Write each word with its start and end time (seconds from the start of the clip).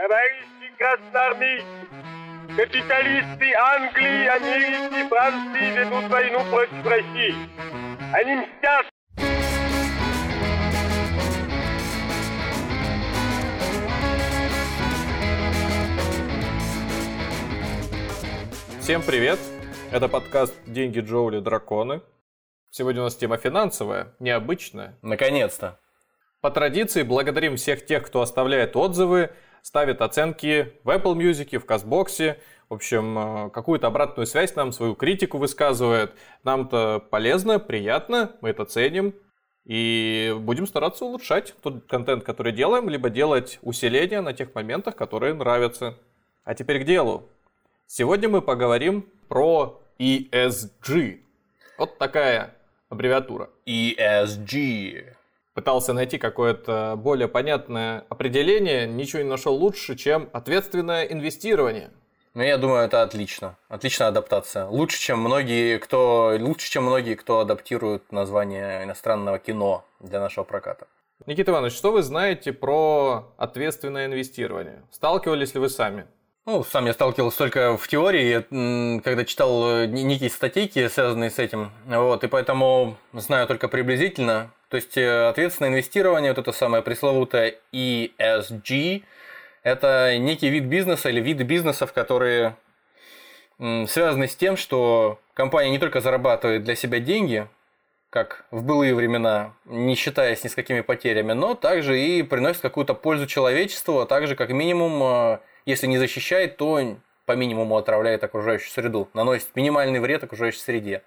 Товарищи 0.00 0.72
красноармейцы, 0.78 1.66
капиталисты 2.56 3.52
Англии, 3.54 4.26
Америки, 4.28 5.06
Франции 5.10 5.78
ведут 5.78 6.10
войну 6.10 6.38
против 6.48 6.86
России. 6.86 7.34
Они 8.14 8.36
мстят 8.36 8.86
Всем 18.80 19.02
привет! 19.02 19.38
Это 19.92 20.08
подкаст 20.08 20.54
«Деньги, 20.64 21.00
Джоули, 21.00 21.40
драконы». 21.40 22.00
Сегодня 22.70 23.02
у 23.02 23.04
нас 23.04 23.16
тема 23.16 23.36
финансовая, 23.36 24.14
необычная. 24.18 24.96
Наконец-то. 25.02 25.78
По 26.40 26.50
традиции 26.50 27.02
благодарим 27.02 27.56
всех 27.56 27.84
тех, 27.84 28.06
кто 28.06 28.22
оставляет 28.22 28.76
отзывы, 28.76 29.34
ставит 29.62 30.00
оценки 30.00 30.72
в 30.84 30.90
Apple 30.90 31.14
Music, 31.14 31.58
в 31.58 31.64
Казбоксе. 31.64 32.38
В 32.68 32.74
общем, 32.74 33.18
э, 33.18 33.50
какую-то 33.50 33.88
обратную 33.88 34.26
связь 34.26 34.54
нам, 34.54 34.72
свою 34.72 34.94
критику 34.94 35.38
высказывает. 35.38 36.14
Нам-то 36.44 37.04
полезно, 37.10 37.58
приятно, 37.58 38.36
мы 38.40 38.50
это 38.50 38.64
ценим. 38.64 39.14
И 39.64 40.34
будем 40.40 40.66
стараться 40.66 41.04
улучшать 41.04 41.54
тот 41.62 41.86
контент, 41.86 42.24
который 42.24 42.52
делаем, 42.52 42.88
либо 42.88 43.10
делать 43.10 43.58
усиления 43.62 44.20
на 44.20 44.32
тех 44.32 44.54
моментах, 44.54 44.96
которые 44.96 45.34
нравятся. 45.34 45.98
А 46.44 46.54
теперь 46.54 46.82
к 46.82 46.86
делу. 46.86 47.28
Сегодня 47.86 48.28
мы 48.28 48.40
поговорим 48.40 49.08
про 49.28 49.80
ESG. 49.98 51.20
Вот 51.76 51.98
такая 51.98 52.54
аббревиатура. 52.88 53.50
ESG. 53.66 55.14
Пытался 55.54 55.92
найти 55.92 56.18
какое-то 56.18 56.94
более 56.96 57.26
понятное 57.26 58.04
определение, 58.08 58.86
ничего 58.86 59.22
не 59.22 59.28
нашел 59.28 59.54
лучше, 59.54 59.96
чем 59.96 60.30
ответственное 60.32 61.04
инвестирование. 61.04 61.90
Ну, 62.34 62.42
я 62.42 62.58
думаю, 62.58 62.84
это 62.84 63.02
отлично. 63.02 63.56
Отличная 63.68 64.08
адаптация. 64.08 64.66
Лучше, 64.66 65.00
чем 65.00 65.18
многие, 65.18 65.78
кто, 65.78 66.36
лучше, 66.38 66.70
чем 66.70 66.84
многие, 66.84 67.16
кто 67.16 67.40
адаптирует 67.40 68.12
название 68.12 68.84
иностранного 68.84 69.40
кино 69.40 69.84
для 69.98 70.20
нашего 70.20 70.44
проката. 70.44 70.86
Никита 71.26 71.50
Иванович, 71.50 71.72
что 71.74 71.90
вы 71.90 72.02
знаете 72.02 72.52
про 72.52 73.34
ответственное 73.36 74.06
инвестирование? 74.06 74.84
Сталкивались 74.92 75.54
ли 75.54 75.60
вы 75.60 75.68
сами? 75.68 76.06
Ну, 76.46 76.64
сам 76.64 76.86
я 76.86 76.94
сталкивался 76.94 77.36
только 77.36 77.76
в 77.76 77.86
теории, 77.86 79.00
когда 79.02 79.24
читал 79.26 79.82
э, 79.82 79.86
некие 79.86 80.30
статейки, 80.30 80.88
связанные 80.88 81.30
с 81.30 81.38
этим. 81.38 81.70
Вот, 81.84 82.24
и 82.24 82.28
поэтому 82.28 82.96
знаю 83.12 83.46
только 83.46 83.68
приблизительно. 83.68 84.50
То 84.70 84.76
есть 84.76 84.96
э, 84.96 85.28
ответственное 85.28 85.70
инвестирование, 85.70 86.32
вот 86.32 86.38
это 86.38 86.52
самое 86.52 86.82
пресловутое 86.82 87.56
ESG, 87.74 89.02
это 89.62 90.16
некий 90.16 90.48
вид 90.48 90.64
бизнеса 90.64 91.10
или 91.10 91.20
виды 91.20 91.44
бизнесов, 91.44 91.92
которые 91.92 92.56
связаны 93.58 94.26
с 94.26 94.34
тем, 94.34 94.56
что 94.56 95.20
компания 95.34 95.70
не 95.70 95.78
только 95.78 96.00
зарабатывает 96.00 96.64
для 96.64 96.74
себя 96.74 97.00
деньги, 97.00 97.46
как 98.08 98.46
в 98.50 98.62
былые 98.62 98.94
времена, 98.94 99.52
не 99.66 99.94
считаясь 99.94 100.42
ни 100.42 100.48
с 100.48 100.54
какими 100.54 100.80
потерями, 100.80 101.32
но 101.34 101.54
также 101.54 102.00
и 102.00 102.22
приносит 102.22 102.62
какую-то 102.62 102.94
пользу 102.94 103.26
человечеству, 103.26 104.00
а 104.00 104.06
также 104.06 104.34
как 104.34 104.48
минимум 104.48 105.02
э, 105.02 105.38
если 105.66 105.86
не 105.86 105.98
защищает, 105.98 106.56
то 106.56 106.96
по 107.26 107.32
минимуму 107.32 107.76
отравляет 107.76 108.24
окружающую 108.24 108.70
среду, 108.70 109.08
наносит 109.14 109.54
минимальный 109.54 110.00
вред 110.00 110.24
окружающей 110.24 110.58
среде. 110.58 111.02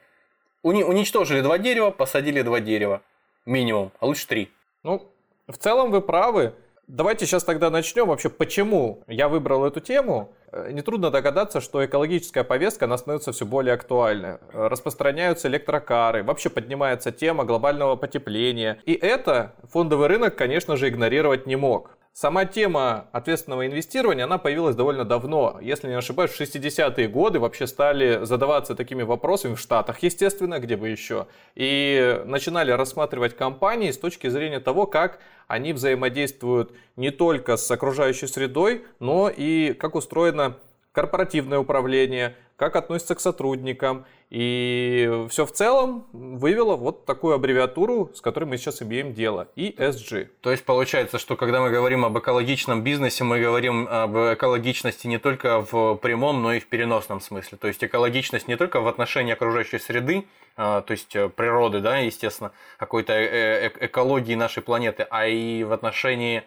Уни- 0.64 0.84
уничтожили 0.84 1.42
два 1.42 1.58
дерева, 1.58 1.92
посадили 1.92 2.42
два 2.42 2.62
дерева. 2.62 3.02
Минимум, 3.46 3.92
а 4.00 4.06
лучше 4.06 4.28
три. 4.28 4.52
Ну, 4.84 5.12
в 5.48 5.58
целом 5.58 5.92
вы 5.92 6.02
правы. 6.02 6.54
Давайте 6.88 7.26
сейчас 7.26 7.44
тогда 7.44 7.70
начнем 7.70 8.08
вообще, 8.08 8.30
почему 8.30 9.04
я 9.08 9.28
выбрал 9.28 9.66
эту 9.66 9.80
тему. 9.80 10.34
Э, 10.52 10.72
нетрудно 10.72 11.12
догадаться, 11.12 11.60
что 11.60 11.84
экологическая 11.84 12.44
повестка, 12.44 12.86
она 12.86 12.98
становится 12.98 13.32
все 13.32 13.46
более 13.46 13.74
актуальной. 13.74 14.38
Распространяются 14.54 15.48
электрокары, 15.48 16.24
вообще 16.24 16.50
поднимается 16.50 17.12
тема 17.12 17.44
глобального 17.44 17.96
потепления. 17.96 18.80
И 18.86 18.94
это 18.94 19.56
фондовый 19.64 20.08
рынок, 20.08 20.36
конечно 20.36 20.78
же, 20.78 20.90
игнорировать 20.90 21.48
не 21.48 21.56
мог. 21.56 21.98
Сама 22.16 22.46
тема 22.46 23.08
ответственного 23.12 23.66
инвестирования, 23.66 24.26
она 24.26 24.38
появилась 24.38 24.76
довольно 24.76 25.04
давно. 25.04 25.58
Если 25.60 25.88
не 25.88 25.96
ошибаюсь, 25.96 26.30
в 26.30 26.40
60-е 26.40 27.08
годы 27.08 27.40
вообще 27.40 27.66
стали 27.66 28.24
задаваться 28.24 28.76
такими 28.76 29.02
вопросами 29.02 29.56
в 29.56 29.60
Штатах, 29.60 30.04
естественно, 30.04 30.60
где 30.60 30.78
бы 30.78 30.90
еще. 30.90 31.26
И 31.56 32.22
начинали 32.26 32.70
рассматривать 32.70 33.36
компании 33.36 33.90
с 33.90 33.98
точки 33.98 34.28
зрения 34.28 34.60
того, 34.60 34.86
как 34.86 35.22
они 35.48 35.74
взаимодействуют 35.74 36.72
не 36.98 37.10
только 37.10 37.58
с 37.58 37.70
окружающей 37.72 38.28
средой, 38.28 38.86
но 39.00 39.28
и 39.36 39.74
как 39.74 39.96
устроено 39.96 40.56
корпоративное 40.92 41.58
управление, 41.58 42.36
как 42.64 42.78
относится 42.78 43.16
к 43.16 43.20
сотрудникам. 43.20 44.06
И 44.30 45.26
все 45.30 45.46
в 45.46 45.52
целом 45.52 46.08
вывело 46.14 46.78
вот 46.78 47.06
такую 47.06 47.36
аббревиатуру, 47.36 48.10
с 48.16 48.22
которой 48.22 48.46
мы 48.46 48.58
сейчас 48.58 48.82
имеем 48.82 49.14
дело, 49.14 49.50
ESG. 49.58 50.30
То 50.42 50.50
есть 50.50 50.64
получается, 50.64 51.20
что 51.20 51.36
когда 51.36 51.60
мы 51.60 51.70
говорим 51.72 52.06
об 52.06 52.18
экологичном 52.18 52.82
бизнесе, 52.82 53.26
мы 53.26 53.42
говорим 53.42 53.86
об 53.90 54.16
экологичности 54.16 55.08
не 55.08 55.18
только 55.18 55.60
в 55.70 55.96
прямом, 55.96 56.42
но 56.42 56.54
и 56.54 56.60
в 56.60 56.68
переносном 56.68 57.20
смысле. 57.20 57.58
То 57.58 57.68
есть 57.68 57.84
экологичность 57.84 58.48
не 58.48 58.56
только 58.56 58.80
в 58.80 58.88
отношении 58.88 59.34
окружающей 59.34 59.80
среды, 59.80 60.26
а, 60.56 60.82
то 60.82 60.92
есть 60.92 61.16
э, 61.16 61.28
природы, 61.28 61.82
да, 61.82 61.98
естественно, 61.98 62.54
какой-то 62.78 63.12
э, 63.12 63.68
э, 63.68 63.72
экологии 63.88 64.36
нашей 64.36 64.64
планеты, 64.64 65.06
а 65.10 65.28
и 65.28 65.64
в 65.64 65.74
отношении 65.74 66.44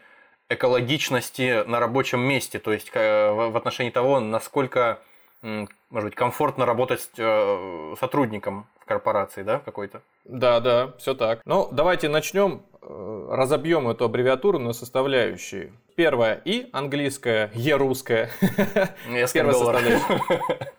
экологичности 0.48 1.64
на 1.66 1.78
рабочем 1.78 2.20
месте, 2.20 2.58
то 2.60 2.72
есть 2.72 2.90
в 2.94 3.56
отношении 3.56 3.90
того, 3.90 4.20
насколько 4.20 5.00
может 5.90 6.08
быть, 6.08 6.14
комфортно 6.14 6.66
работать 6.66 7.08
э, 7.16 7.94
сотрудником 7.98 8.66
в 8.80 8.84
корпорации, 8.84 9.42
да, 9.42 9.60
какой-то? 9.60 10.02
Да, 10.24 10.60
да, 10.60 10.92
все 10.98 11.14
так. 11.14 11.40
Ну, 11.44 11.68
давайте 11.70 12.08
начнем, 12.08 12.66
э, 12.82 13.28
разобьем 13.30 13.88
эту 13.88 14.06
аббревиатуру 14.06 14.58
на 14.58 14.72
составляющие. 14.72 15.72
Первая 15.96 16.42
И, 16.44 16.68
английская, 16.72 17.50
Е 17.54 17.76
русская. 17.76 18.30
Первая 19.32 19.54
составляющая. 19.54 20.20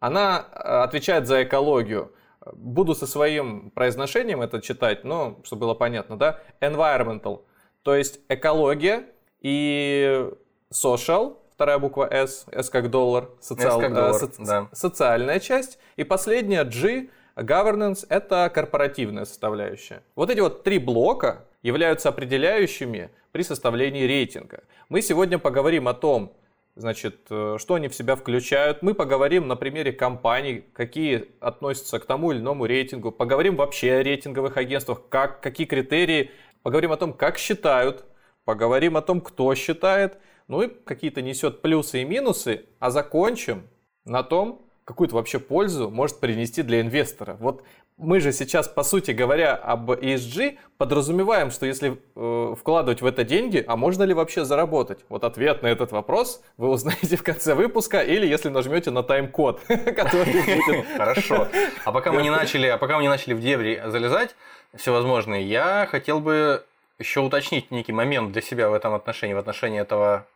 Она 0.00 0.46
э, 0.50 0.56
отвечает 0.82 1.28
за 1.28 1.44
экологию. 1.44 2.12
Буду 2.54 2.96
со 2.96 3.06
своим 3.06 3.70
произношением 3.70 4.42
это 4.42 4.60
читать, 4.60 5.04
но 5.04 5.38
чтобы 5.44 5.60
было 5.60 5.74
понятно, 5.74 6.18
да? 6.18 6.40
Environmental, 6.60 7.44
то 7.84 7.94
есть 7.94 8.18
экология 8.28 9.06
и 9.40 10.28
social, 10.72 11.36
вторая 11.52 11.78
буква 11.78 12.08
S, 12.10 12.46
S 12.50 12.70
как 12.70 12.90
доллар, 12.90 13.28
социал, 13.40 13.80
S 13.80 13.84
как 13.84 13.94
доллар 13.94 14.14
э, 14.14 14.18
со, 14.18 14.44
да. 14.44 14.68
социальная 14.72 15.40
часть. 15.40 15.78
И 15.96 16.04
последняя 16.04 16.64
G, 16.64 17.08
governance, 17.36 18.06
это 18.08 18.50
корпоративная 18.52 19.24
составляющая. 19.24 20.02
Вот 20.14 20.30
эти 20.30 20.40
вот 20.40 20.62
три 20.62 20.78
блока 20.78 21.44
являются 21.62 22.08
определяющими 22.08 23.10
при 23.32 23.42
составлении 23.42 24.04
рейтинга. 24.04 24.64
Мы 24.88 25.02
сегодня 25.02 25.38
поговорим 25.38 25.88
о 25.88 25.94
том, 25.94 26.32
значит, 26.74 27.26
э, 27.30 27.56
что 27.58 27.74
они 27.74 27.88
в 27.88 27.94
себя 27.94 28.16
включают. 28.16 28.82
Мы 28.82 28.94
поговорим 28.94 29.46
на 29.46 29.56
примере 29.56 29.92
компаний, 29.92 30.64
какие 30.72 31.28
относятся 31.40 31.98
к 31.98 32.06
тому 32.06 32.32
или 32.32 32.40
иному 32.40 32.66
рейтингу. 32.66 33.12
Поговорим 33.12 33.56
вообще 33.56 33.94
о 33.94 34.02
рейтинговых 34.02 34.56
агентствах, 34.56 35.02
как, 35.08 35.40
какие 35.40 35.66
критерии. 35.66 36.30
Поговорим 36.62 36.92
о 36.92 36.96
том, 36.96 37.12
как 37.12 37.38
считают. 37.38 38.04
Поговорим 38.44 38.96
о 38.96 39.02
том, 39.02 39.20
кто 39.20 39.54
считает– 39.54 40.18
ну 40.48 40.62
и 40.62 40.68
какие-то 40.68 41.22
несет 41.22 41.62
плюсы 41.62 42.02
и 42.02 42.04
минусы, 42.04 42.66
а 42.78 42.90
закончим 42.90 43.68
на 44.04 44.22
том, 44.22 44.62
какую 44.84 45.08
то 45.08 45.16
вообще 45.16 45.38
пользу 45.38 45.90
может 45.90 46.20
принести 46.20 46.62
для 46.62 46.80
инвестора. 46.80 47.36
Вот 47.40 47.62
мы 47.96 48.20
же 48.20 48.32
сейчас, 48.32 48.68
по 48.68 48.82
сути 48.82 49.12
говоря, 49.12 49.54
об 49.54 49.90
ESG 49.90 50.58
подразумеваем, 50.76 51.50
что 51.50 51.66
если 51.66 52.00
э, 52.16 52.54
вкладывать 52.58 53.00
в 53.00 53.06
это 53.06 53.22
деньги, 53.22 53.62
а 53.66 53.76
можно 53.76 54.02
ли 54.02 54.14
вообще 54.14 54.44
заработать? 54.44 55.00
Вот 55.08 55.24
ответ 55.24 55.62
на 55.62 55.68
этот 55.68 55.92
вопрос 55.92 56.42
вы 56.56 56.68
узнаете 56.68 57.16
в 57.18 57.22
конце 57.22 57.54
выпуска 57.54 58.00
или 58.00 58.26
если 58.26 58.48
нажмете 58.48 58.90
на 58.90 59.02
тайм-код. 59.02 59.60
Хорошо. 60.96 61.48
А 61.84 61.92
пока 61.92 62.12
мы 62.12 62.22
не 62.22 62.30
начали, 62.30 62.66
а 62.66 62.78
пока 62.78 62.96
мы 62.96 63.02
не 63.02 63.08
начали 63.08 63.34
в 63.34 63.40
дебри 63.40 63.80
залезать 63.86 64.34
всевозможные, 64.74 65.46
я 65.46 65.86
хотел 65.88 66.18
бы 66.18 66.64
еще 67.02 67.20
уточнить 67.20 67.70
некий 67.70 67.92
момент 67.92 68.32
для 68.32 68.42
себя 68.42 68.70
в 68.70 68.74
этом 68.74 68.94
отношении, 68.94 69.34
в 69.34 69.38
отношении 69.38 69.80
этого 69.80 70.26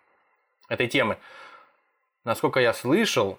этой 0.69 0.89
темы. 0.89 1.17
Насколько 2.25 2.61
я 2.61 2.73
слышал, 2.73 3.39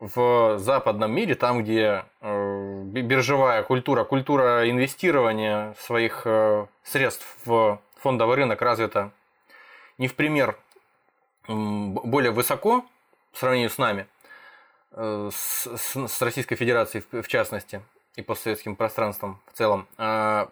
в 0.00 0.58
западном 0.58 1.12
мире, 1.12 1.34
там, 1.34 1.62
где 1.62 2.04
э, 2.20 2.82
биржевая 2.84 3.62
культура, 3.62 4.04
культура 4.04 4.68
инвестирования 4.68 5.74
своих 5.78 6.22
э, 6.26 6.66
средств 6.82 7.26
в 7.44 7.80
фондовый 7.96 8.36
рынок 8.36 8.60
развита 8.60 9.12
не 9.96 10.08
в 10.08 10.14
пример 10.14 10.58
более 11.46 12.32
высоко 12.32 12.84
в 13.32 13.38
сравнении 13.38 13.68
с 13.68 13.78
нами, 13.78 14.06
э, 14.92 15.30
с, 15.32 15.68
с 15.76 16.22
Российской 16.22 16.56
Федерацией 16.56 17.04
в, 17.10 17.22
в 17.22 17.28
частности, 17.28 17.82
и 18.16 18.22
постсоветским 18.22 18.76
пространством 18.76 19.40
в 19.52 19.56
целом, 19.56 19.86
э, 19.96 20.46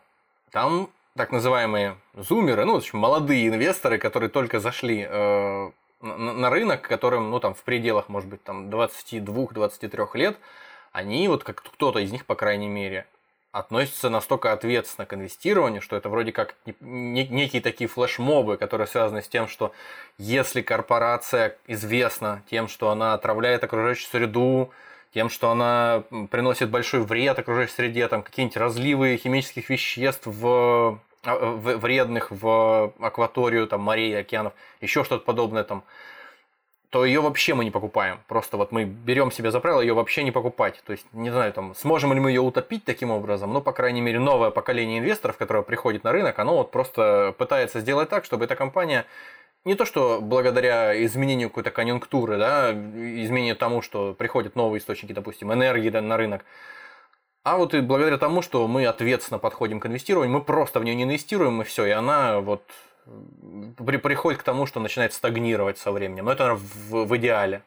там 0.51 0.91
так 1.17 1.31
называемые 1.31 1.97
зумеры, 2.15 2.65
ну, 2.65 2.75
в 2.75 2.77
общем, 2.77 2.99
молодые 2.99 3.49
инвесторы, 3.49 3.99
которые 3.99 4.31
только 4.31 4.61
зашли 4.61 5.07
э, 5.09 5.71
на, 6.01 6.33
на 6.33 6.51
рынок, 6.51 6.83
которым, 6.83 7.31
ну, 7.31 7.41
там, 7.41 7.55
в 7.55 7.63
пределах, 7.63 8.09
может 8.09 8.29
быть, 8.29 8.43
там, 8.43 8.69
22-23 8.69 10.09
лет, 10.15 10.39
они, 10.93 11.29
вот 11.29 11.45
как 11.45 11.63
кто-то 11.63 11.99
из 11.99 12.13
них, 12.13 12.27
по 12.27 12.35
крайней 12.35 12.69
мере, 12.69 13.07
относятся 13.51 14.09
настолько 14.09 14.53
ответственно 14.53 15.05
к 15.05 15.13
инвестированию, 15.13 15.83
что 15.83 15.95
это 15.95 16.09
вроде 16.09 16.33
как 16.33 16.57
некие 16.81 17.61
такие 17.61 17.87
флешмобы, 17.87 18.57
которые 18.57 18.87
связаны 18.87 19.21
с 19.21 19.29
тем, 19.29 19.47
что 19.47 19.73
если 20.17 20.63
корпорация 20.63 21.59
известна 21.67 22.43
тем, 22.51 22.67
что 22.67 22.89
она 22.89 23.13
отравляет 23.13 23.63
окружающую 23.63 24.09
среду, 24.09 24.71
тем, 25.15 25.29
что 25.29 25.51
она 25.51 26.05
приносит 26.31 26.71
большой 26.71 27.03
вред 27.03 27.39
окружающей 27.39 27.73
среде, 27.73 28.09
там 28.09 28.23
какие-нибудь 28.23 28.57
разливы 28.57 29.17
химических 29.17 29.69
веществ 29.69 30.27
в, 30.27 30.99
а, 31.25 31.57
вредных 31.57 32.31
в 32.31 32.93
акваторию 32.99 33.67
там, 33.67 33.83
морей, 33.83 34.19
океанов, 34.19 34.55
еще 34.81 35.05
что-то 35.05 35.25
подобное 35.25 35.65
там, 35.65 35.85
то 36.93 37.07
ее 37.07 37.23
вообще 37.23 37.55
мы 37.55 37.65
не 37.65 37.71
покупаем. 37.71 38.21
Просто 38.29 38.59
вот 38.59 38.71
мы 38.71 38.85
берем 38.85 39.33
себе 39.33 39.51
за 39.51 39.61
правило 39.61 39.81
ее 39.81 39.95
вообще 39.95 40.25
не 40.25 40.31
покупать. 40.31 40.83
То 40.85 40.93
есть, 40.93 41.07
не 41.15 41.31
знаю, 41.31 41.51
там, 41.55 41.75
сможем 41.75 42.13
ли 42.13 42.21
мы 42.21 42.31
ее 42.31 42.43
утопить 42.43 42.85
таким 42.85 43.11
образом, 43.11 43.51
но, 43.51 43.63
по 43.63 43.73
крайней 43.73 44.03
мере, 44.03 44.19
новое 44.19 44.51
поколение 44.51 44.99
инвесторов, 44.99 45.39
которое 45.39 45.63
приходит 45.63 46.05
на 46.05 46.13
рынок, 46.13 46.39
оно 46.39 46.57
вот 46.57 46.71
просто 46.71 47.35
пытается 47.39 47.81
сделать 47.81 48.11
так, 48.11 48.27
чтобы 48.27 48.45
эта 48.45 48.57
компания 48.57 49.07
не 49.65 49.75
то, 49.75 49.85
что 49.85 50.21
благодаря 50.21 51.05
изменению 51.05 51.49
какой-то 51.49 51.71
конъюнктуры, 51.71 52.39
да, 52.39 52.73
изменению 52.73 53.57
тому, 53.57 53.83
что 53.83 54.15
приходят 54.15 54.57
новые 54.57 54.81
источники, 54.81 55.13
допустим, 55.13 55.53
энергии 55.53 55.91
да, 55.91 56.01
на 56.01 56.17
рынок, 56.17 56.45
а 57.45 57.57
вот 57.57 57.75
и 57.75 57.81
благодаря 57.81 58.19
тому, 58.19 58.41
что 58.41 58.67
мы 58.69 58.87
ответственно 58.87 59.39
подходим 59.39 59.81
к 59.81 59.87
инвестированию, 59.87 60.33
мы 60.33 60.45
просто 60.45 60.79
в 60.79 60.85
нее 60.85 60.95
не 60.95 61.03
инвестируем, 61.03 61.61
и 61.61 61.65
все, 61.65 61.87
и 61.87 61.91
она 61.91 62.41
вот 62.41 62.63
при, 63.85 63.97
приходит 63.97 64.41
к 64.41 64.45
тому, 64.45 64.67
что 64.67 64.79
начинает 64.79 65.13
стагнировать 65.13 65.79
со 65.79 65.91
временем. 65.91 66.27
Но 66.27 66.33
это 66.33 66.55
в, 66.55 67.05
в 67.05 67.17
идеале. 67.17 67.65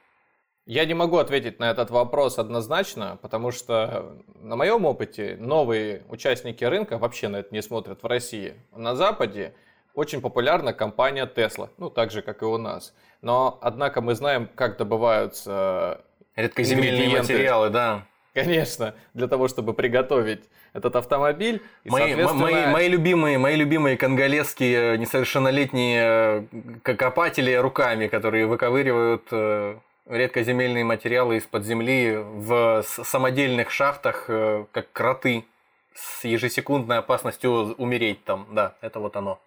Я 0.65 0.85
не 0.85 0.93
могу 0.93 1.17
ответить 1.17 1.59
на 1.59 1.69
этот 1.69 1.91
вопрос 1.91 2.39
однозначно, 2.39 3.19
потому 3.21 3.51
что 3.51 4.17
на 4.35 4.55
моем 4.55 4.85
опыте 4.85 5.37
новые 5.39 6.03
участники 6.09 6.63
рынка 6.63 6.97
вообще 6.97 7.27
на 7.27 7.37
это 7.37 7.53
не 7.53 7.61
смотрят 7.61 8.01
в 8.01 8.07
России. 8.07 8.55
На 8.71 8.95
Западе 8.95 9.53
очень 9.95 10.21
популярна 10.21 10.73
компания 10.73 11.25
Tesla, 11.25 11.69
ну 11.77 11.89
так 11.89 12.11
же, 12.11 12.21
как 12.21 12.41
и 12.41 12.45
у 12.45 12.57
нас. 12.57 12.93
Но, 13.21 13.57
однако, 13.61 14.01
мы 14.01 14.13
знаем, 14.15 14.49
как 14.55 14.77
добываются 14.77 16.01
редкоземельные 16.35 17.09
материалы, 17.09 17.69
да. 17.69 18.05
Конечно, 18.33 18.93
для 19.13 19.27
того, 19.27 19.47
чтобы 19.47 19.73
приготовить 19.73 20.43
этот 20.73 20.97
автомобиль. 20.97 21.63
И, 21.85 21.89
мои, 21.89 22.09
соответственно... 22.09 22.41
мои, 22.43 22.67
мои, 22.67 22.87
любимые, 22.89 23.37
мои 23.37 23.55
любимые 23.55 23.95
конголезские 23.95 24.97
несовершеннолетние 24.97 26.49
э, 26.83 26.95
копатели 26.95 27.53
руками, 27.53 28.07
которые 28.07 28.45
выковыривают 28.45 29.23
э, 29.31 29.77
редкоземельные 30.05 30.83
материалы 30.83 31.37
из-под 31.37 31.63
земли 31.63 32.17
в 32.17 32.83
самодельных 32.83 33.71
шахтах, 33.71 34.25
э, 34.27 34.65
как 34.73 34.91
кроты, 34.91 35.45
с 35.93 36.25
ежесекундной 36.25 36.97
опасностью 36.97 37.73
умереть 37.77 38.25
там. 38.25 38.47
Да, 38.51 38.75
это 38.81 38.99
вот 38.99 39.15
оно. 39.15 39.39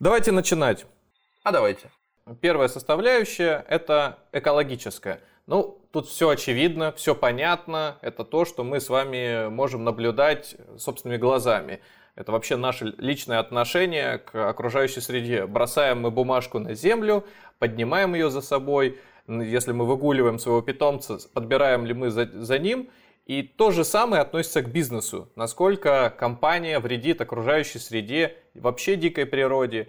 Давайте 0.00 0.32
начинать. 0.32 0.86
А 1.42 1.52
давайте. 1.52 1.90
Первая 2.40 2.68
составляющая– 2.68 3.66
это 3.68 4.18
экологическая. 4.32 5.20
Ну, 5.46 5.78
тут 5.92 6.08
все 6.08 6.30
очевидно, 6.30 6.92
все 6.92 7.14
понятно. 7.14 7.98
Это 8.00 8.24
то, 8.24 8.46
что 8.46 8.64
мы 8.64 8.80
с 8.80 8.88
вами 8.88 9.50
можем 9.50 9.84
наблюдать 9.84 10.56
собственными 10.78 11.18
глазами. 11.18 11.80
Это 12.14 12.32
вообще 12.32 12.56
наше 12.56 12.94
личное 12.96 13.40
отношение 13.40 14.16
к 14.16 14.48
окружающей 14.48 15.02
среде. 15.02 15.44
Бросаем 15.44 16.00
мы 16.00 16.10
бумажку 16.10 16.58
на 16.58 16.72
землю, 16.74 17.26
поднимаем 17.58 18.14
ее 18.14 18.30
за 18.30 18.40
собой. 18.40 18.98
Если 19.28 19.72
мы 19.72 19.84
выгуливаем 19.84 20.38
своего 20.38 20.62
питомца, 20.62 21.18
подбираем 21.34 21.84
ли 21.84 21.92
мы 21.92 22.08
за, 22.08 22.24
за 22.24 22.58
ним. 22.58 22.88
И 23.30 23.44
то 23.44 23.70
же 23.70 23.84
самое 23.84 24.22
относится 24.22 24.60
к 24.60 24.72
бизнесу. 24.72 25.28
Насколько 25.36 26.12
компания 26.18 26.80
вредит 26.80 27.20
окружающей 27.20 27.78
среде, 27.78 28.36
вообще 28.54 28.96
дикой 28.96 29.24
природе. 29.24 29.86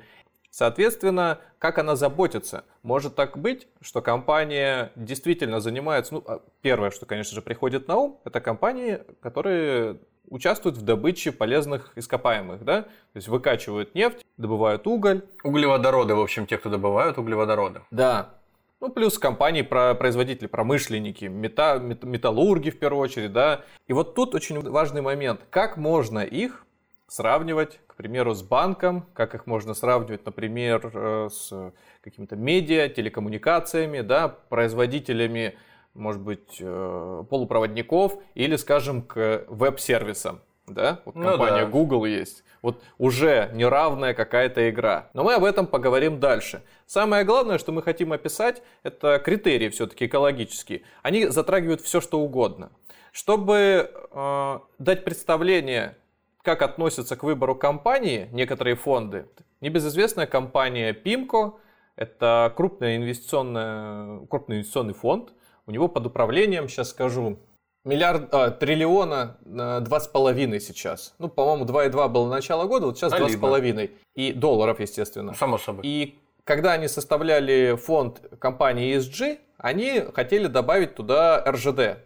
Соответственно, 0.52 1.40
как 1.58 1.80
она 1.80 1.96
заботится? 1.96 2.66
Может 2.84 3.16
так 3.16 3.40
быть, 3.40 3.68
что 3.82 4.04
компания 4.04 4.92
действительно 4.96 5.60
занимается... 5.60 6.14
Ну, 6.14 6.24
а, 6.28 6.42
первое, 6.62 6.92
что, 6.92 7.08
конечно 7.08 7.34
же, 7.34 7.42
приходит 7.42 7.88
на 7.88 7.98
ум, 7.98 8.20
это 8.26 8.42
компании, 8.42 9.00
которые 9.22 9.98
участвуют 10.30 10.78
в 10.78 10.84
добыче 10.84 11.32
полезных 11.32 11.94
ископаемых, 11.96 12.64
да? 12.64 12.84
То 12.84 13.16
есть 13.16 13.28
выкачивают 13.28 13.96
нефть, 13.96 14.24
добывают 14.38 14.86
уголь. 14.86 15.26
Углеводороды, 15.44 16.14
в 16.14 16.22
общем, 16.22 16.46
те, 16.46 16.60
кто 16.60 16.70
добывают 16.70 17.18
углеводороды. 17.18 17.82
Да. 17.90 18.36
Ну, 18.82 18.90
плюс 18.90 19.20
компании, 19.20 19.62
производители, 19.62 20.48
промышленники, 20.48 21.26
мета, 21.26 21.78
металлурги 21.78 22.72
в 22.72 22.80
первую 22.80 23.04
очередь, 23.04 23.32
да. 23.32 23.64
И 23.88 23.94
вот 23.94 24.16
тут 24.16 24.34
очень 24.34 24.60
важный 24.60 25.02
момент. 25.02 25.42
Как 25.52 25.78
можно 25.78 26.20
их 26.20 26.66
сравнивать, 27.08 27.80
к 27.86 27.94
примеру, 27.94 28.34
с 28.34 28.42
банком, 28.42 29.06
как 29.14 29.36
их 29.36 29.46
можно 29.46 29.76
сравнивать, 29.76 30.26
например, 30.26 30.90
э, 30.92 31.30
с 31.32 31.74
какими-то 32.02 32.36
медиа, 32.36 32.90
телекоммуникациями, 32.90 34.02
да, 34.02 34.30
производителями, 34.30 35.60
может 35.94 36.22
быть, 36.24 36.58
э, 36.60 37.24
полупроводников 37.30 38.16
или, 38.34 38.56
скажем, 38.56 39.04
к 39.04 39.46
веб-сервисам. 39.48 40.40
Да? 40.74 41.02
Вот 41.06 41.16
ну 41.16 41.24
компания 41.24 41.66
да. 41.66 41.72
Google 41.72 42.06
есть. 42.06 42.44
Вот 42.62 42.84
уже 42.98 43.50
неравная 43.54 44.14
какая-то 44.14 44.70
игра. 44.70 45.10
Но 45.14 45.24
мы 45.24 45.34
об 45.34 45.44
этом 45.44 45.66
поговорим 45.68 46.20
дальше. 46.20 46.62
Самое 46.86 47.24
главное, 47.24 47.58
что 47.58 47.72
мы 47.72 47.82
хотим 47.82 48.14
описать, 48.14 48.62
это 48.84 49.20
критерии 49.20 49.70
все-таки 49.70 50.06
экологические. 50.06 50.84
Они 51.02 51.28
затрагивают 51.28 51.82
все, 51.82 52.02
что 52.02 52.20
угодно. 52.20 52.72
Чтобы 53.12 53.92
э, 54.12 54.60
дать 54.80 55.04
представление 55.04 55.98
как 56.44 56.62
относятся 56.62 57.16
к 57.16 57.24
выбору 57.24 57.56
компании 57.56 58.30
некоторые 58.32 58.76
фонды. 58.76 59.28
Небезызвестная 59.60 60.26
компания 60.26 60.94
PIMCO– 60.94 61.54
это 61.96 62.52
крупный 62.56 62.98
инвестиционный, 62.98 64.26
крупный 64.28 64.58
инвестиционный 64.58 64.94
фонд. 64.94 65.34
У 65.68 65.72
него 65.72 65.88
под 65.88 66.08
управлением, 66.08 66.68
сейчас 66.68 66.90
скажу, 66.90 67.40
миллиард, 67.84 68.34
а, 68.34 68.52
триллиона 68.52 69.38
два 69.46 70.00
с 70.00 70.08
половиной 70.08 70.60
сейчас. 70.60 71.14
Ну, 71.20 71.30
по-моему, 71.30 71.66
2,2 71.66 72.10
было 72.10 72.30
начало 72.30 72.68
года, 72.68 72.88
вот 72.88 72.98
сейчас 72.98 73.14
два 73.14 73.30
с 73.30 73.36
половиной. 73.36 73.92
И 74.16 74.34
долларов, 74.34 74.80
естественно. 74.80 75.34
Само 75.34 75.58
собой. 75.58 75.86
И 75.86 76.20
когда 76.44 76.74
они 76.74 76.88
составляли 76.88 77.76
фонд 77.76 78.22
компании 78.40 78.98
ESG, 78.98 79.40
они 79.58 80.04
хотели 80.14 80.48
добавить 80.48 80.96
туда 80.96 81.44
РЖД, 81.46 82.00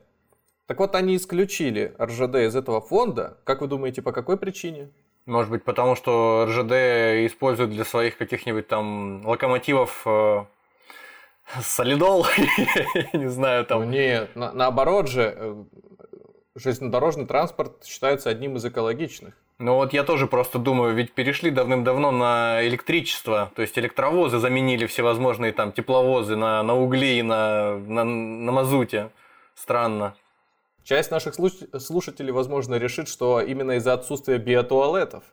так 0.68 0.80
вот, 0.80 0.96
они 0.96 1.16
исключили 1.16 1.94
РЖД 2.02 2.36
из 2.38 2.56
этого 2.56 2.82
фонда. 2.82 3.38
Как 3.44 3.62
вы 3.62 3.68
думаете, 3.68 4.02
по 4.02 4.12
какой 4.12 4.36
причине? 4.36 4.90
Может 5.28 5.52
быть, 5.52 5.64
потому 5.64 5.96
что 5.96 6.46
РЖД 6.48 7.32
используют 7.32 7.72
для 7.72 7.86
своих 7.86 8.18
каких-нибудь 8.18 8.68
там 8.68 9.26
локомотивов 9.26 10.04
э, 10.06 10.46
солидол, 11.62 12.26
не 13.14 13.30
знаю, 13.30 13.66
там. 13.66 13.86
Ну, 13.86 13.90
нет, 13.90 14.36
на, 14.36 14.52
наоборот 14.54 15.08
же, 15.08 15.34
э, 15.36 15.64
железнодорожный 16.56 17.26
транспорт 17.26 17.86
считается 17.86 18.30
одним 18.30 18.56
из 18.58 18.66
экологичных. 18.66 19.34
Ну 19.58 19.76
вот 19.76 19.94
я 19.94 20.04
тоже 20.04 20.28
просто 20.28 20.60
думаю, 20.60 20.94
ведь 20.96 21.14
перешли 21.14 21.50
давным-давно 21.50 22.12
на 22.12 22.60
электричество, 22.68 23.54
то 23.56 23.62
есть 23.62 23.78
электровозы 23.80 24.40
заменили 24.40 24.86
всевозможные 24.86 25.54
там 25.54 25.72
тепловозы 25.72 26.36
на, 26.36 26.62
на 26.62 26.76
угли 26.76 27.20
и 27.20 27.22
на, 27.22 27.78
на, 27.78 28.04
на 28.04 28.52
мазуте. 28.52 29.12
Странно. 29.54 30.16
Часть 30.84 31.10
наших 31.10 31.36
слушателей, 31.36 32.32
возможно, 32.32 32.76
решит, 32.76 33.08
что 33.08 33.40
именно 33.40 33.78
из-за 33.78 33.94
отсутствия 33.94 34.38
биотуалетов. 34.38 35.24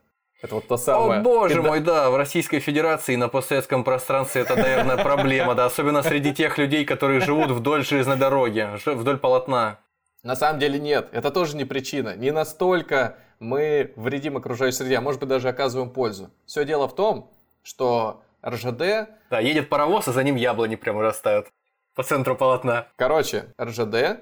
Это 0.42 0.56
вот 0.56 0.66
то 0.66 0.76
самое. 0.76 1.20
О 1.20 1.22
боже 1.22 1.54
Когда... 1.54 1.68
мой, 1.68 1.80
да, 1.80 2.11
в 2.11 2.16
Российской 2.16 2.58
Федерации 2.58 3.14
и 3.14 3.16
на 3.16 3.28
постсоветском 3.28 3.84
пространстве 3.84 4.42
это, 4.42 4.56
наверное, 4.56 4.96
проблема, 4.96 5.54
да, 5.54 5.66
особенно 5.66 6.02
среди 6.02 6.34
тех 6.34 6.58
людей, 6.58 6.84
которые 6.84 7.20
живут 7.20 7.52
вдоль 7.52 7.84
железной 7.84 8.16
дороги, 8.16 8.68
вдоль 8.84 9.18
полотна. 9.18 9.78
На 10.25 10.34
самом 10.34 10.58
деле 10.58 10.80
нет, 10.80 11.08
это 11.12 11.30
тоже 11.30 11.56
не 11.56 11.64
причина. 11.64 12.16
Не 12.16 12.32
настолько 12.32 13.18
мы 13.38 13.92
вредим 13.96 14.37
окружающей 14.37 14.78
среде, 14.78 14.99
а 14.99 15.00
может 15.00 15.20
быть 15.20 15.28
даже 15.28 15.49
оказываем 15.49 15.90
пользу. 15.90 16.30
Все 16.44 16.64
дело 16.64 16.88
в 16.88 16.94
том, 16.94 17.30
что 17.62 18.22
РЖД... 18.44 19.08
Да, 19.30 19.38
едет 19.40 19.68
паровоз, 19.68 20.08
и 20.08 20.12
за 20.12 20.25
ним 20.25 20.34
яблони 20.37 20.75
прямо 20.75 21.02
растают 21.02 21.49
по 21.94 22.02
центру 22.02 22.37
полотна. 22.37 22.88
Короче, 22.96 23.46
РЖД 23.61 24.20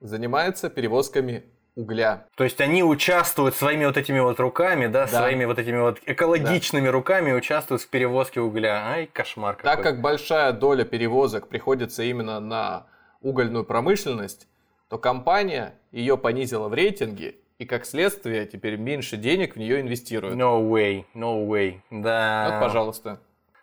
занимается 0.00 0.70
перевозками 0.70 1.44
угля. 1.78 2.26
То 2.34 2.44
есть 2.44 2.60
они 2.60 2.82
участвуют 2.82 3.54
своими 3.54 3.86
вот 3.86 3.96
этими 3.96 4.18
вот 4.18 4.40
руками, 4.40 4.88
да, 4.88 5.06
да. 5.06 5.20
своими 5.20 5.44
вот 5.44 5.58
этими 5.58 5.78
вот 5.78 6.00
экологичными 6.04 6.86
да. 6.86 6.92
руками 6.92 7.32
участвуют 7.32 7.82
в 7.82 7.88
перевозке 7.88 8.40
угля. 8.40 8.84
Ай, 8.88 9.06
кошмар 9.06 9.56
какой. 9.56 9.70
Так 9.70 9.82
как 9.82 10.00
большая 10.00 10.52
доля 10.52 10.84
перевозок 10.84 11.48
приходится 11.48 12.02
именно 12.02 12.40
на 12.40 12.86
угольную 13.22 13.64
промышленность, 13.64 14.48
то 14.88 14.98
компания 14.98 15.74
ее 15.92 16.18
понизила 16.18 16.68
в 16.68 16.74
рейтинге, 16.74 17.36
и 17.58 17.64
как 17.64 17.86
следствие 17.86 18.46
теперь 18.46 18.76
меньше 18.76 19.16
денег 19.16 19.54
в 19.54 19.58
нее 19.58 19.80
инвестируют. 19.80 20.36
No 20.36 20.60
way, 20.68 21.04
no 21.14 21.46
way, 21.46 21.80
да. 21.90 22.50
Вот, 22.50 22.66
пожалуйста. 22.66 23.20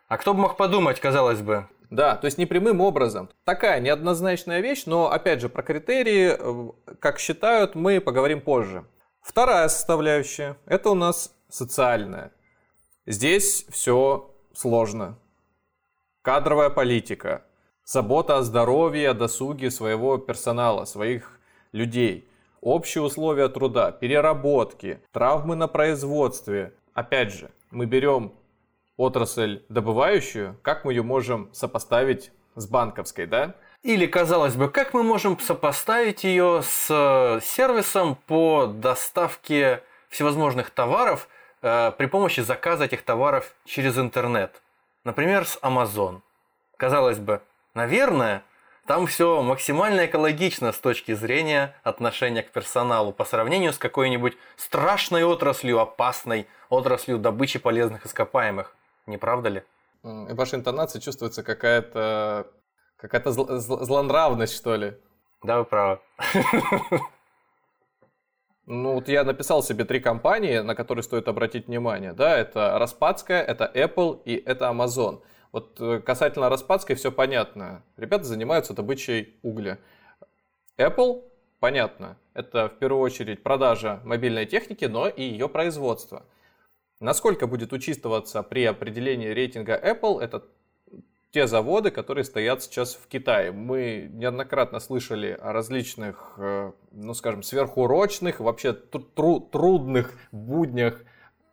А 0.08 0.18
кто 0.18 0.34
бы 0.34 0.42
мог 0.42 0.56
подумать, 0.56 1.00
казалось 1.00 1.42
бы? 1.42 1.68
Да, 1.90 2.16
то 2.16 2.26
есть 2.26 2.38
непрямым 2.38 2.82
образом. 2.82 3.30
Такая 3.44 3.80
неоднозначная 3.80 4.62
вещь, 4.62 4.84
но 4.86 5.12
опять 5.12 5.42
же 5.42 5.50
про 5.50 5.64
критерии, 5.64 6.36
э, 6.38 6.72
как 7.00 7.20
считают, 7.20 7.76
мы 7.76 8.02
поговорим 8.02 8.42
позже. 8.42 8.86
Вторая 9.22 9.68
составляющая– 9.70 10.58
это 10.66 10.90
у 10.90 10.94
нас 10.96 11.34
социальная. 11.50 12.32
Здесь 13.06 13.66
все 13.70 14.32
сложно. 14.54 15.18
Кадровая 16.22 16.70
политика, 16.70 17.44
забота 17.84 18.38
о 18.38 18.42
здоровье, 18.42 19.10
о 19.10 19.14
досуге 19.14 19.70
своего 19.70 20.18
персонала, 20.18 20.86
своих 20.86 21.40
людей, 21.72 22.28
общие 22.62 23.04
условия 23.04 23.48
труда, 23.48 23.92
переработки, 23.92 25.00
травмы 25.12 25.56
на 25.56 25.68
производстве. 25.68 26.74
Опять 26.94 27.32
же, 27.32 27.52
мы 27.72 27.86
берем 27.86 28.34
отрасль 28.98 29.64
добывающую, 29.70 30.58
как 30.62 30.86
мы 30.86 30.94
ее 30.94 31.04
можем 31.04 31.50
сопоставить 31.54 32.32
с 32.56 32.68
банковской, 32.68 33.26
да? 33.26 33.56
Или, 33.84 34.08
казалось 34.08 34.56
бы, 34.56 34.70
как 34.70 34.94
мы 34.94 35.04
можем 35.04 35.38
сопоставить 35.40 36.24
ее 36.24 36.62
с 36.64 36.88
э, 36.90 37.40
сервисом 37.44 38.16
по 38.26 38.66
доставке 38.66 39.84
всевозможных 40.10 40.72
товаров 40.72 41.28
э, 41.62 41.92
при 41.98 42.08
помощи 42.08 42.40
заказа 42.40 42.86
этих 42.86 43.04
товаров 43.04 43.54
через 43.66 43.98
интернет? 43.98 44.62
Например, 45.04 45.46
с 45.46 45.60
Amazon. 45.62 46.22
Казалось 46.78 47.20
бы, 47.20 47.42
наверное, 47.76 48.44
там 48.88 49.06
все 49.08 49.42
максимально 49.42 50.06
экологично 50.06 50.72
с 50.72 50.80
точки 50.80 51.14
зрения 51.14 51.76
отношения 51.84 52.44
к 52.44 52.52
персоналу 52.52 53.12
по 53.12 53.26
сравнению 53.26 53.74
с 53.74 53.78
какой-нибудь 53.78 54.38
страшной 54.58 55.24
отраслью, 55.24 55.80
опасной 55.80 56.48
отраслью 56.70 57.20
добычи 57.20 57.60
полезных 57.60 58.06
ископаемых. 58.06 58.76
Не 59.06 59.18
правда 59.18 59.50
ли? 59.50 59.64
В 60.04 60.34
вашей 60.36 60.56
интонации 60.56 61.00
чувствуется 61.00 61.44
какая-то 61.44 62.48
какая-то 62.98 63.30
зл- 63.32 63.50
зл- 63.58 63.84
злонравность, 63.84 64.56
что 64.56 64.76
ли. 64.76 64.98
Да, 65.44 65.60
вы 65.60 65.66
правы. 65.66 66.00
Ну, 68.68 68.94
вот 68.94 69.08
я 69.10 69.24
написал 69.24 69.62
себе 69.62 69.86
три 69.86 70.00
компании, 70.00 70.58
на 70.58 70.74
которые 70.74 71.04
стоит 71.04 71.28
обратить 71.28 71.68
внимание. 71.68 72.14
Да, 72.14 72.36
это 72.36 72.80
Распадская, 72.80 73.44
это 73.44 73.72
Apple 73.76 74.24
и 74.26 74.36
это 74.44 74.66
Amazon. 74.66 75.22
Вот 75.52 75.80
э, 75.80 76.00
касательно 76.00 76.50
Распадской 76.50 76.96
все 76.96 77.12
понятно. 77.12 77.84
Ребята 77.96 78.24
занимаются 78.24 78.74
добычей 78.74 79.38
угля. 79.44 79.78
Apple, 80.78 81.24
понятно, 81.60 82.18
это 82.34 82.68
в 82.68 82.80
первую 82.80 83.02
очередь 83.02 83.44
продажа 83.44 84.02
мобильной 84.04 84.48
техники, 84.48 84.86
но 84.86 85.08
и 85.08 85.22
ее 85.22 85.48
производство. 85.48 86.26
Насколько 87.00 87.48
будет 87.48 87.74
учитываться 87.74 88.42
при 88.44 88.64
определении 88.66 89.28
рейтинга 89.28 89.80
Apple, 89.80 90.22
это 90.22 90.46
те 91.32 91.48
заводы, 91.48 91.92
которые 91.92 92.24
стоят 92.24 92.64
сейчас 92.64 92.96
в 92.96 93.08
Китае. 93.08 93.52
Мы 93.52 94.10
неоднократно 94.14 94.80
слышали 94.80 95.38
о 95.42 95.52
различных, 95.52 96.36
э, 96.38 96.72
ну 96.92 97.14
скажем, 97.14 97.44
сверхурочных, 97.44 98.40
вообще 98.40 98.72
тру 98.72 99.42
трудных 99.42 100.14
буднях 100.32 101.04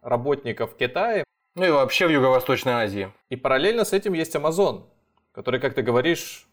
работников 0.00 0.76
Китая. 0.76 1.24
Ну 1.56 1.64
и 1.64 1.70
вообще 1.70 2.06
в 2.06 2.10
Юго-Восточной 2.10 2.74
Азии. 2.74 3.12
И 3.28 3.34
параллельно 3.34 3.84
с 3.84 3.92
этим 3.92 4.12
есть 4.12 4.36
Amazon, 4.36 4.84
который, 5.32 5.58
как 5.58 5.74
ты 5.74 5.82
говоришь, 5.82 6.46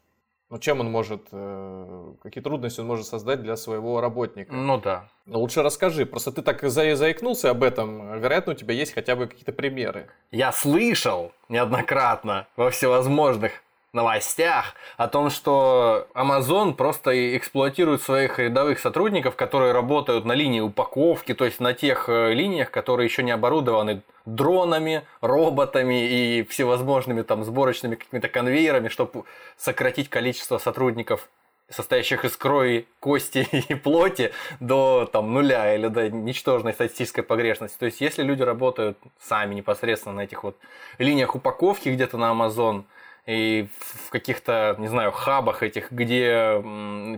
ну, 0.50 0.58
чем 0.58 0.80
он 0.80 0.90
может, 0.90 1.28
э, 1.30 2.12
какие 2.22 2.42
трудности 2.42 2.80
он 2.80 2.86
может 2.86 3.06
создать 3.06 3.40
для 3.40 3.56
своего 3.56 4.00
работника? 4.00 4.52
Ну 4.52 4.80
да. 4.80 5.08
Но 5.24 5.38
лучше 5.38 5.62
расскажи, 5.62 6.04
просто 6.04 6.32
ты 6.32 6.42
так 6.42 6.60
за 6.62 6.96
заикнулся 6.96 7.50
об 7.50 7.62
этом, 7.62 8.18
вероятно, 8.20 8.52
у 8.52 8.56
тебя 8.56 8.74
есть 8.74 8.92
хотя 8.92 9.14
бы 9.14 9.28
какие-то 9.28 9.52
примеры. 9.52 10.08
Я 10.32 10.50
слышал 10.50 11.30
неоднократно 11.48 12.48
во 12.56 12.70
всевозможных 12.70 13.62
новостях 13.92 14.74
о 14.96 15.08
том, 15.08 15.30
что 15.30 16.06
Amazon 16.14 16.74
просто 16.74 17.36
эксплуатирует 17.36 18.02
своих 18.02 18.38
рядовых 18.38 18.78
сотрудников, 18.78 19.36
которые 19.36 19.72
работают 19.72 20.24
на 20.24 20.32
линии 20.32 20.60
упаковки, 20.60 21.34
то 21.34 21.44
есть 21.44 21.60
на 21.60 21.74
тех 21.74 22.08
э, 22.08 22.32
линиях, 22.32 22.70
которые 22.70 23.06
еще 23.06 23.22
не 23.22 23.32
оборудованы 23.32 24.02
дронами, 24.26 25.02
роботами 25.20 26.06
и 26.06 26.42
всевозможными 26.44 27.22
там 27.22 27.44
сборочными 27.44 27.96
какими-то 27.96 28.28
конвейерами, 28.28 28.88
чтобы 28.88 29.24
сократить 29.56 30.08
количество 30.08 30.58
сотрудников 30.58 31.28
состоящих 31.70 32.24
из 32.24 32.36
крови, 32.36 32.86
кости 32.98 33.48
и 33.68 33.74
плоти 33.74 34.32
до 34.58 35.08
там, 35.10 35.32
нуля 35.32 35.74
или 35.74 35.88
до 35.88 36.10
ничтожной 36.10 36.72
статистической 36.72 37.24
погрешности. 37.24 37.78
То 37.78 37.86
есть, 37.86 38.00
если 38.00 38.22
люди 38.22 38.42
работают 38.42 38.98
сами 39.20 39.54
непосредственно 39.54 40.16
на 40.16 40.20
этих 40.22 40.42
вот 40.42 40.56
линиях 40.98 41.34
упаковки 41.34 41.88
где-то 41.88 42.18
на 42.18 42.32
Amazon, 42.32 42.84
и 43.26 43.68
в 43.78 44.10
каких-то, 44.10 44.76
не 44.78 44.88
знаю, 44.88 45.12
хабах 45.12 45.62
этих, 45.62 45.92
где 45.92 46.60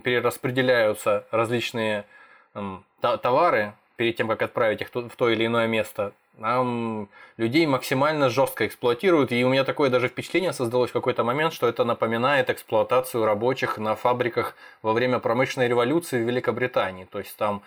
перераспределяются 0.03 1.27
различные 1.31 2.05
товары 3.01 3.75
перед 3.97 4.17
тем, 4.17 4.29
как 4.29 4.43
отправить 4.43 4.81
их 4.81 4.91
в 4.93 5.17
то 5.17 5.29
или 5.29 5.47
иное 5.47 5.67
место, 5.67 6.13
нам 6.39 7.09
людей 7.37 7.67
максимально 7.67 8.31
жестко 8.31 8.67
эксплуатируют. 8.67 9.33
И 9.33 9.45
у 9.45 9.49
меня 9.49 9.65
такое 9.65 9.91
даже 9.91 10.09
впечатление 10.09 10.53
создалось 10.53 10.91
в 10.91 10.93
какой-то 10.95 11.25
момент, 11.25 11.53
что 11.53 11.69
это 11.69 11.85
напоминает 11.85 12.51
эксплуатацию 12.51 13.25
рабочих 13.25 13.79
на 13.79 13.95
фабриках 13.95 14.57
во 14.83 14.93
время 14.93 15.19
промышленной 15.19 15.69
революции 15.69 16.23
в 16.23 16.27
Великобритании. 16.27 17.05
То 17.05 17.19
есть 17.19 17.37
там 17.37 17.63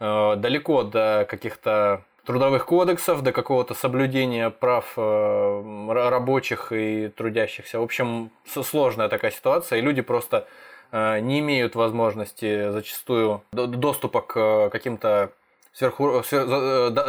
э, 0.00 0.36
далеко 0.36 0.82
до 0.82 1.26
каких-то 1.28 2.04
трудовых 2.24 2.66
кодексов, 2.66 3.22
до 3.22 3.32
какого-то 3.32 3.74
соблюдения 3.74 4.50
прав 4.50 4.92
э, 4.96 6.08
рабочих 6.10 6.72
и 6.72 7.08
трудящихся. 7.08 7.80
В 7.80 7.82
общем, 7.82 8.30
сложная 8.46 9.08
такая 9.08 9.30
ситуация, 9.30 9.78
и 9.78 9.82
люди 9.82 10.02
просто 10.02 10.46
э, 10.92 11.20
не 11.20 11.40
имеют 11.40 11.74
возможности 11.74 12.70
зачастую 12.70 13.42
доступа 13.52 14.20
к 14.20 14.36
э, 14.36 14.70
каким-то 14.70 15.32
сверху, 15.72 16.22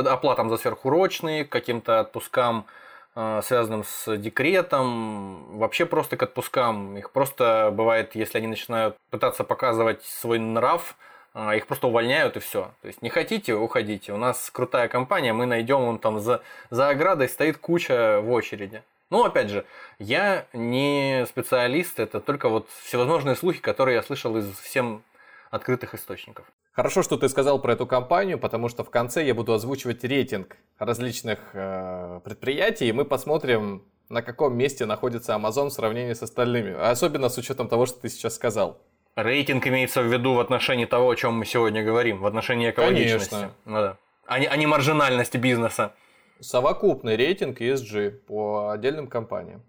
оплатам 0.09 0.49
за 0.49 0.57
сверхурочные, 0.57 1.45
к 1.45 1.49
каким-то 1.49 1.99
отпускам, 2.01 2.65
связанным 3.13 3.83
с 3.83 4.15
декретом, 4.17 5.57
вообще 5.57 5.85
просто 5.85 6.15
к 6.15 6.23
отпускам. 6.23 6.95
Их 6.95 7.11
просто 7.11 7.69
бывает, 7.73 8.15
если 8.15 8.37
они 8.37 8.47
начинают 8.47 8.95
пытаться 9.09 9.43
показывать 9.43 10.03
свой 10.05 10.39
нрав, 10.39 10.95
их 11.33 11.67
просто 11.67 11.87
увольняют 11.87 12.37
и 12.37 12.39
все. 12.39 12.71
То 12.81 12.87
есть 12.87 13.01
не 13.01 13.09
хотите, 13.09 13.53
уходите. 13.53 14.13
У 14.13 14.17
нас 14.17 14.49
крутая 14.51 14.87
компания, 14.87 15.33
мы 15.33 15.45
найдем, 15.45 15.81
он 15.81 15.99
там 15.99 16.19
за, 16.19 16.41
за 16.69 16.89
оградой 16.89 17.29
стоит 17.29 17.57
куча 17.57 18.19
в 18.21 18.31
очереди. 18.31 18.83
Ну, 19.09 19.25
опять 19.25 19.49
же, 19.49 19.65
я 19.99 20.45
не 20.53 21.25
специалист, 21.27 21.99
это 21.99 22.21
только 22.21 22.47
вот 22.47 22.69
всевозможные 22.83 23.35
слухи, 23.35 23.59
которые 23.59 23.95
я 23.95 24.03
слышал 24.03 24.37
из 24.37 24.49
всем 24.59 25.03
открытых 25.49 25.93
источников. 25.93 26.45
Хорошо, 26.71 27.03
что 27.03 27.17
ты 27.17 27.27
сказал 27.27 27.61
про 27.61 27.73
эту 27.73 27.85
компанию, 27.85 28.39
потому 28.39 28.69
что 28.69 28.85
в 28.85 28.89
конце 28.89 29.25
я 29.25 29.35
буду 29.35 29.53
озвучивать 29.53 30.05
рейтинг 30.05 30.55
различных 30.79 31.39
э, 31.51 32.21
предприятий, 32.23 32.87
и 32.87 32.93
мы 32.93 33.03
посмотрим, 33.03 33.83
на 34.07 34.21
каком 34.21 34.55
месте 34.55 34.85
находится 34.85 35.33
Amazon 35.33 35.67
в 35.67 35.73
сравнении 35.73 36.13
с 36.13 36.23
остальными, 36.23 36.73
особенно 36.73 37.27
с 37.27 37.37
учетом 37.37 37.67
того, 37.67 37.85
что 37.85 37.99
ты 37.99 38.07
сейчас 38.07 38.35
сказал. 38.35 38.81
Рейтинг 39.15 39.67
имеется 39.67 40.01
в 40.01 40.11
виду 40.11 40.33
в 40.33 40.39
отношении 40.39 40.85
того, 40.85 41.09
о 41.09 41.15
чем 41.15 41.33
мы 41.33 41.45
сегодня 41.45 41.83
говорим, 41.83 42.21
в 42.21 42.25
отношении 42.25 42.69
экологичности. 42.69 43.29
Конечно. 43.29 43.55
Ну, 43.65 43.75
да. 43.75 43.97
а, 44.25 44.39
не, 44.39 44.45
а 44.47 44.55
не 44.55 44.67
маржинальности 44.67 45.37
бизнеса. 45.37 45.93
Совокупный 46.39 47.17
рейтинг 47.17 47.61
ESG 47.61 48.11
по 48.11 48.69
отдельным 48.69 49.07
компаниям. 49.07 49.63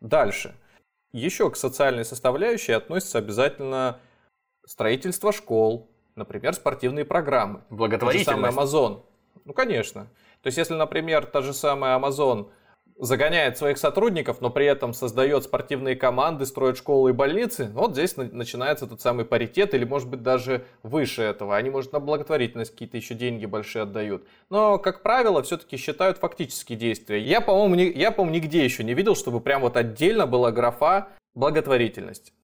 Дальше. 0.00 0.54
Еще 1.12 1.50
к 1.50 1.56
социальной 1.56 2.04
составляющей 2.04 2.72
относится 2.72 3.18
обязательно 3.18 3.98
строительство 4.64 5.32
школ, 5.32 5.90
например, 6.14 6.54
спортивные 6.54 7.04
программы. 7.04 7.64
Благотворительность. 7.70 8.26
Тот 8.26 8.36
же 8.36 8.52
самый 8.52 8.66
Amazon. 8.66 9.02
Ну, 9.44 9.52
конечно. 9.52 10.04
То 10.42 10.46
есть, 10.46 10.58
если, 10.58 10.74
например, 10.74 11.26
та 11.26 11.42
же 11.42 11.52
самая 11.52 11.98
Amazon 11.98 12.50
загоняет 13.00 13.56
своих 13.56 13.78
сотрудников, 13.78 14.40
но 14.40 14.50
при 14.50 14.66
этом 14.66 14.92
создает 14.92 15.44
спортивные 15.44 15.96
команды, 15.96 16.44
строит 16.44 16.76
школы 16.76 17.10
и 17.10 17.12
больницы, 17.14 17.70
вот 17.72 17.92
здесь 17.92 18.16
начинается 18.16 18.86
тот 18.86 19.00
самый 19.00 19.24
паритет, 19.24 19.74
или 19.74 19.84
может 19.84 20.08
быть 20.08 20.22
даже 20.22 20.66
выше 20.82 21.22
этого. 21.22 21.56
Они, 21.56 21.70
может, 21.70 21.92
на 21.92 22.00
благотворительность 22.00 22.72
какие-то 22.72 22.98
еще 22.98 23.14
деньги 23.14 23.46
большие 23.46 23.82
отдают. 23.82 24.24
Но, 24.50 24.78
как 24.78 25.02
правило, 25.02 25.42
все-таки 25.42 25.78
считают 25.78 26.18
фактические 26.18 26.78
действия. 26.78 27.20
Я, 27.20 27.40
по-моему, 27.40 27.74
ни, 27.74 27.98
я, 27.98 28.12
по-моему, 28.12 28.36
нигде 28.36 28.62
еще 28.62 28.84
не 28.84 28.92
видел, 28.92 29.16
чтобы 29.16 29.40
прям 29.40 29.62
вот 29.62 29.76
отдельно 29.76 30.26
была 30.26 30.52
графа 30.52 31.08
благотворительность. 31.34 32.34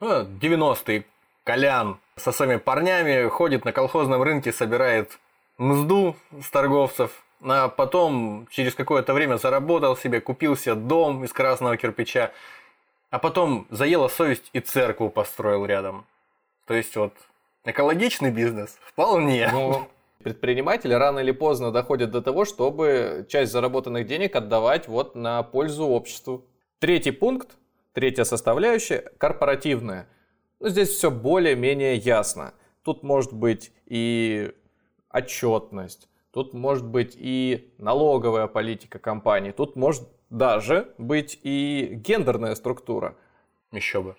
90-й. 0.00 1.06
Колян 1.44 1.98
со 2.16 2.30
своими 2.30 2.56
парнями 2.56 3.28
ходит 3.28 3.64
на 3.64 3.72
колхозном 3.72 4.22
рынке, 4.22 4.52
собирает 4.52 5.18
мзду 5.56 6.14
с 6.42 6.50
торговцев, 6.50 7.24
а 7.42 7.68
потом 7.68 8.46
через 8.50 8.74
какое-то 8.74 9.12
время 9.12 9.36
заработал 9.36 9.96
себе, 9.96 10.20
купил 10.20 10.56
себе 10.56 10.74
дом 10.74 11.24
из 11.24 11.32
красного 11.32 11.76
кирпича, 11.76 12.32
а 13.10 13.18
потом 13.18 13.66
заела 13.70 14.08
совесть 14.08 14.50
и 14.52 14.60
церкву 14.60 15.10
построил 15.10 15.64
рядом. 15.64 16.06
То 16.66 16.74
есть 16.74 16.94
вот 16.96 17.14
экологичный 17.64 18.30
бизнес 18.30 18.78
вполне. 18.84 19.48
Ну, 19.52 19.88
предприниматели 20.22 20.92
рано 20.92 21.20
или 21.20 21.30
поздно 21.30 21.70
доходят 21.70 22.10
до 22.10 22.20
того, 22.20 22.44
чтобы 22.44 23.26
часть 23.28 23.52
заработанных 23.52 24.06
денег 24.06 24.36
отдавать 24.36 24.88
вот 24.88 25.14
на 25.14 25.42
пользу 25.42 25.86
обществу. 25.86 26.44
Третий 26.80 27.12
пункт 27.12 27.56
Третья 27.98 28.22
составляющая– 28.22 29.10
корпоративная. 29.18 30.06
Ну, 30.60 30.68
здесь 30.68 30.90
все 30.90 31.10
более-менее 31.10 31.96
ясно. 31.96 32.54
Тут 32.84 33.02
может 33.02 33.32
быть 33.32 33.72
и 33.86 34.52
отчетность, 35.10 36.08
тут 36.38 36.54
может 36.54 36.86
быть 36.86 37.16
и 37.18 37.74
налоговая 37.78 38.46
политика 38.46 39.00
компании, 39.00 39.50
тут 39.50 39.74
может 39.74 40.04
даже 40.30 40.94
быть 40.96 41.40
и 41.42 41.90
гендерная 41.94 42.54
структура. 42.54 43.16
Еще 43.72 44.00
бы. 44.00 44.14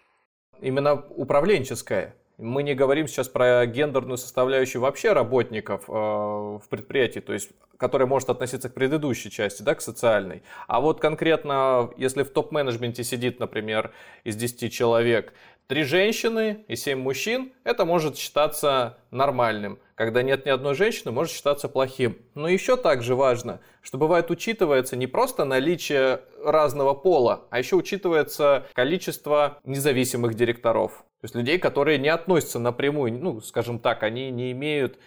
Именно 0.59 0.95
управленческая. 0.95 2.15
Мы 2.37 2.63
не 2.63 2.73
говорим 2.73 3.07
сейчас 3.07 3.29
про 3.29 3.65
гендерную 3.65 4.17
составляющую 4.17 4.81
вообще 4.81 5.13
работников 5.13 5.85
э, 5.87 5.93
в 5.93 6.63
предприятии, 6.69 7.21
то 7.21 7.31
есть, 7.31 7.51
которая 7.77 8.07
может 8.07 8.29
относиться 8.29 8.69
к 8.69 8.73
предыдущей 8.73 9.31
части, 9.31 9.61
да, 9.61 9.75
к 9.75 9.81
социальной. 9.81 10.43
А 10.67 10.81
вот 10.81 10.99
конкретно, 10.99 11.89
если 11.95 12.23
в 12.23 12.31
топ-менеджменте 12.31 13.05
сидит, 13.05 13.39
например, 13.39 13.93
из 14.25 14.35
10 14.35 14.73
человек, 14.73 15.33
Три 15.69 15.83
женщины 15.83 16.65
и 16.67 16.75
семь 16.75 16.97
мужчин– 16.97 17.53
это 17.63 17.85
может 17.85 18.17
считаться 18.17 18.97
нормальным. 19.11 19.77
Когда 19.93 20.23
нет 20.23 20.47
ни 20.47 20.49
одной 20.49 20.73
женщины, 20.73 21.11
может 21.11 21.31
считаться 21.31 21.69
плохим. 21.69 22.17
Но 22.33 22.47
еще 22.47 22.75
также 22.75 23.13
важно, 23.13 23.59
что 23.83 23.99
бывает 23.99 24.31
учитывается 24.31 24.95
не 24.95 25.05
просто 25.05 25.45
наличие 25.45 26.21
разного 26.43 26.95
пола, 26.95 27.45
а 27.51 27.59
еще 27.59 27.75
учитывается 27.75 28.65
количество 28.73 29.59
независимых 29.63 30.33
директоров. 30.33 31.05
То 31.21 31.25
есть 31.25 31.35
людей, 31.35 31.59
которые 31.59 31.99
не 31.99 32.09
относятся 32.09 32.57
напрямую, 32.57 33.13
ну, 33.19 33.39
скажем 33.39 33.77
так, 33.77 34.01
они 34.01 34.31
не 34.31 34.51
имеют 34.53 34.97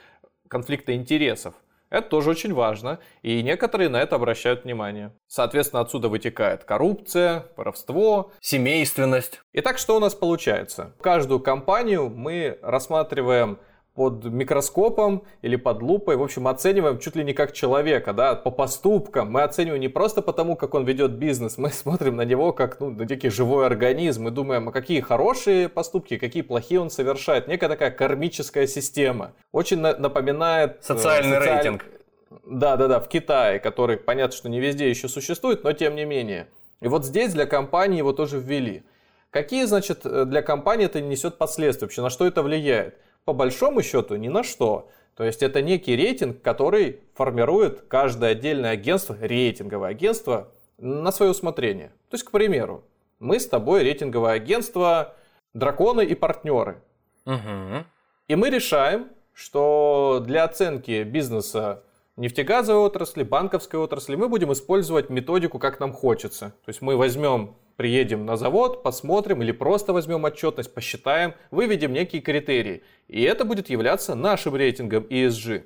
конфликта 0.47 0.95
интересов. 0.95 1.54
Это 1.92 2.08
тоже 2.08 2.30
очень 2.30 2.54
важно, 2.54 3.00
и 3.20 3.42
некоторые 3.42 3.90
на 3.90 4.00
это 4.00 4.16
обращают 4.16 4.64
внимание. 4.64 5.12
Соответственно, 5.26 5.82
отсюда 5.82 6.08
вытекает 6.08 6.64
коррупция, 6.64 7.49
воровство, 7.54 8.32
семейственность. 8.40 9.42
Итак, 9.52 9.76
что 9.76 9.99
у 9.99 10.00
нас 10.00 10.14
получается? 10.14 10.94
Каждую 11.02 11.40
компанию 11.40 12.08
мы 12.08 12.58
рассматриваем 12.62 13.58
под 13.94 14.25
микроскопом 14.25 15.25
или 15.42 15.56
под 15.56 15.82
лупой, 15.82 16.16
в 16.16 16.22
общем, 16.22 16.49
оцениваем 16.49 16.99
чуть 16.99 17.14
ли 17.14 17.25
не 17.25 17.34
как 17.34 17.52
человека, 17.52 18.14
да, 18.14 18.34
по 18.34 18.50
поступкам. 18.50 19.30
Мы 19.30 19.42
оцениваем 19.42 19.80
не 19.80 19.88
просто 19.88 20.22
потому, 20.22 20.56
как 20.56 20.75
он 20.75 20.84
ведет 20.84 21.12
бизнес, 21.12 21.56
мы 21.58 21.70
смотрим 21.70 22.16
на 22.16 22.25
него 22.25 22.52
как 22.52 22.80
ну, 22.80 22.90
на 22.90 23.02
некий 23.02 23.28
живой 23.28 23.66
организм 23.66 24.28
и 24.28 24.30
думаем, 24.30 24.68
а 24.68 24.72
какие 24.72 25.00
хорошие 25.00 25.68
поступки, 25.68 26.16
какие 26.16 26.42
плохие 26.42 26.80
он 26.80 26.90
совершает. 26.90 27.49
Некая 27.49 27.68
такая 27.68 27.90
кармическая 27.90 28.66
система. 28.66 29.32
Очень 29.52 29.80
на- 29.80 29.96
напоминает... 29.96 30.78
Э, 30.78 30.82
Социальный 30.82 31.37
социаль... 31.37 31.56
рейтинг. 31.56 31.84
Да, 32.46 32.76
да, 32.76 32.88
да, 32.88 32.99
в 32.99 33.08
Китае, 33.08 33.58
который, 33.58 33.99
понятно, 33.99 34.34
что 34.34 34.49
не 34.49 34.58
везде 34.58 34.88
еще 34.88 35.06
существует, 35.06 35.64
но 35.64 35.72
тем 35.72 35.94
не 35.96 36.06
менее. 36.06 36.49
И 36.80 36.88
вот 36.88 37.04
здесь 37.04 37.32
для 37.34 37.44
компании 37.44 37.99
его 37.99 38.12
тоже 38.14 38.38
ввели. 38.40 38.84
Какие, 39.30 39.64
значит, 39.64 40.00
для 40.02 40.42
компании 40.42 40.87
это 40.87 41.00
несет 41.00 41.37
последствия 41.37 41.87
вообще, 41.87 42.02
на 42.02 42.11
что 42.11 42.26
это 42.26 42.42
влияет? 42.42 42.96
По 43.24 43.32
большому 43.32 43.82
счету 43.82 44.16
ни 44.16 44.28
на 44.28 44.42
что. 44.42 44.88
То 45.14 45.24
есть 45.24 45.42
это 45.42 45.62
некий 45.62 45.94
рейтинг, 45.94 46.42
который 46.42 47.00
формирует 47.14 47.82
каждое 47.82 48.32
отдельное 48.32 48.70
агентство, 48.70 49.16
рейтинговое 49.20 49.90
агентство, 49.90 50.48
на 50.78 51.12
свое 51.12 51.30
усмотрение. 51.30 51.88
То 52.10 52.14
есть, 52.14 52.24
к 52.24 52.30
примеру, 52.30 52.84
мы 53.20 53.38
с 53.38 53.46
тобой 53.46 53.84
рейтинговое 53.84 54.32
агентство 54.32 55.14
драконы 55.54 56.04
и 56.04 56.14
партнеры. 56.14 56.82
Угу. 57.24 57.84
И 58.28 58.34
мы 58.34 58.50
решаем, 58.50 59.08
что 59.32 60.22
для 60.26 60.44
оценки 60.44 61.02
бизнеса 61.04 61.84
нефтегазовой 62.16 62.82
отрасли, 62.82 63.22
банковской 63.22 63.78
отрасли 63.78 64.16
мы 64.16 64.28
будем 64.28 64.52
использовать 64.52 65.08
методику, 65.08 65.58
как 65.58 65.78
нам 65.80 65.92
хочется. 65.92 66.54
То 66.64 66.68
есть 66.68 66.82
мы 66.82 66.96
возьмем 66.96 67.54
приедем 67.82 68.24
на 68.24 68.36
завод, 68.36 68.84
посмотрим 68.84 69.42
или 69.42 69.50
просто 69.50 69.92
возьмем 69.92 70.22
отчетность, 70.22 70.72
посчитаем, 70.72 71.34
выведем 71.50 71.92
некие 71.92 72.22
критерии. 72.22 72.84
И 73.09 73.22
это 73.22 73.44
будет 73.44 73.70
являться 73.70 74.14
нашим 74.14 74.54
рейтингом 74.54 75.02
ESG. 75.11 75.64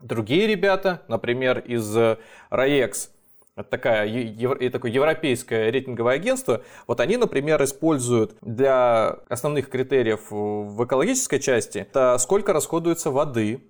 Другие 0.00 0.46
ребята, 0.46 1.02
например, 1.08 1.58
из 1.58 1.96
RAEX, 1.96 3.08
это 3.56 3.68
такая, 3.68 4.06
евро, 4.06 4.70
такое 4.70 4.92
европейское 4.92 5.72
рейтинговое 5.72 6.14
агентство, 6.14 6.62
вот 6.86 7.00
они, 7.00 7.16
например, 7.16 7.60
используют 7.64 8.36
для 8.40 9.18
основных 9.28 9.68
критериев 9.68 10.30
в 10.30 10.84
экологической 10.84 11.40
части, 11.40 11.78
это 11.78 12.16
сколько 12.18 12.52
расходуется 12.52 13.10
воды, 13.10 13.64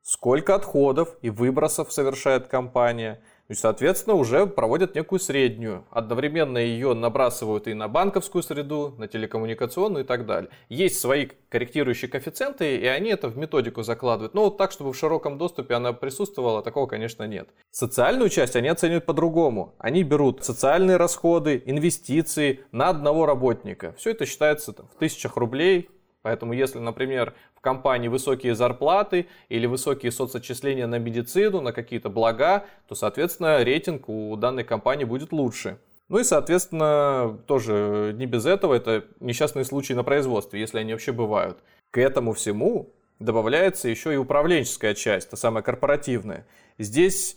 сколько 0.00 0.54
отходов 0.54 1.14
и 1.20 1.28
выбросов 1.28 1.92
совершает 1.92 2.46
компания– 2.46 3.20
и, 3.48 3.54
соответственно, 3.54 4.16
уже 4.16 4.46
проводят 4.46 4.94
некую 4.94 5.18
среднюю. 5.18 5.84
Одновременно 5.90 6.58
ее 6.58 6.94
набрасывают 6.94 7.68
и 7.68 7.74
на 7.74 7.88
банковскую 7.88 8.42
среду, 8.42 8.94
на 8.98 9.08
телекоммуникационную 9.08 10.04
и 10.04 10.06
так 10.06 10.26
далее. 10.26 10.50
Есть 10.68 11.00
свои 11.00 11.28
корректирующие 11.48 12.10
коэффициенты, 12.10 12.76
и 12.76 12.86
они 12.86 13.10
это 13.10 13.28
в 13.28 13.36
методику 13.36 13.82
закладывают. 13.82 14.34
Но 14.34 14.44
вот 14.44 14.58
так, 14.58 14.72
чтобы 14.72 14.92
в 14.92 14.96
широком 14.96 15.38
доступе 15.38 15.74
она 15.74 15.92
присутствовала, 15.92 16.62
такого, 16.62 16.86
конечно, 16.86 17.24
нет. 17.24 17.48
Социальную 17.70 18.30
часть 18.30 18.56
они 18.56 18.68
оценивают 18.68 19.06
по-другому. 19.06 19.74
Они 19.78 20.02
берут 20.02 20.44
социальные 20.44 20.96
расходы, 20.96 21.62
инвестиции 21.66 22.60
на 22.72 22.88
одного 22.88 23.26
работника. 23.26 23.94
Все 23.98 24.10
это 24.10 24.26
считается 24.26 24.72
там, 24.72 24.88
в 24.88 24.98
тысячах 24.98 25.36
рублей, 25.36 25.88
Поэтому 26.26 26.54
если, 26.54 26.80
например, 26.80 27.34
компании 27.66 28.06
высокие 28.06 28.54
зарплаты 28.54 29.26
или 29.48 29.66
высокие 29.66 30.12
соцотчисления 30.12 30.86
на 30.86 31.00
медицину, 31.00 31.60
на 31.60 31.72
какие-то 31.72 32.08
блага, 32.08 32.64
то, 32.86 32.94
соответственно, 32.94 33.64
рейтинг 33.64 34.08
у 34.08 34.36
данной 34.36 34.62
компании 34.62 35.02
будет 35.02 35.32
лучше. 35.32 35.76
Ну 36.08 36.20
и, 36.20 36.22
соответственно, 36.22 37.36
тоже 37.48 38.14
не 38.14 38.26
без 38.26 38.46
этого, 38.46 38.72
это 38.72 39.06
несчастные 39.18 39.64
случаи 39.64 39.94
на 39.94 40.04
производстве, 40.04 40.60
если 40.60 40.78
они 40.78 40.92
вообще 40.92 41.10
бывают. 41.10 41.58
К 41.90 41.98
этому 41.98 42.34
всему 42.34 42.94
добавляется 43.18 43.88
еще 43.88 44.14
и 44.14 44.16
управленческая 44.16 44.94
часть, 44.94 45.30
та 45.30 45.36
самая 45.36 45.64
корпоративная. 45.64 46.46
Здесь 46.78 47.36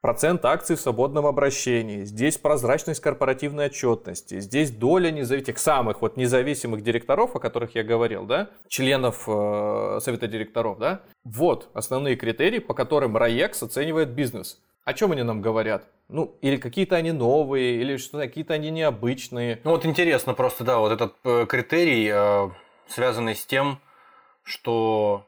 процент 0.00 0.44
акций 0.44 0.76
в 0.76 0.80
свободном 0.80 1.26
обращении, 1.26 2.04
здесь 2.04 2.38
прозрачность 2.38 3.00
корпоративной 3.00 3.66
отчетности, 3.66 4.40
здесь 4.40 4.70
доля 4.70 5.10
независимых, 5.10 5.58
самых 5.58 6.02
вот 6.02 6.16
независимых 6.16 6.82
директоров, 6.82 7.34
о 7.36 7.40
которых 7.40 7.74
я 7.74 7.82
говорил, 7.82 8.24
да, 8.24 8.50
членов 8.68 9.24
э, 9.26 9.98
совета 10.00 10.28
директоров, 10.28 10.78
да, 10.78 11.02
вот 11.24 11.68
основные 11.74 12.16
критерии, 12.16 12.58
по 12.58 12.74
которым 12.74 13.16
РАЕКС 13.16 13.64
оценивает 13.64 14.10
бизнес. 14.10 14.60
О 14.84 14.94
чем 14.94 15.12
они 15.12 15.22
нам 15.22 15.42
говорят? 15.42 15.86
Ну, 16.08 16.38
или 16.40 16.56
какие-то 16.56 16.96
они 16.96 17.12
новые, 17.12 17.78
или 17.78 17.98
что 17.98 18.18
какие-то 18.18 18.54
они 18.54 18.70
необычные. 18.70 19.60
Ну 19.62 19.72
вот 19.72 19.84
интересно 19.84 20.32
просто, 20.32 20.64
да, 20.64 20.78
вот 20.78 20.92
этот 20.92 21.14
э, 21.24 21.44
критерий, 21.46 22.10
э, 22.10 22.50
связанный 22.88 23.34
с 23.34 23.44
тем, 23.44 23.80
что 24.42 25.27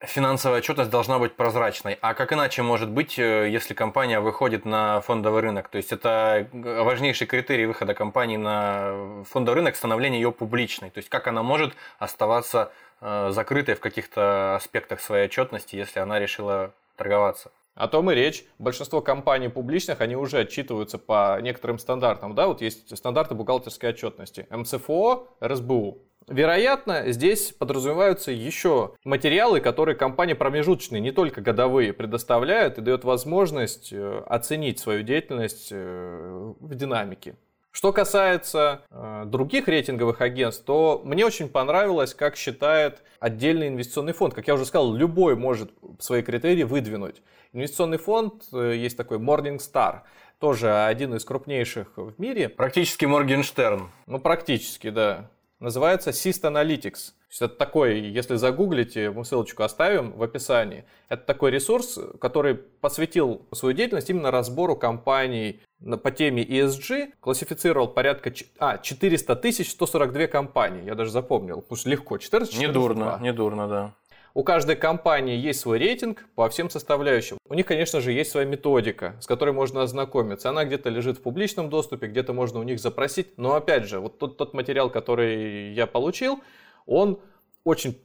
Финансовая 0.00 0.58
отчетность 0.58 0.90
должна 0.90 1.18
быть 1.18 1.34
прозрачной. 1.34 1.98
А 2.00 2.14
как 2.14 2.32
иначе 2.32 2.62
может 2.62 2.88
быть, 2.88 3.18
э, 3.18 3.48
если 3.50 3.74
компания 3.74 4.20
выходит 4.20 4.64
на 4.64 5.00
фондовый 5.00 5.42
рынок? 5.42 5.68
То 5.68 5.76
есть 5.76 5.90
это 5.90 6.48
важнейший 6.52 7.26
критерий 7.26 7.66
выхода 7.66 7.94
компании 7.94 8.36
на 8.36 9.24
фондовый 9.24 9.56
рынок 9.56 9.74
становление 9.74 10.20
ее 10.20 10.30
публичной. 10.30 10.90
То 10.90 10.98
есть 10.98 11.08
как 11.08 11.26
она 11.26 11.42
может 11.42 11.74
оставаться 11.98 12.70
э, 13.00 13.30
закрытой 13.32 13.74
в 13.74 13.80
каких-то 13.80 14.54
аспектах 14.54 15.00
своей 15.00 15.24
отчетности, 15.24 15.74
если 15.74 15.98
она 15.98 16.20
решила 16.20 16.72
торговаться. 16.94 17.50
О 17.74 17.88
том 17.88 18.08
и 18.12 18.14
речь. 18.14 18.44
Большинство 18.60 19.00
компаний 19.00 19.48
публичных, 19.48 20.00
они 20.00 20.14
уже 20.14 20.38
отчитываются 20.38 20.98
по 20.98 21.40
некоторым 21.40 21.80
стандартам. 21.80 22.36
Да? 22.36 22.46
Вот 22.46 22.60
есть 22.60 22.96
стандарты 22.96 23.34
бухгалтерской 23.34 23.90
отчетности. 23.90 24.46
МЦФО, 24.50 25.26
РСБУ. 25.42 25.98
Вероятно, 26.28 27.10
здесь 27.10 27.52
подразумеваются 27.52 28.30
еще 28.30 28.94
материалы, 29.04 29.60
которые 29.60 29.96
компании 29.96 30.34
промежуточные, 30.34 31.00
не 31.00 31.10
только 31.10 31.40
годовые, 31.40 31.92
предоставляют 31.92 32.78
и 32.78 32.82
дают 32.82 33.04
возможность 33.04 33.92
э, 33.92 34.22
оценить 34.26 34.78
свою 34.78 35.02
деятельность 35.02 35.68
э, 35.70 36.52
в 36.60 36.74
динамике. 36.74 37.36
Что 37.70 37.92
касается 37.92 38.82
э, 38.90 39.22
других 39.26 39.68
рейтинговых 39.68 40.20
агентств, 40.20 40.64
то 40.64 41.00
мне 41.04 41.24
очень 41.24 41.48
понравилось, 41.48 42.12
как 42.12 42.36
считает 42.36 43.02
отдельный 43.20 43.68
инвестиционный 43.68 44.12
фонд. 44.12 44.34
Как 44.34 44.48
я 44.48 44.54
уже 44.54 44.66
сказал, 44.66 44.92
любой 44.92 45.34
может 45.34 45.70
свои 45.98 46.22
критерии 46.22 46.64
выдвинуть. 46.64 47.22
Инвестиционный 47.52 47.98
фонд, 47.98 48.44
э, 48.52 48.74
есть 48.76 48.96
такой 48.96 49.18
Morningstar, 49.18 50.00
тоже 50.38 50.74
один 50.84 51.14
из 51.14 51.24
крупнейших 51.24 51.96
в 51.96 52.14
мире. 52.18 52.48
Практически 52.48 53.06
Моргенштерн. 53.06 53.90
Ну, 54.06 54.18
практически, 54.18 54.90
да 54.90 55.30
называется 55.60 56.10
Syst 56.10 56.42
Analytics. 56.42 57.12
это 57.40 57.48
такой, 57.48 58.00
если 58.00 58.36
загуглите, 58.36 59.10
мы 59.10 59.24
ссылочку 59.24 59.62
оставим 59.62 60.12
в 60.12 60.22
описании. 60.22 60.84
Это 61.08 61.24
такой 61.24 61.50
ресурс, 61.50 61.98
который 62.20 62.54
посвятил 62.54 63.46
свою 63.52 63.74
деятельность 63.74 64.10
именно 64.10 64.30
разбору 64.30 64.76
компаний 64.76 65.60
по 66.02 66.10
теме 66.10 66.44
ESG, 66.44 67.14
классифицировал 67.20 67.88
порядка 67.88 68.32
а, 68.58 68.78
400 68.78 69.36
тысяч 69.36 69.70
142 69.70 70.26
компании. 70.26 70.84
Я 70.84 70.94
даже 70.94 71.10
запомнил, 71.10 71.60
потому 71.60 71.76
что 71.76 71.88
легко. 71.90 72.18
14 72.18 72.58
Недурно, 72.58 73.18
недурно, 73.20 73.68
да. 73.68 73.94
У 74.38 74.44
каждой 74.44 74.76
компании 74.76 75.36
есть 75.36 75.58
свой 75.58 75.80
рейтинг 75.80 76.24
по 76.36 76.48
всем 76.48 76.70
составляющим. 76.70 77.38
У 77.48 77.54
них, 77.54 77.66
конечно 77.66 78.00
же, 78.00 78.12
есть 78.12 78.30
своя 78.30 78.46
методика, 78.46 79.16
с 79.20 79.26
которой 79.26 79.50
можно 79.50 79.82
ознакомиться. 79.82 80.48
Она 80.48 80.64
где-то 80.64 80.90
лежит 80.90 81.18
в 81.18 81.22
публичном 81.22 81.68
доступе, 81.70 82.06
где-то 82.06 82.32
можно 82.32 82.60
у 82.60 82.62
них 82.62 82.78
запросить. 82.78 83.36
Но 83.36 83.56
опять 83.56 83.86
же, 83.86 83.98
вот 83.98 84.20
тот, 84.20 84.36
тот 84.36 84.54
материал, 84.54 84.90
который 84.90 85.72
я 85.72 85.88
получил, 85.88 86.40
он 86.86 87.18
очень 87.64 88.00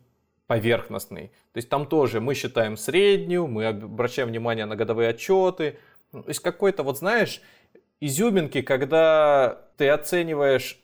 поверхностный. 0.47 1.27
То 1.51 1.57
есть 1.57 1.69
там 1.69 1.85
тоже 1.85 2.19
мы 2.19 2.33
считаем 2.33 2.77
среднюю, 2.77 3.45
мы 3.45 3.67
обращаем 3.67 4.29
внимание 4.29 4.65
на 4.65 4.75
годовые 4.75 5.09
отчеты. 5.09 5.77
То 6.11 6.23
есть 6.25 6.39
какой-то, 6.39 6.81
вот 6.81 6.97
знаешь, 6.97 7.41
изюминки, 7.99 8.63
когда 8.63 9.67
ты 9.77 9.87
оцениваешь 9.87 10.82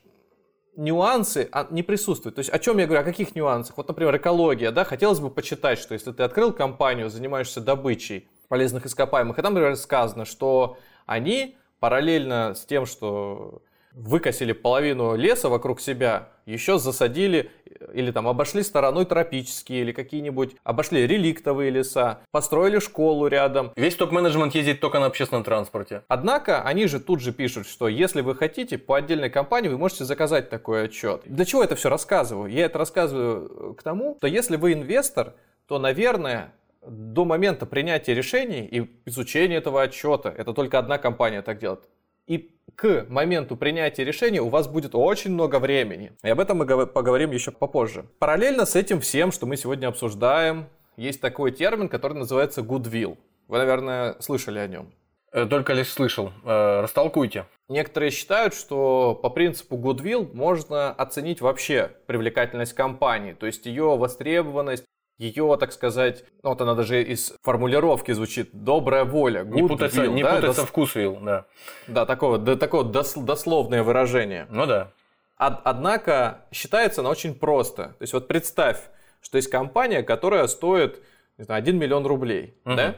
нюансы 0.76 1.48
а, 1.52 1.66
не 1.70 1.82
присутствуют. 1.82 2.36
То 2.36 2.40
есть 2.40 2.50
о 2.50 2.58
чем 2.58 2.78
я 2.78 2.86
говорю, 2.86 3.02
о 3.02 3.04
каких 3.04 3.34
нюансах? 3.34 3.76
Вот, 3.76 3.88
например, 3.88 4.16
экология, 4.16 4.70
да, 4.70 4.84
хотелось 4.84 5.20
бы 5.20 5.30
почитать, 5.30 5.78
что 5.78 5.94
если 5.94 6.12
ты 6.12 6.22
открыл 6.22 6.52
компанию, 6.52 7.10
занимаешься 7.10 7.60
добычей 7.60 8.28
полезных 8.48 8.86
ископаемых, 8.86 9.38
и 9.38 9.42
там, 9.42 9.54
например, 9.54 9.76
сказано, 9.76 10.24
что 10.24 10.76
они 11.06 11.56
параллельно 11.78 12.54
с 12.54 12.64
тем, 12.64 12.86
что 12.86 13.62
выкосили 13.92 14.52
половину 14.52 15.16
леса 15.16 15.48
вокруг 15.48 15.80
себя, 15.80 16.28
еще 16.46 16.78
засадили 16.78 17.50
или 17.94 18.10
там 18.10 18.28
обошли 18.28 18.62
стороной 18.62 19.06
тропические 19.06 19.82
или 19.82 19.92
какие-нибудь, 19.92 20.56
обошли 20.64 21.06
реликтовые 21.06 21.70
леса, 21.70 22.20
построили 22.30 22.78
школу 22.78 23.26
рядом. 23.26 23.72
Весь 23.76 23.96
топ-менеджмент 23.96 24.54
ездит 24.54 24.80
только 24.80 25.00
на 25.00 25.06
общественном 25.06 25.44
транспорте. 25.44 26.02
Однако 26.08 26.62
они 26.62 26.86
же 26.86 27.00
тут 27.00 27.20
же 27.20 27.32
пишут, 27.32 27.66
что 27.66 27.88
если 27.88 28.20
вы 28.20 28.34
хотите 28.34 28.78
по 28.78 28.96
отдельной 28.96 29.30
компании, 29.30 29.68
вы 29.68 29.78
можете 29.78 30.04
заказать 30.04 30.50
такой 30.50 30.84
отчет. 30.84 31.22
Для 31.24 31.44
чего 31.44 31.64
это 31.64 31.76
все 31.76 31.88
рассказываю? 31.88 32.50
Я 32.50 32.66
это 32.66 32.78
рассказываю 32.78 33.74
к 33.74 33.82
тому, 33.82 34.16
что 34.18 34.26
если 34.26 34.56
вы 34.56 34.74
инвестор, 34.74 35.34
то, 35.66 35.78
наверное, 35.78 36.52
до 36.86 37.24
момента 37.24 37.66
принятия 37.66 38.14
решений 38.14 38.66
и 38.66 38.90
изучения 39.06 39.56
этого 39.56 39.82
отчета, 39.82 40.32
это 40.36 40.52
только 40.52 40.78
одна 40.78 40.98
компания 40.98 41.42
так 41.42 41.58
делает, 41.58 41.80
и 42.30 42.54
к 42.76 43.06
моменту 43.08 43.56
принятия 43.56 44.04
решения 44.04 44.40
у 44.40 44.48
вас 44.48 44.68
будет 44.68 44.94
очень 44.94 45.32
много 45.32 45.58
времени. 45.58 46.12
И 46.22 46.28
об 46.28 46.38
этом 46.38 46.58
мы 46.58 46.86
поговорим 46.86 47.32
еще 47.32 47.50
попозже. 47.50 48.06
Параллельно 48.20 48.66
с 48.66 48.76
этим 48.76 49.00
всем, 49.00 49.32
что 49.32 49.46
мы 49.46 49.56
сегодня 49.56 49.88
обсуждаем, 49.88 50.68
есть 50.96 51.20
такой 51.20 51.50
термин, 51.50 51.88
который 51.88 52.16
называется 52.16 52.60
goodwill. 52.60 53.18
Вы, 53.48 53.58
наверное, 53.58 54.14
слышали 54.20 54.60
о 54.60 54.68
нем. 54.68 54.92
Э, 55.32 55.44
только 55.44 55.72
лишь 55.72 55.88
слышал. 55.88 56.32
Э, 56.44 56.82
растолкуйте. 56.82 57.46
Некоторые 57.68 58.12
считают, 58.12 58.54
что 58.54 59.18
по 59.20 59.28
принципу 59.28 59.76
goodwill 59.76 60.30
можно 60.32 60.92
оценить 60.92 61.40
вообще 61.40 61.90
привлекательность 62.06 62.74
компании, 62.74 63.32
то 63.32 63.46
есть 63.46 63.66
ее 63.66 63.96
востребованность, 63.96 64.84
ее, 65.20 65.56
так 65.60 65.72
сказать, 65.72 66.24
ну, 66.42 66.50
вот 66.50 66.60
она 66.60 66.74
даже 66.74 67.02
из 67.02 67.34
формулировки 67.42 68.12
звучит 68.12 68.50
«добрая 68.52 69.04
воля», 69.04 69.42
good 69.42 69.54
Не 69.54 69.68
путаться, 69.68 70.02
will, 70.02 70.12
не 70.12 70.22
да, 70.22 70.36
путаться 70.36 70.62
дос... 70.62 70.68
вкус 70.68 70.96
will, 70.96 71.22
да. 71.22 71.44
Да, 71.86 72.06
такое, 72.06 72.38
да, 72.38 72.56
такое 72.56 72.84
дос, 72.84 73.14
дословное 73.14 73.82
выражение. 73.82 74.46
Ну 74.50 74.66
да. 74.66 74.90
Од, 75.38 75.60
однако 75.64 76.46
считается 76.52 77.02
она 77.02 77.10
очень 77.10 77.34
просто. 77.34 77.88
То 77.98 78.02
есть 78.02 78.12
вот 78.12 78.28
представь, 78.28 78.78
что 79.20 79.36
есть 79.36 79.50
компания, 79.50 80.02
которая 80.02 80.46
стоит 80.46 81.00
не 81.40 81.44
знаю, 81.44 81.60
1 81.60 81.78
миллион 81.78 82.06
рублей, 82.06 82.54
угу. 82.66 82.74
да? 82.74 82.96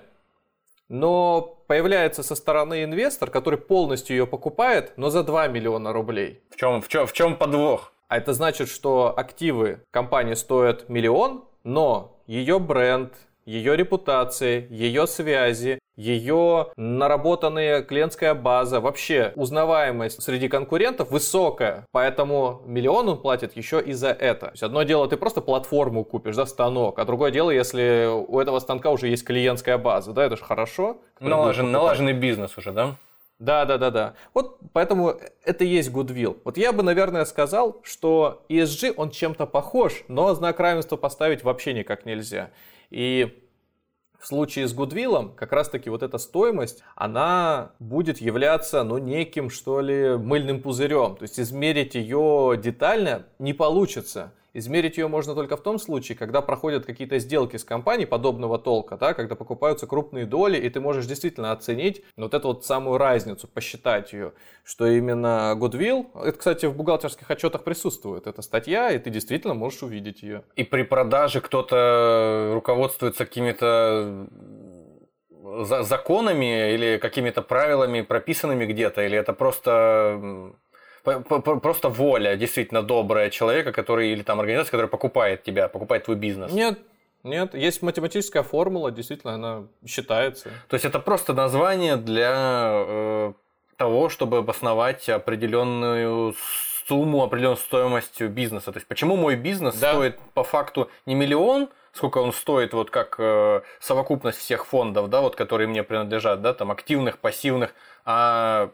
Но 0.88 1.62
появляется 1.68 2.24
со 2.24 2.35
стороны 2.35 2.82
инвестор, 2.82 3.30
который 3.30 3.58
полностью 3.58 4.16
ее 4.16 4.26
покупает, 4.26 4.92
но 4.96 5.11
за 5.11 5.22
2 5.22 5.46
миллиона 5.46 5.92
рублей. 5.92 6.42
В 6.50 6.56
чем, 6.56 6.82
в 6.82 6.88
чем, 6.88 7.06
в 7.06 7.12
чем 7.12 7.37
подвох? 7.37 7.92
А 8.08 8.18
это 8.18 8.35
значит, 8.35 8.68
что 8.68 9.14
активы 9.16 9.85
компании 9.92 10.35
стоят 10.35 10.88
миллион, 10.88 11.44
но 11.64 12.18
ее 12.27 12.59
бренд, 12.59 13.12
ее 13.44 13.77
репутация, 13.77 14.66
ее 14.68 15.07
связи, 15.07 15.79
ее 15.96 16.68
наработанная 16.77 17.83
клиентская 17.83 18.35
база, 18.35 18.81
вообще 18.81 19.33
узнаваемость 19.37 20.22
среди 20.22 20.48
конкурентов 20.48 21.11
высокая, 21.11 21.87
поэтому 21.92 22.62
миллион 22.66 23.09
он 23.09 23.18
платит 23.20 23.57
еще 23.57 23.81
и 23.81 23.92
за 23.92 24.09
это. 24.09 24.46
То 24.46 24.53
есть 24.53 24.62
одно 24.62 24.83
дело, 24.85 25.09
ты 25.09 25.16
просто 25.16 25.40
платформу 25.40 26.05
купишь 26.05 26.35
за 26.35 26.46
станок, 26.46 26.98
а 26.98 27.05
другое 27.05 27.31
дело, 27.31 27.51
если 27.51 28.09
у 28.09 28.40
этого 28.40 28.59
станка 28.61 28.90
уже 28.90 29.09
есть 29.09 29.25
клиентская 29.25 29.77
база, 29.77 30.12
да, 30.12 30.25
это 30.25 30.37
же 30.37 30.44
хорошо. 30.44 30.98
Налажен, 31.20 31.70
налаженный 31.70 32.14
бизнес 32.14 32.57
уже, 32.57 32.72
да? 32.72 32.96
Да, 33.42 33.64
да, 33.64 33.76
да, 33.76 33.90
да. 33.90 34.14
Вот 34.35 34.61
поэтому 34.72 35.16
это 35.44 35.64
и 35.64 35.66
есть 35.66 35.90
Goodwill. 35.90 36.38
Вот 36.44 36.57
я 36.57 36.72
бы, 36.72 36.85
наверное, 36.85 37.24
сказал, 37.24 37.81
что 37.83 38.44
ESG, 38.48 38.94
он 38.96 39.11
чем-то 39.11 39.46
похож, 39.46 40.05
но 40.07 40.33
знак 40.35 40.61
равенства 40.61 40.96
поставить 40.96 41.42
вообще 41.42 41.72
никак 41.72 42.07
нельзя. 42.07 42.50
И 42.90 43.42
в 44.16 44.28
случае 44.28 44.68
с 44.68 44.72
Гудвиллом 44.72 45.35
как 45.35 45.50
раз-таки 45.50 45.90
вот 45.90 46.05
эта 46.05 46.18
стоимость, 46.18 46.85
она 46.94 47.72
будет 47.81 48.20
являться, 48.20 48.85
ну, 48.85 48.98
неким, 48.98 49.50
что 49.50 49.81
ли, 49.81 50.16
мыльным 50.16 50.62
пузырем. 50.62 51.16
То 51.16 51.24
есть 51.24 51.40
измерить 51.40 51.96
ее 51.96 52.57
детально 52.62 53.26
не 53.40 53.55
получится. 53.55 54.33
Измерить 54.54 54.98
ее 54.98 55.08
можно 55.08 55.34
только 55.34 55.56
в 55.56 55.62
том 55.62 55.78
случае, 55.78 56.16
когда 56.18 56.42
проходят 56.42 56.84
какие-то 56.84 57.18
сделки 57.18 57.56
с 57.56 57.64
компанией 57.64 58.06
подобного 58.06 58.58
толка, 58.58 58.98
да, 58.98 59.14
когда 59.14 59.34
покупаются 59.34 59.86
крупные 59.86 60.26
доли, 60.26 60.58
и 60.58 60.68
ты 60.68 60.78
можешь 60.78 61.06
действительно 61.06 61.52
оценить 61.52 62.02
вот 62.16 62.34
эту 62.34 62.48
вот 62.48 62.66
самую 62.66 62.98
разницу, 62.98 63.48
посчитать 63.48 64.12
ее, 64.12 64.32
что 64.62 64.86
именно 64.86 65.56
Goodwill, 65.58 66.06
это, 66.22 66.38
кстати, 66.38 66.66
в 66.66 66.76
бухгалтерских 66.76 67.30
отчетах 67.30 67.64
присутствует 67.64 68.26
эта 68.26 68.42
статья, 68.42 68.90
и 68.90 68.98
ты 68.98 69.08
действительно 69.08 69.54
можешь 69.54 69.82
увидеть 69.82 70.22
ее. 70.22 70.44
И 70.54 70.64
при 70.64 70.82
продаже 70.82 71.40
кто-то 71.40 72.50
руководствуется 72.54 73.24
какими-то 73.24 74.28
законами 75.82 76.74
или 76.74 76.98
какими-то 76.98 77.42
правилами, 77.42 78.02
прописанными 78.02 78.66
где-то, 78.66 79.02
или 79.02 79.16
это 79.16 79.32
просто 79.32 80.52
просто 81.02 81.88
воля 81.88 82.36
действительно 82.36 82.82
добрая 82.82 83.30
человека, 83.30 83.72
который 83.72 84.12
или 84.12 84.22
там 84.22 84.40
организация, 84.40 84.70
которая 84.70 84.88
покупает 84.90 85.42
тебя, 85.42 85.68
покупает 85.68 86.04
твой 86.04 86.16
бизнес. 86.16 86.52
Нет, 86.52 86.78
нет, 87.24 87.54
есть 87.54 87.82
математическая 87.82 88.42
формула, 88.42 88.90
действительно, 88.90 89.34
она 89.34 89.64
считается. 89.86 90.50
То 90.68 90.74
есть 90.74 90.84
это 90.84 90.98
просто 90.98 91.34
название 91.34 91.96
для 91.96 92.84
э, 92.86 93.32
того, 93.76 94.08
чтобы 94.08 94.38
обосновать 94.38 95.08
определенную 95.08 96.34
сумму, 96.88 97.22
определенную 97.22 97.58
стоимость 97.58 98.20
бизнеса. 98.22 98.72
То 98.72 98.78
есть 98.78 98.88
почему 98.88 99.16
мой 99.16 99.36
бизнес 99.36 99.76
да. 99.76 99.92
стоит 99.92 100.18
по 100.34 100.42
факту 100.42 100.90
не 101.06 101.14
миллион, 101.14 101.68
сколько 101.92 102.18
он 102.18 102.32
стоит, 102.32 102.72
вот 102.74 102.90
как 102.90 103.16
э, 103.18 103.62
совокупность 103.80 104.38
всех 104.38 104.66
фондов, 104.66 105.08
да, 105.08 105.20
вот, 105.20 105.36
которые 105.36 105.68
мне 105.68 105.82
принадлежат, 105.82 106.42
да, 106.42 106.54
там 106.54 106.70
активных, 106.70 107.18
пассивных, 107.18 107.74
а 108.04 108.72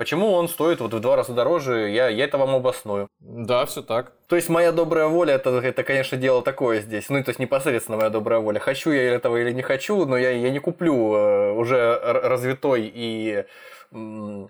Почему 0.00 0.32
он 0.32 0.48
стоит 0.48 0.80
вот 0.80 0.94
в 0.94 1.00
два 1.00 1.14
раза 1.14 1.34
дороже, 1.34 1.90
я, 1.90 2.08
я 2.08 2.24
это 2.24 2.38
вам 2.38 2.54
обосную. 2.54 3.08
Да, 3.18 3.66
все 3.66 3.82
так. 3.82 4.14
То 4.28 4.36
есть 4.36 4.48
моя 4.48 4.72
добрая 4.72 5.08
воля, 5.08 5.34
это, 5.34 5.50
это, 5.50 5.84
конечно, 5.84 6.16
дело 6.16 6.40
такое 6.40 6.80
здесь. 6.80 7.10
Ну, 7.10 7.22
то 7.22 7.28
есть 7.28 7.38
непосредственно 7.38 7.98
моя 7.98 8.08
добрая 8.08 8.40
воля. 8.40 8.60
Хочу 8.60 8.92
я 8.92 9.12
этого 9.12 9.36
или 9.36 9.52
не 9.52 9.60
хочу, 9.60 10.06
но 10.06 10.16
я, 10.16 10.30
я 10.30 10.50
не 10.50 10.58
куплю 10.58 11.14
э, 11.14 11.52
уже 11.52 12.00
развитой 12.02 12.90
и 12.94 13.44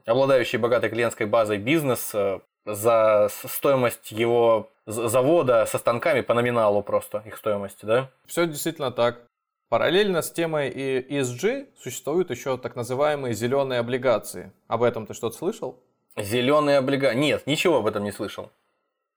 обладающий 0.07 0.61
богатой 0.61 0.89
клиентской 0.89 1.27
базой 1.27 1.59
бизнес 1.59 2.13
э, 2.15 2.39
за 2.65 3.29
стоимость 3.29 4.13
его 4.13 4.71
завода 4.87 5.67
со 5.67 5.79
станками 5.79 6.21
по 6.21 6.33
номиналу 6.33 6.81
просто 6.85 7.25
их 7.27 7.37
стоимости, 7.37 7.85
да? 7.85 8.09
Все 8.25 8.47
действительно 8.47 8.93
так. 8.93 9.19
Параллельно 9.71 10.21
с 10.21 10.33
темой 10.33 10.69
ESG 10.69 11.69
существуют 11.81 12.31
еще 12.31 12.59
так 12.59 12.75
называемые 12.75 13.35
зеленые 13.35 13.79
облигации. 13.79 14.51
Об 14.67 14.83
этом 14.83 15.07
ты 15.07 15.15
что-то 15.15 15.37
слышал? 15.37 15.79
Зеленые 16.17 16.79
облигации? 16.79 17.17
Нет, 17.17 17.47
ничего 17.47 17.77
об 17.77 17.87
этом 17.87 18.03
не 18.03 18.11
слышал. 18.11 18.51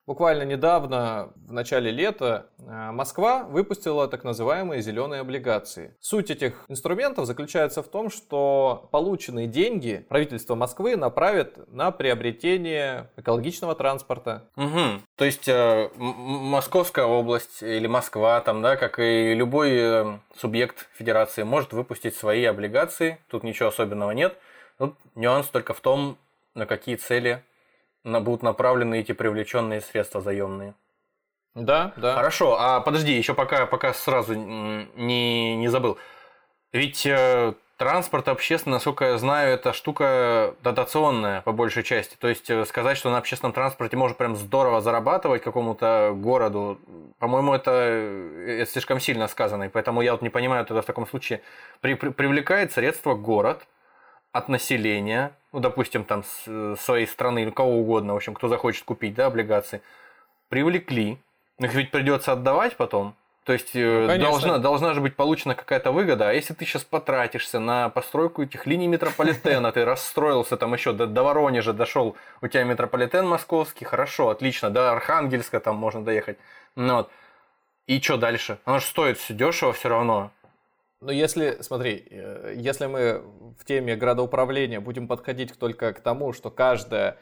Буквально 0.05 0.43
недавно, 0.43 1.31
в 1.35 1.53
начале 1.53 1.89
лета, 1.89 2.47
э, 2.59 2.91
Москва 2.91 3.43
выпустила 3.43 4.09
так 4.09 4.25
называемые 4.25 4.81
зеленые 4.81 5.21
облигации. 5.21 5.95
Суть 6.01 6.29
этих 6.29 6.65
инструментов 6.67 7.25
заключается 7.25 7.81
в 7.81 7.87
том, 7.87 8.09
что 8.09 8.89
полученные 8.91 9.47
деньги 9.47 10.05
правительство 10.09 10.55
Москвы 10.55 10.97
направит 10.97 11.71
на 11.71 11.91
приобретение 11.91 13.11
экологичного 13.15 13.75
транспорта. 13.75 14.49
Угу. 14.57 15.01
То 15.15 15.23
есть 15.23 15.47
э, 15.47 15.89
Московская 15.95 17.05
область 17.05 17.63
или 17.63 17.87
Москва, 17.87 18.41
там, 18.41 18.61
да, 18.61 18.75
как 18.75 18.99
и 18.99 19.33
любой 19.33 19.71
э, 19.71 20.17
субъект 20.35 20.89
федерации, 20.95 21.43
может 21.43 21.71
выпустить 21.71 22.15
свои 22.15 22.43
облигации. 22.43 23.19
Тут 23.29 23.43
ничего 23.43 23.69
особенного 23.69 24.11
нет. 24.11 24.37
Тут 24.77 24.95
нюанс 25.15 25.47
только 25.47 25.73
в 25.73 25.79
том, 25.79 26.17
на 26.55 26.65
какие 26.65 26.97
цели 26.97 27.41
будут 28.03 28.43
направлены 28.43 28.99
эти 28.99 29.11
привлеченные 29.11 29.81
средства 29.81 30.21
заемные. 30.21 30.73
Да, 31.55 31.93
да. 31.97 32.15
Хорошо, 32.15 32.57
а 32.59 32.79
подожди, 32.79 33.13
еще 33.13 33.33
пока, 33.33 33.65
пока 33.65 33.93
сразу 33.93 34.33
не, 34.33 35.55
не 35.55 35.67
забыл. 35.67 35.97
Ведь 36.71 37.05
э, 37.05 37.53
Транспорт 37.77 38.27
общественный, 38.27 38.75
насколько 38.75 39.03
я 39.05 39.17
знаю, 39.17 39.55
это 39.55 39.73
штука 39.73 40.55
дотационная 40.61 41.41
по 41.41 41.51
большей 41.51 41.83
части. 41.83 42.15
То 42.17 42.27
есть 42.27 42.49
э, 42.49 42.65
сказать, 42.65 42.97
что 42.97 43.09
на 43.09 43.17
общественном 43.17 43.51
транспорте 43.51 43.97
можно 43.97 44.15
прям 44.15 44.35
здорово 44.35 44.79
зарабатывать 44.79 45.41
какому-то 45.41 46.13
городу, 46.15 46.79
по-моему, 47.19 47.53
это, 47.53 47.71
э, 47.71 48.61
это 48.61 48.71
слишком 48.71 48.99
сильно 48.99 49.27
сказано. 49.27 49.65
И 49.65 49.69
поэтому 49.69 50.01
я 50.01 50.11
вот 50.11 50.21
не 50.21 50.29
понимаю, 50.29 50.65
тогда 50.65 50.81
в 50.81 50.85
таком 50.85 51.07
случае 51.07 51.41
при, 51.81 51.95
при, 51.95 52.09
привлекает 52.09 52.71
средства 52.71 53.15
город 53.15 53.67
от 54.33 54.49
населения, 54.49 55.31
ну, 55.53 55.59
допустим, 55.59 56.03
там 56.03 56.23
с 56.23 56.43
э, 56.47 56.75
своей 56.79 57.05
страны 57.07 57.43
или 57.43 57.51
кого 57.51 57.77
угодно, 57.77 58.13
в 58.13 58.15
общем, 58.17 58.33
кто 58.33 58.49
захочет 58.49 58.83
купить, 58.83 59.13
да, 59.13 59.27
облигации, 59.27 59.81
привлекли, 60.49 61.19
но 61.59 61.67
их 61.67 61.73
ведь 61.75 61.91
придется 61.91 62.33
отдавать 62.33 62.75
потом. 62.75 63.15
То 63.43 63.53
есть 63.53 63.75
э, 63.75 64.07
ну, 64.07 64.17
должна, 64.17 64.57
должна 64.57 64.93
же 64.93 65.01
быть 65.01 65.15
получена 65.15 65.53
какая-то 65.53 65.91
выгода. 65.91 66.29
А 66.29 66.33
если 66.33 66.53
ты 66.53 66.65
сейчас 66.65 66.83
потратишься 66.83 67.59
на 67.59 67.89
постройку 67.89 68.41
этих 68.41 68.65
линий 68.65 68.87
метрополитена, 68.87 69.71
ты 69.71 69.85
расстроился 69.85 70.57
там 70.57 70.73
еще 70.73 70.93
до, 70.93 71.05
до 71.05 71.23
Воронежа 71.23 71.73
дошел, 71.73 72.15
у 72.41 72.47
тебя 72.47 72.63
метрополитен 72.63 73.27
московский, 73.27 73.85
хорошо, 73.85 74.29
отлично, 74.29 74.71
до 74.71 74.93
Архангельска 74.93 75.59
там 75.59 75.75
можно 75.75 76.03
доехать. 76.03 76.37
Ну, 76.75 76.95
вот. 76.95 77.11
И 77.85 78.01
что 78.01 78.17
дальше? 78.17 78.57
Оно 78.65 78.79
же 78.79 78.85
стоит 78.85 79.19
все 79.19 79.33
дешево 79.33 79.73
все 79.73 79.89
равно. 79.89 80.31
Ну, 81.03 81.11
если, 81.11 81.57
смотри, 81.61 82.05
э, 82.09 82.53
если 82.55 82.85
мы 82.85 83.21
в 83.59 83.65
теме 83.65 83.95
градоуправления 83.95 84.79
будем 84.79 85.07
подходить 85.07 85.57
только 85.57 85.93
к 85.93 85.99
тому, 85.99 86.33
что 86.33 86.49
каждая 86.49 87.17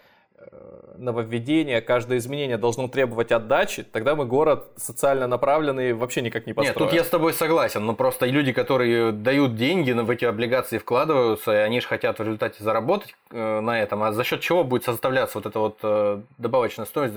Э, 0.50 0.96
нововведение, 0.98 1.82
каждое 1.82 2.18
изменение 2.20 2.58
должно 2.58 2.88
требовать 2.88 3.32
отдачи, 3.32 3.84
тогда 3.84 4.16
мы 4.16 4.26
город 4.26 4.70
социально 4.76 5.26
направленный 5.26 5.94
вообще 5.94 6.22
никак 6.22 6.46
не 6.46 6.54
построим. 6.54 6.80
Нет, 6.80 6.90
тут 6.90 6.94
я 6.94 7.04
с 7.04 7.10
тобой 7.10 7.34
согласен, 7.34 7.86
но 7.86 7.94
просто 7.96 8.26
люди, 8.28 8.52
которые 8.52 9.12
дают 9.12 9.56
деньги 9.56 9.92
в 9.92 10.10
эти 10.10 10.26
облигации, 10.26 10.78
вкладываются, 10.78 11.54
и 11.54 11.58
они 11.58 11.82
же 11.82 11.88
хотят 11.88 12.20
в 12.20 12.22
результате 12.22 12.64
заработать 12.64 13.16
э, 13.32 13.60
на 13.62 13.82
этом, 13.82 14.04
а 14.04 14.12
за 14.12 14.24
счет 14.24 14.42
чего 14.42 14.64
будет 14.64 14.84
составляться 14.84 15.38
вот 15.38 15.48
эта 15.48 15.60
вот 15.60 15.80
э, 15.82 16.22
добавочная 16.38 16.86
стоимость, 16.86 17.16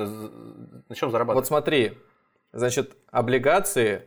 на 0.88 0.94
чем 0.94 1.10
зарабатывать? 1.10 1.44
Вот 1.44 1.46
смотри, 1.46 1.98
значит, 2.52 2.92
облигации, 3.10 4.02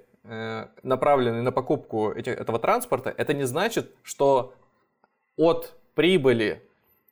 направленные 0.84 1.42
на 1.42 1.52
покупку 1.52 2.10
этого 2.12 2.60
транспорта, 2.60 3.14
это 3.16 3.34
не 3.34 3.46
значит, 3.46 3.92
что 4.04 4.54
от 5.38 5.74
прибыли 5.96 6.62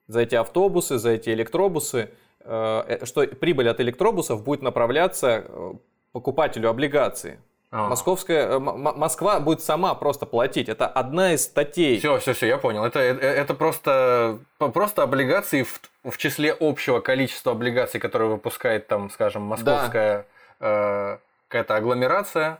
за 0.08 0.22
эти 0.22 0.36
автобусы, 0.36 0.98
за 0.98 1.12
эти 1.12 1.30
электробусы, 1.30 2.12
э, 2.42 2.84
э, 2.88 3.06
что 3.06 3.26
прибыль 3.28 3.70
от 3.70 3.80
электробусов 3.80 4.44
будет 4.44 4.62
направляться 4.62 5.46
э, 5.48 5.74
покупателю 6.12 6.70
облигаций. 6.70 7.38
А. 7.72 7.90
Московская, 7.90 8.60
Москва 8.60 9.40
будет 9.40 9.62
сама 9.62 9.96
просто 9.96 10.26
платить. 10.26 10.70
Это 10.70 10.88
одна 10.88 11.34
из 11.34 11.44
статей. 11.44 11.98
Все, 11.98 12.20
все, 12.20 12.34
все, 12.34 12.48
я 12.48 12.58
понял. 12.58 12.86
Это, 12.86 13.00
это 13.00 13.54
просто, 13.54 14.40
просто 14.58 15.04
облигации 15.04 15.64
в, 15.64 15.82
в 16.04 16.18
числе 16.18 16.56
общего 16.58 17.00
количества 17.02 17.52
облигаций, 17.52 18.00
которые 18.00 18.30
выпускает 18.30 18.88
там, 18.88 19.10
скажем, 19.10 19.42
московская 19.42 20.26
да. 20.60 21.16
э, 21.16 21.18
какая-то 21.48 21.76
агломерация. 21.76 22.60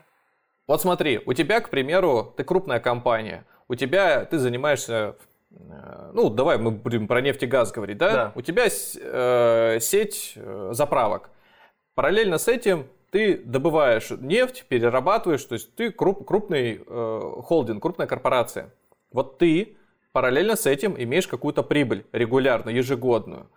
Вот 0.68 0.82
смотри, 0.82 1.22
у 1.26 1.34
тебя, 1.34 1.62
к 1.62 1.70
примеру, 1.70 2.34
ты 2.38 2.44
крупная 2.44 2.80
компания, 2.80 3.46
у 3.68 3.76
тебя 3.76 4.26
ты 4.26 4.38
занимаешься 4.38 5.16
Э, 5.56 6.12
ну, 6.14 6.30
давай 6.30 6.58
мы 6.58 6.72
будем 6.72 7.08
про 7.08 7.22
нефть 7.22 7.44
и 7.44 7.48
газ 7.48 7.72
говорить, 7.72 7.98
да? 7.98 8.12
да. 8.14 8.32
У 8.36 8.42
тебя 8.42 8.66
э, 8.68 9.80
сеть 9.80 10.34
э, 10.36 10.70
заправок. 10.74 11.30
Параллельно 11.94 12.38
с 12.38 12.48
этим 12.48 12.88
ты 13.12 13.38
добываешь 13.38 14.10
нефть, 14.10 14.66
перерабатываешь, 14.68 15.44
то 15.44 15.54
есть 15.54 15.74
ты 15.76 15.92
круп, 15.92 16.26
крупный 16.26 16.84
э, 16.86 17.32
холдинг, 17.44 17.82
крупная 17.82 18.08
корпорация. 18.08 18.74
Вот 19.12 19.38
ты 19.38 19.78
параллельно 20.12 20.56
с 20.56 20.66
этим 20.66 20.96
имеешь 20.98 21.28
какую-то 21.28 21.64
прибыль 21.64 22.06
регулярную, 22.12 22.76
ежегодную. 22.76 23.50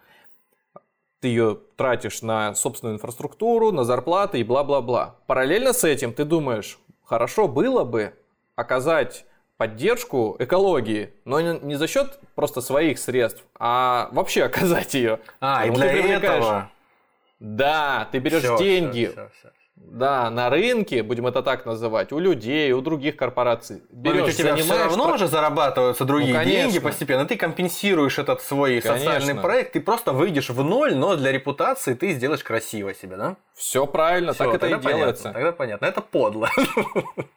Ты 1.21 1.29
ее 1.29 1.59
тратишь 1.75 2.23
на 2.23 2.55
собственную 2.55 2.94
инфраструктуру, 2.94 3.73
на 3.73 3.83
зарплаты 3.83 4.38
и 4.38 4.44
бла-бла-бла. 4.44 5.16
Параллельно 5.27 5.73
с 5.73 5.83
этим 5.83 6.12
ты 6.12 6.25
думаешь, 6.25 6.79
хорошо 7.09 7.49
было 7.49 7.85
бы 7.85 8.14
оказать 8.55 9.25
поддержку 9.57 10.37
экологии, 10.38 11.12
но 11.25 11.40
не 11.40 11.75
за 11.75 11.88
счет 11.88 12.21
просто 12.35 12.61
своих 12.61 12.99
средств, 12.99 13.44
а 13.59 14.09
вообще 14.12 14.44
оказать 14.51 14.94
ее. 14.94 15.21
А, 15.40 15.66
и 15.66 15.71
для 15.71 15.92
этого. 16.16 16.71
Да, 17.40 18.09
ты 18.12 18.18
берешь 18.18 18.42
все, 18.42 18.59
деньги. 18.59 19.07
Все, 19.07 19.31
все, 19.38 19.51
да, 19.91 20.31
на 20.31 20.51
рынке, 20.51 21.03
будем 21.03 21.27
это 21.27 21.43
так 21.43 21.67
называть, 21.67 22.12
у 22.12 22.19
людей, 22.19 22.73
у 22.73 22.81
других 22.81 23.17
корпораций. 23.17 23.83
Берешь, 23.91 24.35
у 24.35 24.37
тебя 24.37 24.57
все 24.57 24.79
равно 24.79 25.09
про... 25.09 25.19
же 25.19 25.27
зарабатываются 25.27 26.05
другие 26.05 26.38
ну, 26.38 26.45
деньги 26.45 26.79
постепенно. 26.79 27.25
Ты 27.25 27.37
компенсируешь 27.37 28.19
этот 28.19 28.43
свой 28.43 28.81
конечно. 28.81 28.99
социальный 28.99 29.35
проект, 29.35 29.73
ты 29.73 29.81
просто 29.81 30.12
выйдешь 30.12 30.51
в 30.51 30.62
ноль, 30.62 30.95
но 30.95 31.17
для 31.17 31.33
репутации 31.33 31.95
ты 31.95 32.12
сделаешь 32.12 32.43
красиво 32.43 32.95
себе, 32.95 33.17
да? 33.17 33.37
Все 33.55 33.87
правильно, 33.87 34.33
Все, 34.33 34.45
так 34.45 34.55
это 34.55 34.67
и 34.67 34.71
понятно, 34.71 34.93
делается. 34.93 35.33
Тогда 35.33 35.53
понятно, 35.53 35.87
это 35.87 36.01
подло. 36.01 36.49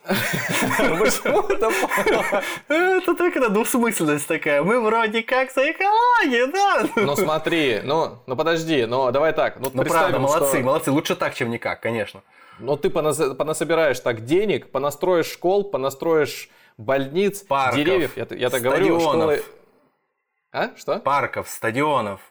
Почему 0.07 1.41
это 1.49 1.69
подло? 1.71 2.43
Это 2.67 3.15
только 3.15 3.49
двусмысленность 3.49 4.27
такая. 4.27 4.61
Мы 4.61 4.79
вроде 4.81 5.23
как 5.23 5.51
за 5.51 5.71
экологию, 5.71 6.51
да? 6.51 6.85
Ну 6.95 7.15
смотри, 7.15 7.81
ну, 7.83 8.19
ну 8.27 8.35
подожди, 8.35 8.85
ну 8.85 9.11
давай 9.11 9.33
так. 9.33 9.59
Ну, 9.59 9.71
ну 9.73 9.83
правда, 9.83 10.19
молодцы, 10.19 10.59
молодцы. 10.59 10.91
Лучше 10.91 11.15
так, 11.15 11.33
чем 11.33 11.49
никак, 11.49 11.79
конечно. 11.79 12.21
Но 12.61 12.77
ты 12.77 12.89
понас- 12.89 13.35
понасобираешь 13.35 13.99
так 13.99 14.23
денег, 14.23 14.71
понастроишь 14.71 15.27
школ, 15.27 15.63
понастроишь 15.63 16.49
больниц, 16.77 17.41
Парков, 17.41 17.75
деревьев. 17.75 18.15
Я, 18.15 18.27
я 18.29 18.49
так 18.49 18.61
говорю, 18.61 18.99
школы... 18.99 19.43
А? 20.51 20.75
Что? 20.75 20.99
Парков, 20.99 21.49
стадионов. 21.49 22.21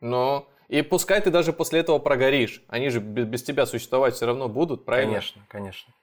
Ну, 0.00 0.46
и 0.68 0.82
пускай 0.82 1.20
ты 1.20 1.30
даже 1.30 1.52
после 1.52 1.80
этого 1.80 1.98
прогоришь. 1.98 2.62
Они 2.68 2.90
же 2.90 3.00
без 3.00 3.42
тебя 3.42 3.66
существовать 3.66 4.14
все 4.14 4.26
равно 4.26 4.48
будут, 4.48 4.84
правильно? 4.84 5.14
Конечно, 5.14 5.42
конечно. 5.48 5.94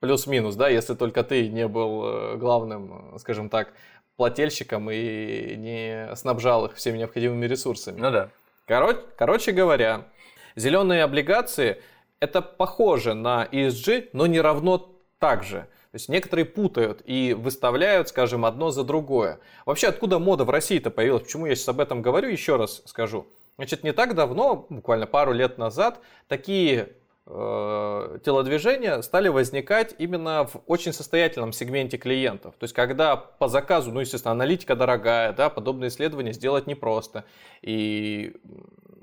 Плюс-минус, 0.00 0.56
да, 0.56 0.68
если 0.68 0.94
только 0.94 1.22
ты 1.22 1.48
не 1.48 1.66
был 1.66 2.04
э, 2.04 2.36
главным, 2.36 3.18
скажем 3.18 3.48
так, 3.48 3.72
плательщиком 4.16 4.90
и 4.90 5.54
не 5.56 6.14
снабжал 6.16 6.66
их 6.66 6.74
всеми 6.74 6.98
необходимыми 6.98 7.46
ресурсами. 7.46 7.98
Ну 8.00 8.10
да. 8.10 8.30
Короче, 8.66 9.00
короче 9.16 9.52
говоря, 9.52 10.08
зеленые 10.56 11.02
облигации– 11.04 11.80
это 12.20 12.42
похоже 12.42 13.14
на 13.14 13.46
ESG, 13.50 14.10
но 14.12 14.26
не 14.26 14.40
равно 14.40 14.94
так 15.18 15.42
же. 15.42 15.68
То 15.92 15.96
есть 15.96 16.08
некоторые 16.08 16.44
путают 16.44 17.02
и 17.04 17.34
выставляют, 17.34 18.08
скажем, 18.08 18.44
одно 18.44 18.70
за 18.70 18.82
другое. 18.82 19.38
Вообще, 19.64 19.88
откуда 19.88 20.18
мода 20.18 20.44
в 20.44 20.50
России-то 20.50 20.90
появилась? 20.90 21.22
Почему 21.22 21.46
я 21.46 21.54
сейчас 21.54 21.68
об 21.68 21.78
этом 21.80 22.02
говорю? 22.02 22.28
Еще 22.28 22.56
раз 22.56 22.82
скажу. 22.84 23.26
Значит, 23.56 23.84
не 23.84 23.92
так 23.92 24.14
давно, 24.14 24.66
буквально 24.68 25.06
пару 25.06 25.32
лет 25.32 25.56
назад, 25.56 26.00
такие 26.26 26.94
э, 27.26 28.18
телодвижения 28.24 29.00
стали 29.02 29.28
возникать 29.28 29.94
именно 29.98 30.46
в 30.46 30.62
очень 30.66 30.92
состоятельном 30.92 31.52
сегменте 31.52 31.96
клиентов. 31.96 32.54
То 32.58 32.64
есть, 32.64 32.74
когда 32.74 33.16
по 33.16 33.48
заказу, 33.48 33.92
ну, 33.92 34.00
естественно, 34.00 34.32
аналитика 34.32 34.76
дорогая, 34.76 35.32
да, 35.32 35.50
подобные 35.50 35.88
исследования 35.88 36.32
сделать 36.32 36.66
непросто. 36.66 37.24
И 37.62 38.34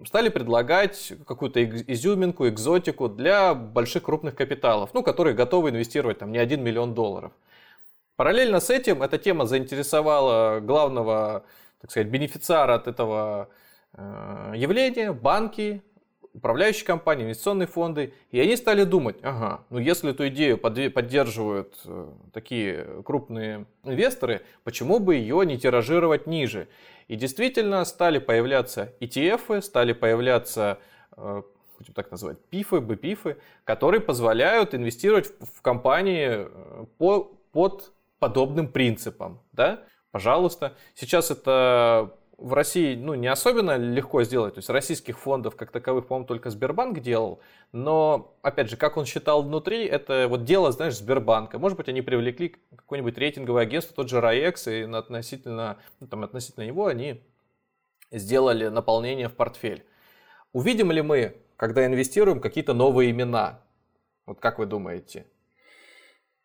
стали 0.06 0.30
предлагать 0.30 1.14
какую-то 1.28 1.64
изюминку, 1.64 2.48
экзотику 2.48 3.08
для 3.08 3.54
больших 3.54 4.04
крупных 4.04 4.36
капиталов, 4.36 4.92
ну, 4.94 5.04
которые 5.04 5.36
готовы 5.36 5.70
инвестировать 5.70 6.20
там 6.20 6.32
не 6.32 6.40
1 6.40 6.64
миллион 6.64 6.94
долларов. 6.94 7.32
Параллельно 8.16 8.60
с 8.60 8.70
этим 8.70 9.02
эта 9.02 9.18
тема 9.18 9.46
заинтересовала 9.46 10.60
главного, 10.60 11.44
так 11.82 11.92
сказать, 11.92 12.08
бенефициара 12.08 12.76
от 12.76 12.88
этого 12.88 13.50
э, 13.94 14.54
явления, 14.56 15.12
банки, 15.12 15.82
управляющие 16.34 16.86
компании, 16.86 17.26
инвестиционные 17.26 17.68
фонды, 17.68 18.14
и 18.32 18.40
они 18.40 18.56
стали 18.56 18.84
думать, 18.84 19.18
ага, 19.22 19.64
ну 19.70 19.80
если 19.80 20.12
эту 20.12 20.28
идею 20.30 20.58
поддерживают 20.58 21.76
э, 21.86 22.10
такие 22.34 23.04
крупные 23.04 23.66
инвесторы, 23.84 24.42
почему 24.64 25.00
бы 25.00 25.16
ее 25.16 25.46
не 25.46 25.58
тиражировать 25.58 26.28
ниже? 26.28 26.68
И 27.08 27.16
действительно 27.16 27.84
стали 27.86 28.20
появляться 28.20 28.94
ETF, 29.02 29.62
стали 29.62 29.94
появляться 29.94 30.80
э, 31.18 31.42
будем 31.82 31.94
так 31.94 32.12
называть, 32.12 32.38
пифы, 32.50 32.80
бпифы, 32.80 33.38
которые 33.64 34.02
позволяют 34.02 34.76
инвестировать 34.76 35.32
в 35.40 35.62
компании 35.62 36.48
э, 36.48 36.86
по, 36.98 37.32
под 37.52 37.92
подобным 38.20 38.68
принципам. 38.68 39.42
Да? 39.52 39.82
Пожалуйста. 40.12 40.76
Сейчас 40.94 41.32
это 41.32 42.16
в 42.42 42.54
России 42.54 42.96
ну, 42.96 43.14
не 43.14 43.28
особенно 43.28 43.78
легко 43.78 44.24
сделать. 44.24 44.56
То 44.56 44.60
есть 44.60 44.70
российских 44.70 45.20
фондов 45.20 45.56
как 45.56 45.72
таковых, 45.72 46.08
по-моему, 46.08 46.28
только 46.28 46.50
Сбербанк 46.50 47.00
делал. 47.00 47.40
Но, 47.72 48.36
опять 48.42 48.70
же, 48.70 48.78
как 48.78 48.98
он 48.98 49.06
считал 49.06 49.44
внутри, 49.44 49.86
это 49.86 50.26
вот 50.28 50.44
дело, 50.44 50.72
знаешь, 50.72 50.98
Сбербанка. 50.98 51.60
Может 51.60 51.78
быть, 51.78 51.88
они 51.88 52.02
привлекли 52.02 52.56
какое-нибудь 52.76 53.18
рейтинговое 53.18 53.64
агентство, 53.64 53.96
тот 53.96 54.10
же 54.10 54.20
РАЭКС, 54.20 54.68
и 54.68 54.82
относительно, 54.82 55.78
ну, 56.00 56.08
там, 56.08 56.24
относительно 56.24 56.66
него 56.66 56.88
они 56.88 57.22
сделали 58.10 58.68
наполнение 58.68 59.30
в 59.30 59.36
портфель. 59.36 59.86
Увидим 60.52 60.92
ли 60.92 61.04
мы, 61.04 61.38
когда 61.58 61.86
инвестируем, 61.86 62.42
какие-то 62.42 62.74
новые 62.74 63.12
имена? 63.12 63.62
Вот 64.26 64.40
как 64.40 64.58
вы 64.58 64.66
думаете? 64.66 65.28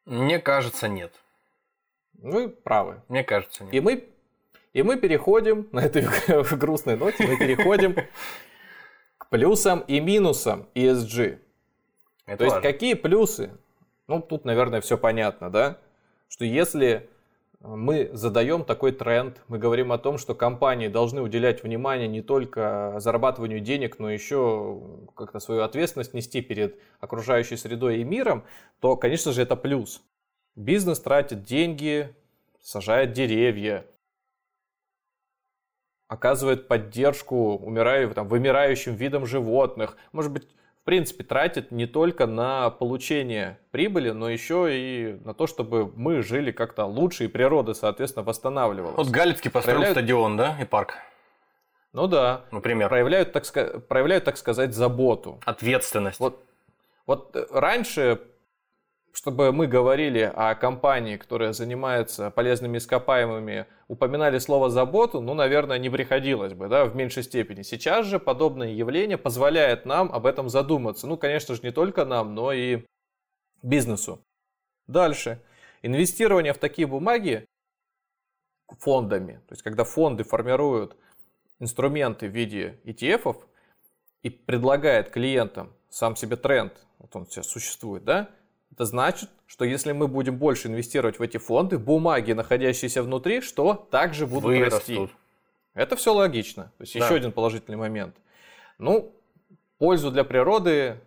Мне 0.05 0.39
кажется, 0.41 0.89
нет. 0.89 1.15
Вы 2.13 2.51
правы. 2.51 3.03
Мне 3.09 3.25
кажется, 3.25 3.65
нет. 3.65 3.75
И 3.75 3.81
мы, 3.81 4.09
и 4.77 4.83
мы 4.83 4.99
переходим, 4.99 5.69
на 5.73 5.81
этой 5.81 6.03
грустной 6.59 6.99
ноте, 6.99 7.27
мы 7.27 7.39
переходим 7.39 7.97
к 9.17 9.31
плюсам 9.31 9.81
и 9.81 10.01
минусам 10.01 10.69
ESG. 10.75 11.39
Это 12.27 12.37
То 12.37 12.45
важно. 12.45 12.45
есть, 12.45 12.57
какие 12.61 12.93
плюсы? 12.93 13.53
Ну, 14.07 14.21
тут, 14.21 14.45
наверное, 14.45 14.83
все 14.83 14.99
понятно, 14.99 15.51
да? 15.51 15.79
Что 16.29 16.45
если 16.45 17.09
мы 17.61 18.11
задаем 18.13 18.65
такой 18.65 18.93
тренд, 18.93 19.41
мы 19.49 19.59
говорим 19.59 19.93
о 19.93 19.99
том, 19.99 20.19
что 20.19 20.35
компании 20.35 20.89
должны 20.89 21.23
уделять 21.23 21.63
внимание 21.63 22.07
не 22.07 22.21
только 22.21 22.97
зарабатыванию 22.99 23.61
денег, 23.61 23.99
но 23.99 24.11
еще 24.11 24.83
как-то 25.17 25.41
свою 25.41 25.63
ответственность 25.63 26.13
нести 26.13 26.43
перед 26.43 26.79
окружающей 27.01 27.57
средой 27.57 28.01
и 28.01 28.05
миром, 28.05 28.45
то, 28.81 28.99
конечно 28.99 29.33
же, 29.33 29.41
это 29.41 29.57
плюс. 29.57 30.03
Бизнес 30.55 31.01
тратит 31.01 31.45
деньги, 31.45 32.15
сажает 32.61 33.13
деревья, 33.13 33.87
оказывает 36.09 36.69
поддержку 36.69 37.57
умираю, 37.57 38.13
там, 38.15 38.29
вымирающим 38.29 38.95
видам 38.95 39.27
животных. 39.27 39.97
Может 40.13 40.33
быть, 40.33 40.49
принципе, 40.87 41.25
тратит 41.25 41.73
не 41.73 41.87
только 41.87 42.27
на 42.27 42.71
получение 42.71 43.59
прибыли, 43.73 44.11
но 44.11 44.31
еще 44.31 44.69
и 44.71 45.19
на 45.25 45.35
то, 45.35 45.49
чтобы 45.49 45.93
мы 45.97 46.23
жили 46.23 46.53
как-то 46.53 46.87
лучше, 46.87 47.25
и 47.25 47.29
природа, 47.29 47.75
соответственно, 47.75 48.25
восстанавливалась. 48.25 48.97
Вот 48.97 49.09
Галицкий 49.09 49.51
построил 49.51 49.81
проявляют... 49.81 49.99
стадион, 49.99 50.37
да, 50.37 50.57
и 50.61 50.65
парк? 50.65 50.95
Ну 51.93 52.07
да. 52.07 52.45
Например. 52.53 52.89
Проявляют, 52.89 53.33
так, 53.33 53.45
проявляют, 53.89 54.25
так 54.25 54.37
сказать, 54.37 54.75
заботу. 54.75 55.41
Ответственность. 55.45 56.21
Вот, 56.21 56.45
вот 57.05 57.37
раньше 57.51 58.21
чтобы 59.17 59.51
мы 59.51 59.67
говорили 59.67 60.31
о 60.35 60.55
компании, 60.55 61.17
которая 61.17 61.55
занимается 61.55 62.31
полезными 62.31 62.77
ископаемыми, 62.77 63.65
упоминали 63.89 64.39
слово 64.39 64.69
«заботу», 64.69 65.23
ну, 65.23 65.33
наверное, 65.33 65.79
не 65.79 65.89
приходилось 65.89 66.53
бы, 66.53 66.69
да, 66.69 66.85
в 66.85 66.95
меньшей 66.95 67.23
степени. 67.23 67.63
Сейчас 67.63 68.05
же 68.05 68.21
подобное 68.21 68.73
явление 68.73 69.17
позволяет 69.17 69.87
нам 69.87 70.13
об 70.13 70.27
этом 70.27 70.51
задуматься. 70.51 71.07
Ну, 71.07 71.17
конечно 71.17 71.55
же, 71.55 71.63
не 71.63 71.71
только 71.71 72.05
нам, 72.05 72.35
но 72.35 72.53
и 72.53 72.85
бизнесу. 73.63 74.21
Дальше. 74.87 75.41
Инвестирование 75.81 76.53
в 76.53 76.59
такие 76.59 76.87
бумаги 76.87 77.47
фондами, 78.81 79.41
то 79.49 79.53
есть 79.53 79.63
когда 79.63 79.85
фонды 79.85 80.25
формируют 80.25 80.95
инструменты 81.59 82.29
в 82.29 82.33
виде 82.33 82.79
ETF 82.85 83.43
и 84.21 84.29
предлагает 84.29 85.09
клиентам 85.09 85.73
сам 85.89 86.17
себе 86.17 86.37
тренд, 86.37 86.75
вот 86.99 87.17
он 87.17 87.27
сейчас 87.27 87.47
существует, 87.47 88.05
да, 88.05 88.29
это 88.77 88.85
значит, 88.85 89.31
что 89.47 89.65
если 89.65 89.93
мы 89.93 90.07
будем 90.07 90.37
больше 90.37 90.69
инвестировать 90.69 91.19
в 91.19 91.23
эти 91.23 91.39
фонды, 91.39 91.79
бумаги, 91.79 92.33
находящиеся 92.33 93.03
внутри, 93.03 93.41
что 93.41 93.73
также 93.91 94.27
будут 94.27 94.45
Вырастут. 94.45 94.81
расти. 94.81 95.09
Это 95.73 95.97
все 95.97 96.13
логично. 96.13 96.65
То 96.77 96.83
есть 96.83 96.93
да. 96.93 97.03
еще 97.03 97.15
один 97.15 97.33
положительный 97.33 97.79
момент. 97.79 98.15
Ну, 98.77 99.15
пользу 99.79 100.11
для 100.11 100.25
природы 100.25 101.01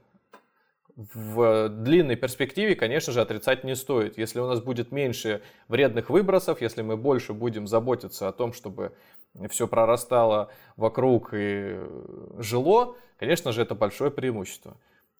в 0.95 1.69
длинной 1.69 2.15
перспективе, 2.15 2.73
конечно 2.73 3.13
же, 3.13 3.21
отрицать 3.21 3.63
не 3.63 3.75
стоит. 3.75 4.17
Если 4.17 4.39
у 4.39 4.47
нас 4.47 4.61
будет 4.61 4.91
меньше 4.91 5.43
вредных 5.67 6.09
выбросов, 6.09 6.61
если 6.61 6.81
мы 6.81 6.97
больше 6.97 7.33
будем 7.33 7.67
заботиться 7.67 8.27
о 8.27 8.31
том, 8.31 8.51
чтобы 8.51 8.93
все 9.51 9.67
прорастало 9.67 10.51
вокруг 10.75 11.35
и 11.35 11.77
жило, 12.39 12.95
конечно 13.19 13.51
же, 13.51 13.61
это 13.61 13.75
большое 13.75 14.09
преимущество. 14.09 14.75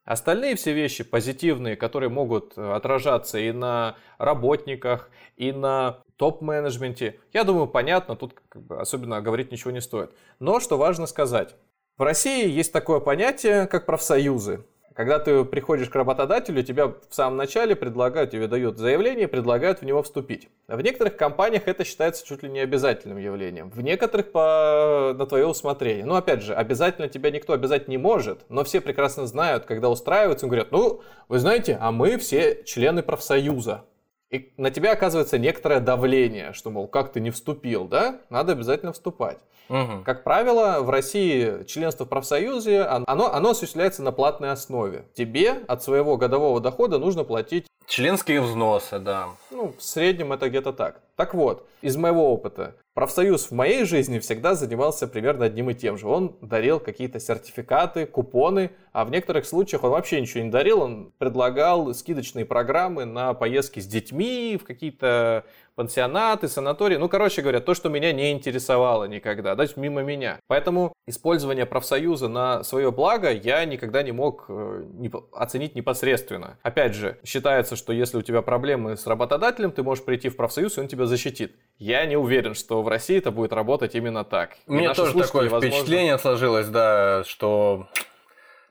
Остальные 0.10 0.56
все 0.56 0.74
вещи 0.74 1.04
позитивные, 1.04 1.76
которые 1.76 2.10
могут 2.10 2.58
э, 2.58 2.74
отражаться 2.74 3.38
и 3.38 3.52
на 3.52 3.96
работниках, 4.18 5.12
и 5.38 5.52
на 5.52 6.00
топ-менеджменте, 6.16 7.20
я 7.32 7.44
думаю, 7.44 7.68
понятно, 7.68 8.16
тут 8.16 8.34
как 8.50 8.64
бы 8.64 8.82
особенно 8.82 9.22
говорить 9.22 9.52
ничего 9.52 9.70
не 9.70 9.82
стоит. 9.82 10.10
Но 10.40 10.60
что 10.60 10.80
важно 10.80 11.06
сказать. 11.06 11.56
В 11.96 12.02
России 12.02 12.50
есть 12.50 12.74
такое 12.74 13.00
понятие, 13.00 13.68
как 13.68 13.86
профсоюзы. 13.86 14.66
Когда 15.00 15.18
ты 15.18 15.46
приходишь 15.46 15.88
к 15.88 15.96
работодателю, 15.96 16.62
тебя 16.62 16.88
в 16.88 16.96
самом 17.10 17.38
начале 17.38 17.74
предлагают, 17.74 18.32
тебе 18.32 18.48
дают 18.48 18.78
заявление, 18.78 19.30
предлагают 19.30 19.80
в 19.80 19.86
него 19.86 20.04
вступить. 20.04 20.50
В 20.68 20.82
некоторых 20.82 21.16
компаниях 21.16 21.70
это 21.70 21.86
считается 21.86 22.28
чуть 22.28 22.44
ли 22.44 22.50
не 22.50 22.60
обязательным 22.60 23.18
явлением. 23.18 23.70
В 23.70 23.80
некоторых 23.80 24.34
по, 24.34 25.16
на 25.18 25.26
твое 25.26 25.48
усмотрение. 25.48 26.04
Но 26.04 26.18
опять 26.18 26.42
же, 26.42 26.54
обязательно 26.54 27.08
тебя 27.08 27.32
никто 27.32 27.54
обязать 27.54 27.88
не 27.88 27.98
может, 27.98 28.42
но 28.50 28.66
все 28.66 28.82
прекрасно 28.82 29.26
знают, 29.26 29.64
когда 29.64 29.90
устраиваются, 29.90 30.48
говорят, 30.48 30.74
ну, 30.74 31.00
вы 31.30 31.40
знаете, 31.40 31.78
а 31.80 31.94
мы 31.94 32.18
все 32.18 32.62
члены 32.66 33.02
профсоюза. 33.02 33.86
И 34.30 34.52
на 34.58 34.70
тебя 34.70 34.92
оказывается 34.92 35.38
некоторое 35.38 35.80
давление, 35.80 36.52
что, 36.52 36.72
мол, 36.72 36.90
как 36.90 37.14
ты 37.14 37.22
не 37.22 37.32
вступил, 37.32 37.88
да? 37.88 38.20
Надо 38.30 38.52
обязательно 38.52 38.92
вступать. 38.92 39.40
Угу. 39.70 40.04
Как 40.04 40.24
правило, 40.24 40.82
в 40.82 40.90
России 40.90 41.64
членство 41.66 42.06
в 42.06 42.10
профсоюзе, 42.10 42.82
оно, 42.82 43.32
оно 43.32 43.52
осуществляется 43.52 44.02
на 44.02 44.12
платной 44.12 44.52
основе. 44.52 45.06
Тебе 45.14 45.60
от 45.68 45.84
своего 45.84 46.18
годового 46.18 46.60
дохода 46.60 46.98
нужно 46.98 47.24
платить... 47.24 47.66
Членские 47.88 48.42
взносы, 48.42 49.00
да. 49.00 49.30
Ну, 49.50 49.74
в 49.76 49.82
среднем 49.84 50.32
это 50.32 50.48
где-то 50.50 50.74
так. 50.74 51.02
Так 51.16 51.34
вот, 51.34 51.68
из 51.82 51.98
моего 51.98 52.32
опыта, 52.32 52.76
профсоюз 52.94 53.48
в 53.48 53.52
моей 53.52 53.84
жизни 53.84 54.20
всегда 54.20 54.54
занимался 54.54 55.08
примерно 55.08 55.46
одним 55.46 55.72
и 55.72 55.74
тем 55.74 55.98
же. 55.98 56.08
Он 56.08 56.36
дарил 56.42 56.80
какие-то 56.80 57.20
сертификаты, 57.20 58.06
купоны, 58.06 58.72
а 58.94 59.06
в 59.06 59.12
некоторых 59.12 59.46
случаях 59.46 59.84
он 59.84 59.90
вообще 59.92 60.22
ничего 60.22 60.44
не 60.44 60.52
дарил, 60.52 60.82
он 60.82 61.12
предлагал 61.18 61.94
скидочные 61.96 62.46
программы 62.46 63.06
на 63.06 63.34
поездки 63.34 63.80
с 63.80 63.88
детьми 63.88 64.58
в 64.62 64.66
какие-то 64.66 65.46
пансионаты, 65.80 66.50
санатории. 66.50 66.98
Ну, 66.98 67.08
короче 67.08 67.42
говоря, 67.42 67.62
то, 67.62 67.74
что 67.74 67.88
меня 67.88 68.12
не 68.12 68.34
интересовало 68.34 69.06
никогда, 69.06 69.56
да, 69.56 69.66
мимо 69.78 70.02
меня. 70.02 70.42
Поэтому 70.48 70.92
использование 71.08 71.66
профсоюза 71.66 72.28
на 72.28 72.64
свое 72.66 72.92
благо 72.92 73.32
я 73.32 73.64
никогда 73.64 74.04
не 74.04 74.12
мог 74.12 74.48
э, 74.50 74.84
оценить 75.32 75.76
непосредственно. 75.76 76.58
Опять 76.64 76.96
же, 76.96 77.18
считается, 77.24 77.78
что 77.78 77.94
если 77.94 78.18
у 78.18 78.22
тебя 78.22 78.42
проблемы 78.42 78.98
с 78.98 79.08
работодателем, 79.08 79.72
ты 79.72 79.82
можешь 79.82 80.04
прийти 80.04 80.28
в 80.28 80.36
профсоюз, 80.36 80.78
и 80.78 80.82
он 80.82 80.90
тебя 80.90 81.06
защитит. 81.06 81.56
Я 81.78 82.06
не 82.06 82.18
уверен, 82.18 82.56
что 82.56 82.84
в 82.84 82.90
России 82.90 83.18
это 83.18 83.32
будет 83.32 83.54
работать 83.54 83.96
именно 83.96 84.26
так. 84.26 84.58
У 84.68 84.74
меня 84.74 84.94
тоже 84.94 85.14
такое 85.14 85.44
возможно... 85.50 85.70
впечатление 85.70 86.20
сложилось, 86.20 86.68
да, 86.68 87.24
что 87.26 87.88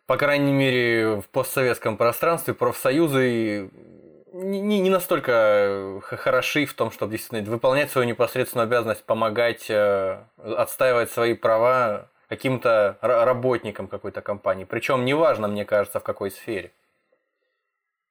по 0.09 0.17
крайней 0.17 0.53
мере, 0.53 1.21
в 1.21 1.29
постсоветском 1.29 1.99
пространстве 1.99 2.55
профсоюзы 2.55 3.71
не, 4.33 4.81
не 4.81 4.91
настолько 4.91 5.33
э, 5.33 6.01
хороши 6.03 6.67
в 6.67 6.75
том, 6.75 6.91
чтобы 6.91 7.13
действительно 7.13 7.51
выполнять 7.51 7.91
свою 7.91 8.07
непосредственную 8.07 8.67
обязанность, 8.67 9.05
помогать, 9.05 9.67
э, 9.69 10.23
отстаивать 10.37 11.11
свои 11.11 11.35
права 11.35 12.11
каким-то 12.29 12.99
работникам 13.01 13.89
какой-то 13.89 14.21
компании. 14.21 14.65
Причем 14.65 15.05
неважно, 15.05 15.49
мне 15.49 15.65
кажется, 15.65 15.99
в 16.01 16.05
какой 16.05 16.31
сфере. 16.31 16.73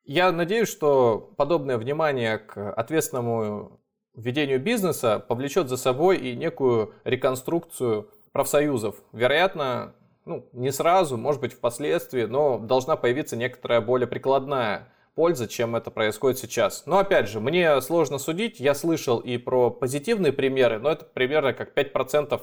Я 0.06 0.32
надеюсь, 0.32 0.70
что 0.70 1.34
подобное 1.38 1.78
внимание 1.78 2.40
к 2.40 2.72
ответственному 2.72 3.80
ведению 4.16 4.60
бизнеса 4.60 5.20
повлечет 5.20 5.70
за 5.70 5.78
собой 5.78 6.18
и 6.18 6.36
некую 6.36 6.96
реконструкцию 7.04 8.10
профсоюзов. 8.32 8.96
Вероятно, 9.12 9.94
ну, 10.26 10.48
не 10.54 10.72
сразу, 10.72 11.18
может 11.18 11.42
быть, 11.42 11.54
впоследствии, 11.54 12.24
но 12.24 12.58
должна 12.58 12.96
появиться 12.96 13.36
некоторая 13.36 13.82
более 13.82 14.08
прикладная 14.08 14.88
польза, 15.18 15.48
чем 15.48 15.76
это 15.76 15.90
происходит 15.90 16.38
сейчас. 16.38 16.84
Но 16.86 17.00
опять 17.00 17.28
же, 17.28 17.40
мне 17.40 17.82
сложно 17.82 18.20
судить. 18.20 18.60
Я 18.60 18.76
слышал 18.76 19.18
и 19.18 19.38
про 19.38 19.72
позитивные 19.72 20.32
примеры, 20.32 20.78
но 20.78 20.92
это 20.92 21.06
примерно 21.06 21.54
как 21.54 21.76
5% 21.76 22.40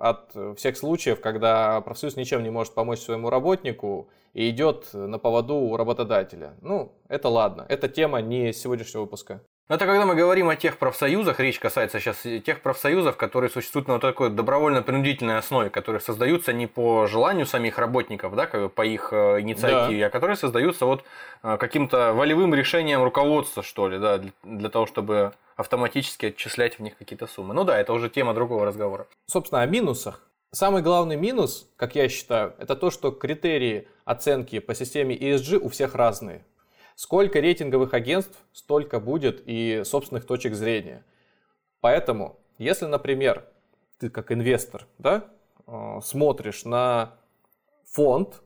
от 0.00 0.56
всех 0.56 0.76
случаев, 0.76 1.20
когда 1.20 1.80
профсоюз 1.80 2.14
ничем 2.14 2.44
не 2.44 2.50
может 2.50 2.74
помочь 2.74 3.00
своему 3.00 3.28
работнику 3.28 4.08
и 4.34 4.48
идет 4.50 4.90
на 4.94 5.18
поводу 5.18 5.56
у 5.56 5.76
работодателя. 5.76 6.54
Ну, 6.60 6.92
это 7.08 7.28
ладно. 7.28 7.66
Это 7.68 7.88
тема 7.88 8.20
не 8.20 8.52
сегодняшнего 8.52 9.02
выпуска. 9.02 9.42
Это 9.68 9.86
когда 9.86 10.04
мы 10.04 10.14
говорим 10.14 10.48
о 10.48 10.56
тех 10.56 10.76
профсоюзах, 10.76 11.38
речь 11.38 11.58
касается 11.58 12.00
сейчас 12.00 12.26
тех 12.44 12.60
профсоюзов, 12.62 13.16
которые 13.16 13.48
существуют 13.48 13.88
на 13.88 14.00
такой 14.00 14.28
добровольно-принудительной 14.28 15.38
основе, 15.38 15.70
которые 15.70 16.00
создаются 16.00 16.52
не 16.52 16.66
по 16.66 17.06
желанию 17.06 17.46
самих 17.46 17.78
работников, 17.78 18.34
да, 18.34 18.46
как 18.46 18.72
по 18.72 18.84
их 18.84 19.12
э, 19.12 19.40
инициативе, 19.40 20.00
да. 20.00 20.06
а 20.06 20.10
которые 20.10 20.36
создаются 20.36 20.84
вот 20.84 21.04
э, 21.42 21.56
каким-то 21.58 22.12
волевым 22.12 22.54
решением 22.54 23.02
руководства, 23.02 23.62
что 23.62 23.88
ли, 23.88 23.98
да, 23.98 24.20
для 24.42 24.68
того, 24.68 24.86
чтобы 24.86 25.32
автоматически 25.56 26.26
отчислять 26.26 26.78
в 26.78 26.82
них 26.82 26.98
какие-то 26.98 27.26
суммы. 27.26 27.54
Ну 27.54 27.64
да, 27.64 27.78
это 27.78 27.92
уже 27.92 28.10
тема 28.10 28.34
другого 28.34 28.66
разговора. 28.66 29.06
Собственно, 29.26 29.62
о 29.62 29.66
минусах. 29.66 30.20
Самый 30.50 30.82
главный 30.82 31.16
минус, 31.16 31.66
как 31.76 31.94
я 31.94 32.08
считаю, 32.08 32.54
это 32.58 32.76
то, 32.76 32.90
что 32.90 33.10
критерии 33.10 33.88
оценки 34.04 34.58
по 34.58 34.74
системе 34.74 35.16
ESG 35.16 35.56
у 35.56 35.70
всех 35.70 35.94
разные. 35.94 36.44
Сколько 37.02 37.40
рейтинговых 37.40 37.94
агентств, 37.94 38.38
столько 38.52 39.00
будет 39.00 39.42
и 39.44 39.82
собственных 39.84 40.24
точек 40.24 40.54
зрения. 40.54 41.04
Поэтому, 41.80 42.38
если, 42.58 42.84
например, 42.86 43.44
ты 43.98 44.08
как 44.08 44.30
инвестор 44.30 44.86
да, 44.98 45.28
э, 45.66 45.98
смотришь 46.00 46.64
на 46.64 47.16
фонд, 47.86 48.40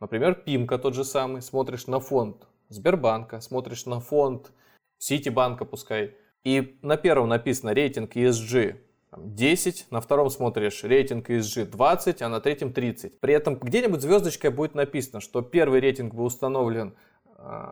например, 0.00 0.34
Пимка 0.34 0.78
тот 0.78 0.96
же 0.96 1.04
самый, 1.04 1.42
смотришь 1.42 1.86
на 1.86 2.00
фонд 2.00 2.48
Сбербанка, 2.70 3.40
смотришь 3.40 3.86
на 3.86 4.00
фонд 4.00 4.50
Ситибанка, 4.98 5.64
пускай, 5.64 6.16
и 6.42 6.80
на 6.82 6.96
первом 6.96 7.28
написано 7.28 7.72
рейтинг 7.72 8.16
ESG 8.16 8.80
10, 9.16 9.86
на 9.92 10.00
втором 10.00 10.28
смотришь 10.28 10.82
рейтинг 10.82 11.30
ESG 11.30 11.66
20, 11.66 12.20
а 12.22 12.28
на 12.28 12.40
третьем 12.40 12.72
30. 12.72 13.20
При 13.20 13.32
этом 13.32 13.60
где-нибудь 13.60 14.00
звездочкой 14.02 14.50
будет 14.50 14.74
написано, 14.74 15.20
что 15.20 15.40
первый 15.40 15.78
рейтинг 15.78 16.14
был 16.14 16.24
установлен 16.24 16.96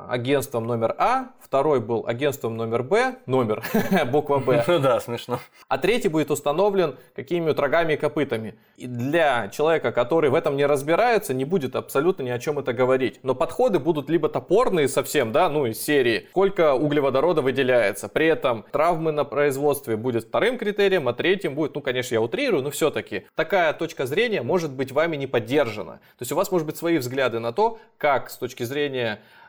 агентством 0.09 0.66
номер 0.66 0.95
А, 0.99 1.29
второй 1.41 1.81
был 1.81 2.05
агентством 2.07 2.57
номер 2.57 2.83
Б, 2.83 3.16
номер, 3.27 3.64
буква 4.11 4.39
Б. 4.39 4.64
Ну 4.66 4.79
да, 4.79 5.01
смешно. 5.01 5.39
А 5.68 5.79
третий 5.79 6.09
будет 6.09 6.31
установлен 6.31 6.97
какими-нибудь 7.14 7.59
рогами 7.59 7.95
и 7.95 7.97
копытами. 7.97 8.57
И 8.77 8.87
для 8.87 9.49
человека, 9.49 9.93
который 9.93 10.31
в 10.31 10.35
этом 10.35 10.57
не 10.57 10.66
разбирается, 10.66 11.35
не 11.35 11.45
будет 11.45 11.77
абсолютно 11.77 12.23
ни 12.23 12.31
о 12.31 12.39
чем 12.39 12.59
это 12.59 12.73
говорить. 12.73 13.21
Но 13.23 13.35
подходы 13.35 13.79
будут 13.79 14.11
либо 14.11 14.29
топорные 14.29 14.89
совсем, 14.89 15.33
да, 15.33 15.49
ну 15.49 15.66
из 15.66 15.81
серии, 15.81 16.27
сколько 16.31 16.75
углеводорода 16.75 17.43
выделяется. 17.43 18.09
При 18.09 18.27
этом 18.27 18.64
травмы 18.73 19.12
на 19.12 19.25
производстве 19.25 19.97
будет 19.97 20.25
вторым 20.25 20.59
критерием, 20.59 21.09
а 21.09 21.12
третьим 21.12 21.55
будет, 21.55 21.75
ну 21.75 21.81
конечно 21.81 22.14
я 22.14 22.21
утрирую, 22.21 22.62
но 22.62 22.71
все-таки 22.71 23.27
такая 23.35 23.73
точка 23.73 24.07
зрения 24.07 24.43
может 24.43 24.73
быть 24.73 24.93
вами 24.93 25.16
не 25.16 25.27
поддержана. 25.27 26.01
То 26.18 26.23
есть 26.23 26.33
у 26.33 26.37
вас 26.37 26.51
может 26.51 26.66
быть 26.66 26.77
свои 26.77 26.99
взгляды 26.99 27.39
на 27.39 27.53
то, 27.53 27.79
как 27.99 28.31
с 28.31 28.37
точки 28.37 28.64
зрения 28.64 29.21
Э, 29.21 29.39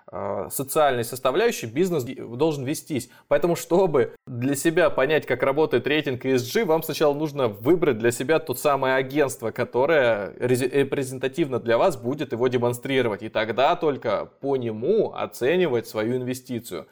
социальной 0.49 1.05
составляющей 1.05 1.68
бизнес 1.68 2.03
должен 2.03 2.66
вестись. 2.66 3.09
Поэтому, 3.30 3.55
чтобы 3.55 4.14
для 4.28 4.55
себя 4.55 4.89
понять, 4.89 5.26
как 5.26 5.41
работает 5.41 5.88
рейтинг 5.88 6.26
ESG, 6.26 6.66
вам 6.66 6.84
сначала 6.84 7.14
нужно 7.14 7.47
выбрать 7.47 7.97
для 7.97 8.12
себя 8.12 8.39
то 8.39 8.53
самое 8.53 8.95
агентство, 8.95 9.51
которое 9.51 10.34
репрезентативно 10.38 11.59
для 11.59 11.78
вас 11.78 11.95
будет 11.95 12.34
его 12.34 12.47
демонстрировать. 12.49 13.24
И 13.24 13.30
тогда 13.30 13.76
только 13.78 14.26
по 14.41 14.57
нему 14.57 15.14
оценивать 15.14 15.88
свою 15.88 16.18
инвестицию. 16.18 16.88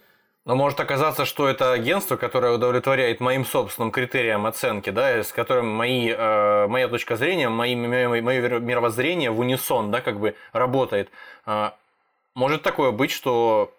Но 0.45 0.55
может 0.55 0.80
оказаться, 0.80 1.26
что 1.26 1.47
это 1.47 1.74
агентство, 1.74 2.15
которое 2.15 2.53
удовлетворяет 2.53 3.20
моим 3.20 3.45
собственным 3.45 3.91
критериям 3.91 4.45
оценки, 4.45 4.89
да, 4.89 5.22
с 5.22 5.32
которым 5.32 5.67
мои, 5.67 6.09
э, 6.09 6.67
моя 6.67 6.88
точка 6.88 7.17
зрения, 7.17 7.49
мои, 7.49 7.76
мое, 7.76 8.22
мое 8.22 8.59
мировоззрение 8.59 9.30
в 9.30 9.39
унисон, 9.39 9.91
да, 9.91 10.01
как 10.01 10.20
бы 10.20 10.36
работает. 10.53 11.09
Может 12.36 12.63
такое 12.63 12.91
быть, 12.91 13.11
что 13.11 13.73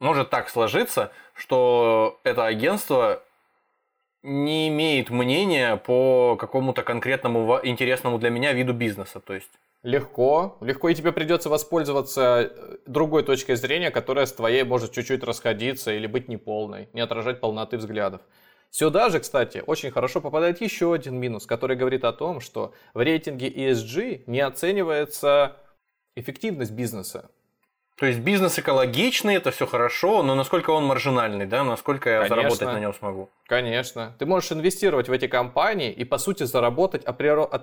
может 0.00 0.30
так 0.30 0.48
сложиться, 0.48 1.12
что 1.34 2.20
это 2.24 2.46
агентство 2.46 3.22
не 4.22 4.68
имеет 4.68 5.10
мнения 5.10 5.76
по 5.76 6.36
какому-то 6.36 6.82
конкретному 6.82 7.60
интересному 7.62 8.18
для 8.18 8.30
меня 8.30 8.52
виду 8.52 8.72
бизнеса, 8.72 9.20
то 9.20 9.34
есть. 9.34 9.50
Легко, 9.82 10.56
легко, 10.62 10.88
и 10.88 10.94
тебе 10.94 11.12
придется 11.12 11.50
воспользоваться 11.50 12.50
э, 12.50 12.76
другой 12.86 13.22
точкой 13.22 13.56
зрения, 13.56 13.90
которая 13.90 14.24
с 14.24 14.32
твоей 14.32 14.64
может 14.64 14.92
чуть-чуть 14.92 15.22
расходиться 15.22 15.92
или 15.92 16.06
быть 16.06 16.26
неполной, 16.26 16.88
не 16.94 17.02
отражать 17.02 17.38
полноты 17.38 17.76
взглядов. 17.76 18.22
Сюда 18.70 19.10
же, 19.10 19.20
кстати, 19.20 19.62
очень 19.66 19.90
хорошо 19.90 20.22
попадает 20.22 20.62
еще 20.62 20.94
один 20.94 21.16
минус, 21.20 21.44
который 21.44 21.76
говорит 21.76 22.04
о 22.04 22.14
том, 22.14 22.40
что 22.40 22.72
в 22.94 23.00
рейтинге 23.00 23.50
ESG 23.50 24.22
не 24.26 24.40
оценивается 24.40 25.58
эффективность 26.16 26.72
бизнеса. 26.72 27.30
То 27.96 28.06
есть 28.06 28.18
бизнес 28.18 28.58
экологичный, 28.58 29.36
это 29.36 29.52
все 29.52 29.66
хорошо, 29.66 30.24
но 30.24 30.34
насколько 30.34 30.70
он 30.70 30.84
маржинальный, 30.84 31.46
да, 31.46 31.62
насколько 31.62 32.10
я 32.10 32.16
Конечно. 32.18 32.36
заработать 32.36 32.66
на 32.66 32.80
нем 32.80 32.92
смогу? 32.92 33.30
Конечно. 33.46 34.16
Ты 34.18 34.26
можешь 34.26 34.50
инвестировать 34.50 35.08
в 35.08 35.12
эти 35.12 35.28
компании 35.28 35.92
и, 35.92 36.04
по 36.04 36.18
сути, 36.18 36.42
заработать 36.42 37.04
от 37.04 37.18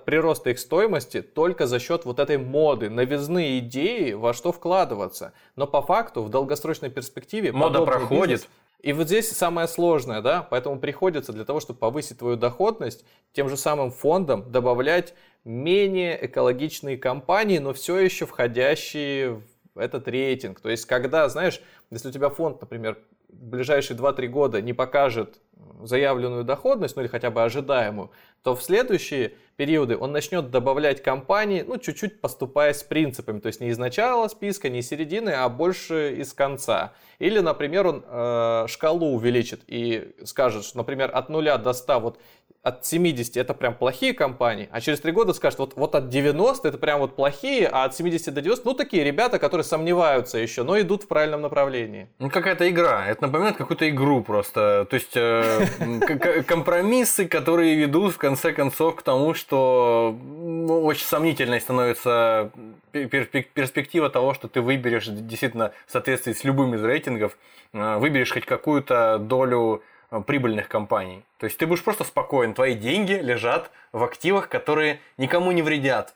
прироста 0.06 0.52
их 0.52 0.60
стоимости 0.60 1.22
только 1.22 1.68
за 1.68 1.80
счет 1.80 2.06
вот 2.06 2.20
этой 2.20 2.38
моды, 2.38 2.90
новизны 2.90 3.60
идеи, 3.60 4.14
во 4.14 4.34
что 4.34 4.54
вкладываться. 4.54 5.34
Но 5.58 5.68
по 5.68 5.82
факту, 5.82 6.24
в 6.24 6.30
долгосрочной 6.30 6.90
перспективе... 6.90 7.52
Мода 7.52 7.84
проходит. 7.84 8.42
Бизнес, 8.42 8.50
и 8.82 8.94
вот 8.94 9.08
здесь 9.08 9.30
самое 9.30 9.68
сложное, 9.68 10.22
да, 10.22 10.48
поэтому 10.50 10.80
приходится 10.80 11.34
для 11.34 11.44
того, 11.44 11.60
чтобы 11.60 11.80
повысить 11.80 12.20
твою 12.20 12.36
доходность, 12.36 13.06
тем 13.34 13.48
же 13.48 13.58
самым 13.58 13.92
фондом 13.92 14.50
добавлять 14.50 15.14
менее 15.44 16.26
экологичные 16.26 16.98
компании, 16.98 17.60
но 17.60 17.74
все 17.74 18.00
еще 18.00 18.26
входящие 18.26 19.42
этот 19.82 20.08
рейтинг. 20.08 20.60
То 20.62 20.70
есть, 20.70 20.86
когда, 20.86 21.28
знаешь, 21.30 21.62
если 21.90 22.10
у 22.10 22.12
тебя 22.12 22.30
фонд, 22.30 22.62
например, 22.62 22.98
в 23.30 23.46
ближайшие 23.46 23.98
2-3 23.98 24.28
года 24.28 24.62
не 24.62 24.74
покажет 24.74 25.40
заявленную 25.84 26.44
доходность, 26.44 26.96
ну 26.96 27.02
или 27.02 27.10
хотя 27.10 27.32
бы 27.32 27.44
ожидаемую, 27.44 28.12
то 28.44 28.56
в 28.56 28.64
следующие 28.64 29.34
периоды 29.56 29.98
он 29.98 30.12
начнет 30.12 30.50
добавлять 30.50 31.04
компании, 31.04 31.64
ну, 31.68 31.78
чуть-чуть 31.78 32.22
поступая 32.22 32.74
с 32.74 32.84
принципами, 32.84 33.40
то 33.40 33.48
есть 33.48 33.62
не 33.62 33.70
из 33.70 33.78
начала 33.78 34.28
списка, 34.28 34.70
не 34.70 34.80
из 34.80 34.88
середины, 34.88 35.30
а 35.30 35.48
больше 35.50 36.16
из 36.16 36.34
конца. 36.34 36.94
Или, 37.20 37.40
например, 37.40 37.88
он 37.88 38.04
э, 38.06 38.66
шкалу 38.68 39.14
увеличит 39.14 39.62
и 39.68 40.16
скажет, 40.24 40.64
что, 40.66 40.78
например, 40.78 41.12
от 41.14 41.30
0 41.30 41.58
до 41.60 41.74
100, 41.74 42.00
вот 42.00 42.20
от 42.64 42.86
70 42.86 43.38
это 43.38 43.54
прям 43.56 43.74
плохие 43.74 44.14
компании, 44.14 44.70
а 44.72 44.82
через 44.82 45.00
3 45.00 45.12
года 45.12 45.34
скажет, 45.34 45.60
вот, 45.60 45.74
вот 45.76 45.96
от 45.96 46.10
90 46.10 46.68
это 46.68 46.78
прям 46.78 47.00
вот 47.00 47.16
плохие, 47.16 47.68
а 47.68 47.86
от 47.86 47.96
70 47.96 48.34
до 48.34 48.42
90, 48.42 48.68
ну, 48.68 48.76
такие 48.76 49.04
ребята, 49.04 49.40
которые 49.40 49.66
сомневаются 49.66 50.38
еще, 50.38 50.64
но 50.64 50.80
идут 50.80 51.04
в 51.04 51.08
правильном 51.08 51.42
направлении. 51.42 52.08
Ну, 52.20 52.30
какая-то 52.30 52.70
игра, 52.70 53.08
это 53.08 53.24
напоминает 53.24 53.58
какую-то 53.58 53.90
игру 53.90 54.22
просто, 54.22 54.86
то 54.90 54.94
есть 54.94 55.16
э, 55.16 56.44
компромиссы, 56.46 57.28
которые 57.28 57.76
ведут 57.76 58.14
в 58.14 58.18
конце 58.18 58.54
концов 58.54 58.98
к 58.98 59.02
тому, 59.02 59.34
что 59.34 60.16
ну, 60.22 60.84
очень 60.84 61.06
сомнительной 61.06 61.62
становится 61.62 62.52
перспектива 62.92 64.10
того, 64.10 64.36
что 64.36 64.48
ты 64.48 64.62
выберешь 64.62 65.08
действительно 65.08 65.72
в 65.88 65.92
соответствии 65.92 66.34
с 66.34 66.44
любым 66.44 66.76
из 66.76 66.84
рейтингов, 66.84 67.38
э, 67.74 67.98
выберешь 67.98 68.32
хоть 68.32 68.46
какую-то 68.46 69.18
долю 69.18 69.82
прибыльных 70.20 70.68
компаний. 70.68 71.24
То 71.38 71.46
есть 71.46 71.58
ты 71.58 71.66
будешь 71.66 71.84
просто 71.84 72.04
спокоен, 72.04 72.54
твои 72.54 72.76
деньги 72.76 73.14
лежат 73.14 73.72
в 73.94 74.04
активах, 74.04 74.50
которые 74.50 75.00
никому 75.18 75.52
не 75.52 75.62
вредят. 75.62 76.14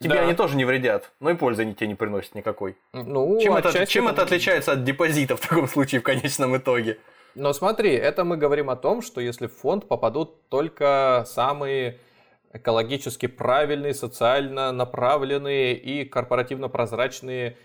Тебе 0.00 0.16
да. 0.16 0.22
они 0.22 0.34
тоже 0.34 0.56
не 0.56 0.64
вредят, 0.64 1.12
но 1.20 1.30
и 1.30 1.34
пользы 1.34 1.62
они 1.62 1.74
тебе 1.74 1.86
не 1.86 1.94
приносят 1.94 2.34
никакой. 2.34 2.76
Ну, 2.92 3.40
чем 3.40 3.54
это, 3.54 3.86
чем 3.86 4.08
это 4.08 4.22
отличается 4.22 4.72
от 4.72 4.82
депозита 4.82 5.36
в 5.36 5.40
таком 5.40 5.68
случае 5.68 6.00
в 6.00 6.04
конечном 6.04 6.56
итоге? 6.56 6.98
Но 7.36 7.52
смотри, 7.52 7.92
это 7.92 8.24
мы 8.24 8.36
говорим 8.36 8.68
о 8.68 8.76
том, 8.76 9.00
что 9.00 9.20
если 9.20 9.46
в 9.46 9.54
фонд 9.56 9.86
попадут 9.86 10.48
только 10.48 11.24
самые 11.26 12.00
экологически 12.52 13.26
правильные, 13.26 13.94
социально 13.94 14.72
направленные 14.72 15.74
и 15.74 16.04
корпоративно 16.04 16.68
прозрачные 16.68 17.56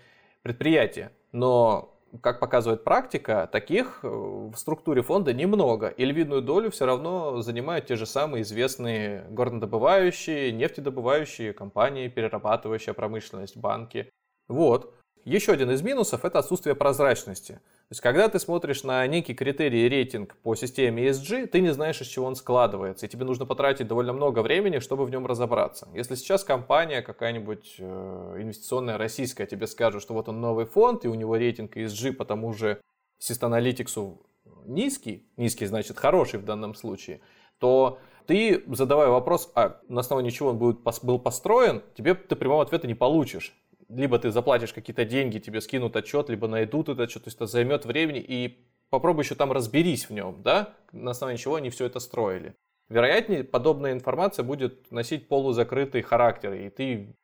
предприятия. 0.42 1.12
Но 1.32 1.97
как 2.20 2.40
показывает 2.40 2.84
практика, 2.84 3.48
таких 3.50 4.00
э, 4.02 4.08
в 4.08 4.54
структуре 4.56 5.02
фонда 5.02 5.32
немного. 5.32 5.88
И 5.88 6.04
львиную 6.04 6.42
долю 6.42 6.70
все 6.70 6.86
равно 6.86 7.40
занимают 7.42 7.86
те 7.86 7.96
же 7.96 8.06
самые 8.06 8.42
известные 8.42 9.24
горнодобывающие, 9.30 10.52
нефтедобывающие 10.52 11.52
компании, 11.52 12.08
перерабатывающая 12.08 12.94
промышленность, 12.94 13.56
банки. 13.56 14.10
Вот. 14.48 14.94
Еще 15.24 15.52
один 15.52 15.70
из 15.70 15.82
минусов– 15.82 16.24
это 16.24 16.38
отсутствие 16.38 16.74
прозрачности. 16.74 17.60
То 17.88 17.92
есть, 17.94 18.02
когда 18.02 18.28
ты 18.28 18.38
смотришь 18.38 18.84
на 18.84 19.06
некий 19.06 19.32
критерий 19.32 19.88
рейтинг 19.88 20.36
по 20.42 20.54
системе 20.54 21.08
ESG, 21.08 21.46
ты 21.46 21.62
не 21.62 21.72
знаешь, 21.72 21.98
из 22.02 22.06
чего 22.06 22.26
он 22.26 22.36
складывается, 22.36 23.06
и 23.06 23.08
тебе 23.08 23.24
нужно 23.24 23.46
потратить 23.46 23.88
довольно 23.88 24.12
много 24.12 24.40
времени, 24.40 24.78
чтобы 24.78 25.06
в 25.06 25.10
нем 25.10 25.24
разобраться. 25.26 25.88
Если 25.94 26.14
сейчас 26.14 26.44
компания 26.44 27.00
какая-нибудь 27.00 27.76
э, 27.78 28.36
инвестиционная 28.40 28.98
российская 28.98 29.46
тебе 29.46 29.66
скажет, 29.66 30.02
что 30.02 30.12
вот 30.12 30.28
он 30.28 30.38
новый 30.38 30.66
фонд, 30.66 31.06
и 31.06 31.08
у 31.08 31.14
него 31.14 31.36
рейтинг 31.36 31.78
ESG 31.78 32.12
по 32.12 32.26
тому 32.26 32.52
же 32.52 32.78
Systalytics 33.26 34.18
низкий, 34.66 35.26
низкий 35.38 35.64
значит 35.64 35.96
хороший 35.96 36.40
в 36.40 36.44
данном 36.44 36.74
случае, 36.74 37.22
то 37.58 38.00
ты, 38.26 38.64
задавая 38.66 39.08
вопрос, 39.08 39.50
а 39.54 39.80
на 39.88 40.00
основании 40.00 40.28
чего 40.28 40.50
он 40.50 40.58
будет, 40.58 40.80
был 41.02 41.18
построен, 41.18 41.82
тебе 41.94 42.14
ты 42.14 42.36
прямого 42.36 42.62
ответа 42.62 42.86
не 42.86 42.94
получишь 42.94 43.56
либо 43.88 44.18
ты 44.18 44.30
заплатишь 44.30 44.72
какие-то 44.72 45.04
деньги, 45.04 45.38
тебе 45.38 45.60
скинут 45.60 45.96
отчет, 45.96 46.28
либо 46.28 46.46
найдут 46.46 46.88
этот 46.88 47.08
отчет, 47.08 47.24
то 47.24 47.28
есть 47.28 47.36
это 47.36 47.46
займет 47.46 47.84
времени, 47.84 48.20
и 48.20 48.66
попробуй 48.90 49.24
еще 49.24 49.34
там 49.34 49.52
разберись 49.52 50.08
в 50.08 50.12
нем, 50.12 50.42
да, 50.42 50.74
на 50.92 51.12
основании 51.12 51.40
чего 51.40 51.56
они 51.56 51.70
все 51.70 51.86
это 51.86 52.00
строили. 52.00 52.54
Вероятнее, 52.88 53.44
подобная 53.44 53.92
информация 53.92 54.42
будет 54.42 54.90
носить 54.90 55.28
полузакрытый 55.28 56.02
характер, 56.02 56.54
и 56.54 56.70
ты 56.70 57.14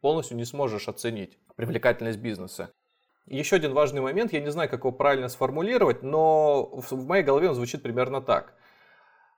полностью 0.00 0.36
не 0.36 0.44
сможешь 0.44 0.88
оценить 0.88 1.38
привлекательность 1.56 2.18
бизнеса. 2.18 2.70
Еще 3.26 3.56
один 3.56 3.72
важный 3.72 4.02
момент, 4.02 4.34
я 4.34 4.40
не 4.40 4.50
знаю, 4.50 4.68
как 4.68 4.80
его 4.80 4.92
правильно 4.92 5.28
сформулировать, 5.28 6.02
но 6.02 6.66
в 6.66 7.06
моей 7.06 7.24
голове 7.24 7.48
он 7.48 7.54
звучит 7.54 7.82
примерно 7.82 8.20
так. 8.20 8.54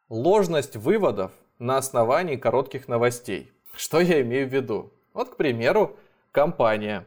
Ложность 0.08 0.74
выводов 0.74 1.30
на 1.60 1.76
основании 1.76 2.36
коротких 2.36 2.88
новостей. 2.88 3.52
Что 3.76 4.00
я 4.00 4.22
имею 4.22 4.48
в 4.48 4.52
виду? 4.52 4.92
Вот, 5.14 5.30
к 5.30 5.36
примеру, 5.36 5.96
компания, 6.32 7.06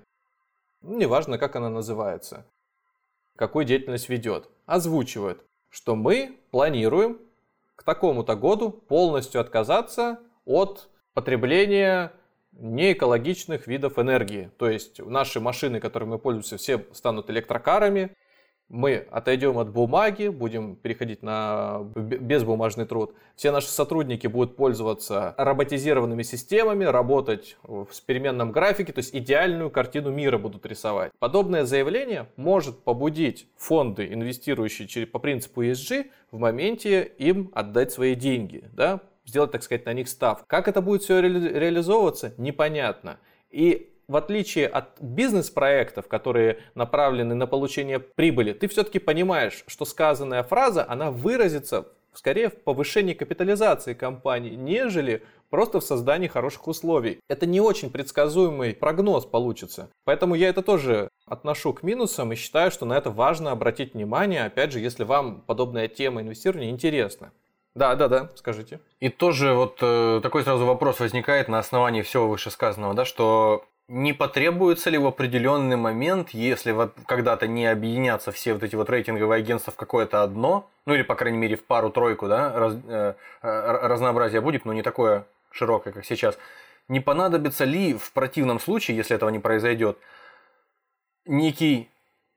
неважно, 0.82 1.38
как 1.38 1.56
она 1.56 1.70
называется, 1.70 2.46
какую 3.36 3.66
деятельность 3.66 4.10
ведет, 4.10 4.50
озвучивает, 4.66 5.44
что 5.70 5.96
мы 5.96 6.40
планируем 6.52 7.20
к 7.76 7.84
такому-то 7.84 8.36
году 8.36 8.72
полностью 8.72 9.40
отказаться 9.42 10.20
от 10.46 10.90
потребления 11.14 12.12
неэкологичных 12.52 13.68
видов 13.68 14.00
энергии. 14.00 14.52
То 14.58 14.70
есть 14.70 15.00
наши 15.00 15.40
машины, 15.40 15.80
которыми 15.80 16.12
мы 16.12 16.20
пользуемся, 16.20 16.58
все 16.58 16.86
станут 16.94 17.30
электрокарами, 17.30 18.16
мы 18.70 19.08
отойдем 19.12 19.58
от 19.58 19.72
бумаги, 19.72 20.28
будем 20.28 20.76
переходить 20.76 21.24
на 21.24 21.82
безбумажный 21.96 22.86
труд. 22.86 23.14
Все 23.36 23.52
наши 23.52 23.68
сотрудники 23.68 24.28
будут 24.28 24.56
пользоваться 24.56 25.34
роботизированными 25.38 26.24
системами, 26.24 26.86
работать 26.86 27.58
в 27.64 27.88
переменном 28.06 28.52
графике, 28.52 28.94
то 28.94 29.00
есть 29.00 29.16
идеальную 29.16 29.72
картину 29.72 30.12
мира 30.12 30.38
будут 30.38 30.66
рисовать. 30.66 31.12
Подобное 31.20 31.66
заявление 31.66 32.28
может 32.36 32.84
побудить 32.84 33.48
фонды, 33.58 34.08
инвестирующие 34.14 35.08
по 35.08 35.20
принципу 35.20 35.64
ESG, 35.64 36.08
в 36.32 36.38
моменте 36.38 37.12
им 37.18 37.52
отдать 37.54 37.92
свои 37.92 38.14
деньги, 38.16 38.64
да, 38.72 39.02
сделать, 39.26 39.52
так 39.52 39.64
сказать, 39.64 39.86
на 39.86 39.94
них 39.94 40.08
став. 40.08 40.46
Как 40.46 40.68
это 40.68 40.82
будет 40.82 41.02
все 41.02 41.22
ре 41.22 41.30
реализовываться, 41.30 42.34
непонятно. 42.38 43.20
И 43.50 43.94
в 44.10 44.16
отличие 44.16 44.68
от 44.68 45.00
бизнес-проектов, 45.00 46.08
которые 46.08 46.58
направлены 46.74 47.36
на 47.36 47.46
получение 47.46 48.00
прибыли, 48.00 48.54
ты 48.54 48.68
все-таки 48.68 48.98
понимаешь, 48.98 49.64
что 49.68 49.86
сказанная 49.86 50.42
фраза, 50.44 50.84
она 50.90 51.12
выразится 51.12 51.86
скорее 52.14 52.50
в 52.50 52.64
повышении 52.64 53.14
капитализации 53.14 53.94
компании, 53.94 54.56
нежели 54.56 55.24
просто 55.52 55.80
в 55.80 55.84
создании 55.84 56.28
хороших 56.28 56.68
условий. 56.68 57.20
Это 57.30 57.46
не 57.46 57.62
очень 57.62 57.92
предсказуемый 57.92 58.74
прогноз 58.74 59.26
получится. 59.26 59.92
Поэтому 60.06 60.34
я 60.34 60.50
это 60.50 60.64
тоже 60.64 61.10
отношу 61.28 61.74
к 61.74 61.84
минусам 61.84 62.34
и 62.34 62.36
считаю, 62.36 62.72
что 62.72 62.88
на 62.88 62.98
это 62.98 63.12
важно 63.12 63.52
обратить 63.52 63.94
внимание, 63.94 64.46
опять 64.46 64.72
же, 64.72 64.80
если 64.80 65.04
вам 65.04 65.42
подобная 65.42 65.88
тема 65.88 66.22
инвестирования 66.22 66.72
интересна. 66.72 67.32
Да, 67.76 67.96
да, 67.96 68.08
да, 68.08 68.30
скажите. 68.36 68.80
И 69.00 69.10
тоже 69.10 69.54
вот 69.54 69.78
э, 69.82 70.20
такой 70.24 70.44
сразу 70.44 70.66
вопрос 70.66 71.00
возникает 71.00 71.48
на 71.48 71.60
основании 71.60 72.02
всего 72.02 72.28
вышесказанного, 72.28 72.96
да, 72.96 73.06
что 73.06 73.64
не 73.90 74.14
потребуется 74.14 74.92
ли 74.92 75.00
в 75.00 75.08
определенный 75.08 75.76
момент, 75.76 76.30
если 76.30 76.72
вот 76.72 76.94
когда-то 77.08 77.48
не 77.48 77.66
объединятся 77.66 78.32
все 78.32 78.54
вот 78.54 78.62
эти 78.62 78.76
вот 78.76 78.88
рейтинговые 78.88 79.40
агентства 79.40 79.74
в 79.74 79.76
какое-то 79.76 80.22
одно, 80.22 80.70
ну 80.86 80.94
или, 80.94 81.02
по 81.02 81.16
крайней 81.16 81.40
мере, 81.40 81.56
в 81.56 81.64
пару-тройку, 81.64 82.28
да, 82.28 82.54
раз, 82.54 82.76
э, 82.88 83.14
э 83.42 83.88
разнообразие 83.88 84.42
будет, 84.42 84.64
но 84.64 84.74
не 84.74 84.84
такое 84.84 85.26
широкое, 85.52 85.92
как 85.92 86.06
сейчас, 86.06 86.38
не 86.88 87.00
понадобится 87.00 87.66
ли 87.66 87.96
в 87.96 88.12
противном 88.14 88.60
случае, 88.60 88.96
если 88.96 89.16
этого 89.16 89.32
не 89.32 89.40
произойдет, 89.40 89.98
некий 91.26 91.90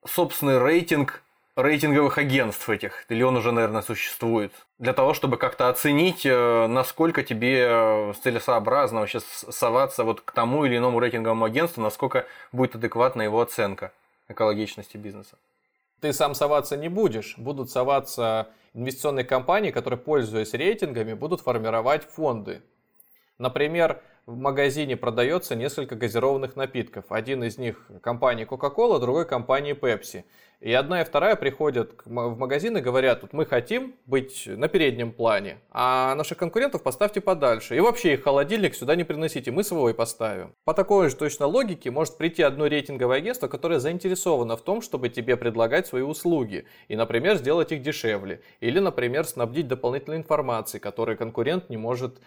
собственный 0.07 0.59
рейтинг 0.59 1.22
рейтинговых 1.57 2.19
агентств 2.19 2.69
этих, 2.71 3.05
или 3.09 3.23
он 3.23 3.37
уже, 3.37 3.53
наверное, 3.53 3.83
существует, 3.83 4.53
для 4.79 4.93
того, 4.93 5.15
чтобы 5.15 5.37
как-то 5.37 5.69
оценить, 5.69 6.25
э, 6.25 6.67
насколько 6.67 7.23
тебе 7.23 7.67
э, 7.69 8.13
целесообразно 8.23 9.01
вообще 9.01 9.21
соваться 9.21 10.05
вот 10.05 10.23
к 10.23 10.33
тому 10.33 10.65
или 10.65 10.79
иному 10.79 10.99
рейтинговому 10.99 11.45
агентству, 11.45 11.83
насколько 11.83 12.27
будет 12.53 12.75
адекватна 12.75 13.23
его 13.23 13.41
оценка 13.41 13.93
экологичности 14.29 14.97
бизнеса. 14.97 15.37
Ты 16.01 16.13
сам 16.13 16.35
соваться 16.35 16.77
не 16.77 16.89
будешь, 16.89 17.37
будут 17.37 17.71
соваться 17.71 18.49
инвестиционные 18.75 19.25
компании, 19.25 19.71
которые, 19.71 19.99
пользуясь 20.01 20.55
рейтингами, 20.55 21.13
будут 21.13 21.43
формировать 21.43 22.05
фонды. 22.05 22.63
Например, 23.39 24.01
в 24.27 24.37
магазине 24.37 24.97
продается 24.97 25.55
несколько 25.55 25.97
газированных 25.97 26.57
напитков. 26.57 27.05
Один 27.11 27.45
из 27.45 27.59
них 27.59 27.89
компании 28.01 28.47
Coca-Cola, 28.47 29.01
другой 29.01 29.27
компании 29.27 29.75
Pepsi. 29.75 30.25
И 30.63 30.73
одна 30.73 31.01
и 31.01 31.05
вторая 31.05 31.35
приходят 31.35 31.93
в 32.05 32.39
магазин 32.39 32.77
и 32.77 32.81
говорят, 32.81 33.23
вот 33.23 33.33
мы 33.33 33.47
хотим 33.47 33.97
быть 34.07 34.45
на 34.47 34.69
переднем 34.69 35.11
плане, 35.11 35.59
а 35.73 36.15
наших 36.15 36.39
конкурентов 36.39 36.85
поставьте 36.85 37.21
подальше. 37.21 37.77
И 37.77 37.81
вообще 37.81 38.15
их 38.15 38.23
холодильник 38.23 38.77
сюда 38.77 38.95
не 38.95 39.03
приносите, 39.03 39.51
мы 39.51 39.65
свой 39.65 39.93
поставим. 39.93 40.55
По 40.65 40.73
такой 40.73 41.11
же 41.11 41.17
точно 41.17 41.47
логике 41.47 41.91
может 41.91 42.17
прийти 42.17 42.45
одно 42.45 42.69
рейтинговое 42.69 43.17
агентство, 43.17 43.49
которое 43.49 43.81
заинтересовано 43.81 44.57
в 44.57 44.63
том, 44.63 44.83
чтобы 44.83 45.09
тебе 45.09 45.37
предлагать 45.37 45.89
свои 45.89 46.03
услуги. 46.03 46.65
И, 46.87 46.95
например, 46.95 47.39
сделать 47.39 47.73
их 47.73 47.83
дешевле. 47.83 48.41
Или, 48.61 48.79
например, 48.79 49.25
снабдить 49.25 49.67
дополнительной 49.67 50.19
информацией, 50.19 50.81
которую 50.81 51.19
конкурент 51.19 51.71
не 51.71 51.77
может, 51.77 52.21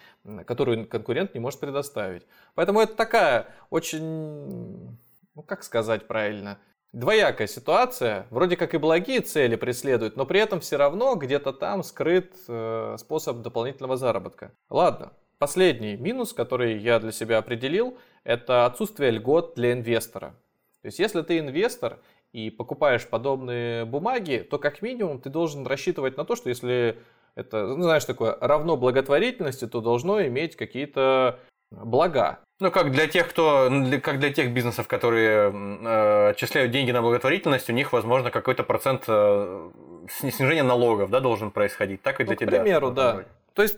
которую 0.45 0.86
конкурент 0.89 1.33
не 1.36 1.39
может 1.39 1.61
предоставить. 1.61 2.23
Поэтому 2.53 2.81
это 2.81 2.95
такая 2.95 3.47
очень, 3.69 4.97
ну 5.36 5.41
как 5.41 5.63
сказать 5.63 6.05
правильно, 6.05 6.59
двоякая 6.95 7.47
ситуация. 7.47 8.25
Вроде 8.29 8.55
как 8.55 8.73
и 8.73 8.77
благие 8.77 9.19
цели 9.19 9.55
преследуют, 9.55 10.15
но 10.15 10.25
при 10.25 10.39
этом 10.39 10.61
все 10.61 10.77
равно 10.77 11.15
где-то 11.15 11.51
там 11.51 11.83
скрыт 11.83 12.33
э, 12.47 12.95
способ 12.97 13.41
дополнительного 13.41 13.97
заработка. 13.97 14.53
Ладно, 14.69 15.11
последний 15.37 15.97
минус, 15.97 16.33
который 16.33 16.77
я 16.77 16.99
для 16.99 17.11
себя 17.11 17.37
определил, 17.37 17.97
это 18.23 18.65
отсутствие 18.65 19.11
льгот 19.11 19.55
для 19.55 19.73
инвестора. 19.73 20.35
То 20.81 20.87
есть 20.87 20.99
если 20.99 21.21
ты 21.21 21.39
инвестор 21.39 21.99
и 22.31 22.49
покупаешь 22.49 23.07
подобные 23.07 23.85
бумаги, 23.85 24.47
то 24.49 24.57
как 24.57 24.81
минимум 24.81 25.19
ты 25.19 25.29
должен 25.29 25.67
рассчитывать 25.67 26.15
на 26.15 26.23
то, 26.23 26.35
что 26.35 26.49
если 26.49 26.97
это, 27.35 27.67
ну, 27.67 27.83
знаешь, 27.83 28.05
такое 28.05 28.37
равно 28.39 28.77
благотворительности, 28.77 29.67
то 29.67 29.81
должно 29.81 30.25
иметь 30.25 30.55
какие-то 30.55 31.39
блага. 31.71 32.39
Ну, 32.60 32.72
как 32.72 32.91
для 32.91 33.08
тех, 33.08 33.28
кто, 33.28 33.70
как 34.01 34.20
для 34.20 34.32
тех 34.32 34.53
бизнесов, 34.53 34.88
которые 34.88 35.51
э, 35.51 36.30
отчисляют 36.30 36.72
деньги 36.72 36.91
на 36.91 37.01
благотворительность, 37.01 37.70
у 37.70 37.74
них, 37.74 37.91
возможно, 37.91 38.32
какой-то 38.32 38.64
процент 38.64 39.03
э, 39.08 39.72
снижения 40.10 40.64
налогов, 40.64 41.10
да, 41.10 41.20
должен 41.20 41.51
происходить. 41.51 42.01
Так 42.01 42.22
и 42.22 42.24
для 42.24 42.34
ну, 42.34 42.39
тебя. 42.39 42.60
К 42.60 42.62
примеру, 42.62 42.91
да. 42.91 43.26
То 43.53 43.62
есть 43.62 43.78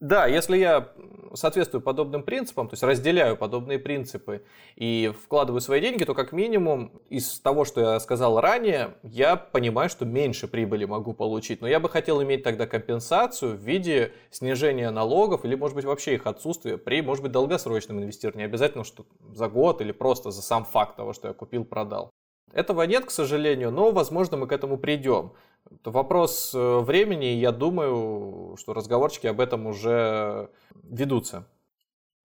да, 0.00 0.26
если 0.26 0.56
я 0.58 0.92
соответствую 1.34 1.82
подобным 1.82 2.22
принципам, 2.22 2.68
то 2.68 2.74
есть 2.74 2.82
разделяю 2.82 3.36
подобные 3.36 3.78
принципы 3.78 4.42
и 4.76 5.12
вкладываю 5.24 5.60
свои 5.60 5.80
деньги, 5.80 6.04
то 6.04 6.14
как 6.14 6.32
минимум 6.32 7.02
из 7.10 7.40
того, 7.40 7.64
что 7.64 7.80
я 7.80 8.00
сказал 8.00 8.40
ранее, 8.40 8.94
я 9.02 9.36
понимаю, 9.36 9.90
что 9.90 10.04
меньше 10.04 10.46
прибыли 10.46 10.84
могу 10.84 11.14
получить. 11.14 11.60
Но 11.60 11.68
я 11.68 11.80
бы 11.80 11.88
хотел 11.88 12.22
иметь 12.22 12.44
тогда 12.44 12.66
компенсацию 12.66 13.56
в 13.56 13.60
виде 13.60 14.12
снижения 14.30 14.90
налогов 14.90 15.44
или, 15.44 15.54
может 15.54 15.74
быть, 15.74 15.84
вообще 15.84 16.14
их 16.14 16.26
отсутствия 16.26 16.78
при, 16.78 17.02
может 17.02 17.22
быть, 17.22 17.32
долгосрочном 17.32 17.98
инвестировании. 17.98 18.44
Не 18.44 18.48
обязательно, 18.48 18.84
что 18.84 19.04
за 19.32 19.48
год 19.48 19.80
или 19.80 19.92
просто 19.92 20.30
за 20.30 20.42
сам 20.42 20.64
факт 20.64 20.96
того, 20.96 21.12
что 21.12 21.28
я 21.28 21.34
купил, 21.34 21.64
продал. 21.64 22.10
Этого 22.52 22.82
нет, 22.82 23.04
к 23.04 23.10
сожалению, 23.10 23.70
но, 23.70 23.90
возможно, 23.90 24.36
мы 24.36 24.46
к 24.46 24.52
этому 24.52 24.78
придем. 24.78 25.32
Это 25.70 25.90
вопрос 25.90 26.52
э, 26.54 26.78
времени, 26.80 27.26
я 27.26 27.52
думаю, 27.52 28.56
что 28.58 28.72
разговорчики 28.72 29.26
об 29.26 29.40
этом 29.40 29.66
уже 29.66 30.50
ведутся. 30.82 31.46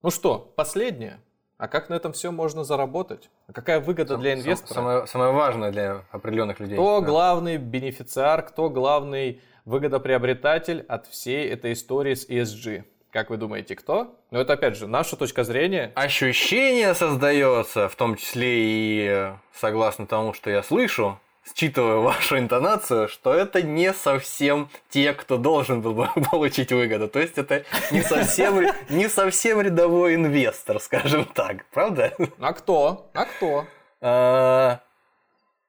Ну 0.01 0.09
что, 0.09 0.53
последнее. 0.55 1.19
А 1.57 1.67
как 1.67 1.89
на 1.89 1.93
этом 1.93 2.13
все 2.13 2.32
можно 2.32 2.63
заработать? 2.63 3.30
А 3.47 3.53
какая 3.53 3.80
выгода 3.80 4.17
для 4.17 4.34
инвестора? 4.34 4.74
Самое, 4.74 5.07
самое 5.07 5.32
важное 5.32 5.71
для 5.71 6.03
определенных 6.11 6.59
людей. 6.59 6.76
Кто 6.76 6.99
да. 6.99 7.07
главный 7.07 7.57
бенефициар, 7.57 8.45
кто 8.45 8.69
главный 8.69 9.41
выгодоприобретатель 9.65 10.84
от 10.88 11.07
всей 11.07 11.47
этой 11.47 11.74
истории 11.74 12.15
с 12.15 12.28
ESG? 12.28 12.84
Как 13.14 13.30
вы 13.30 13.38
думаете, 13.38 13.76
кто? 13.76 14.16
Ну, 14.32 14.39
это, 14.39 14.53
опять 14.53 14.76
же, 14.76 14.88
наша 14.88 15.16
точка 15.16 15.43
зрения. 15.43 15.91
Ощущение 15.93 16.95
создается, 16.95 17.88
в 17.88 17.95
том 17.95 18.16
числе 18.16 18.66
и 18.66 19.07
э, 19.07 19.36
согласно 19.53 20.07
тому, 20.07 20.34
что 20.34 20.49
я 20.49 20.64
слышу, 20.64 21.20
считывая 21.45 21.97
вашу 21.97 22.39
интонацию, 22.39 23.07
что 23.07 23.32
это 23.32 23.61
не 23.61 23.93
совсем 23.93 24.68
те, 24.89 25.14
кто 25.14 25.38
должен 25.38 25.82
был 25.82 25.93
бы 25.93 26.09
получить 26.32 26.72
выгоду. 26.72 27.07
То 27.07 27.20
есть 27.20 27.38
это 27.38 27.66
не 27.91 28.01
совсем, 28.01 28.66
не 28.89 29.07
совсем 29.07 29.61
рядовой 29.61 30.16
инвестор, 30.16 30.80
скажем 30.80 31.26
так. 31.26 31.66
Правда? 31.70 32.16
А 32.39 32.53
кто? 32.53 33.11
А 33.14 33.26
кто? 33.26 33.68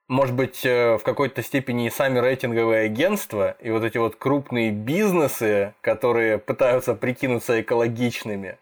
Может 0.08 0.36
быть, 0.36 0.66
э, 0.66 0.98
в 0.98 1.02
какой-то 1.02 1.42
степени 1.42 1.86
и 1.86 1.90
сами 1.90 2.18
рейтинговые 2.18 2.84
агентства, 2.86 3.56
и 3.58 3.70
вот 3.70 3.84
эти 3.84 3.96
вот 3.96 4.16
крупные 4.16 4.70
бизнесы, 4.70 5.74
которые 5.80 6.36
пытаются 6.36 6.94
прикинуться 6.94 7.62
экологичными. 7.62 8.58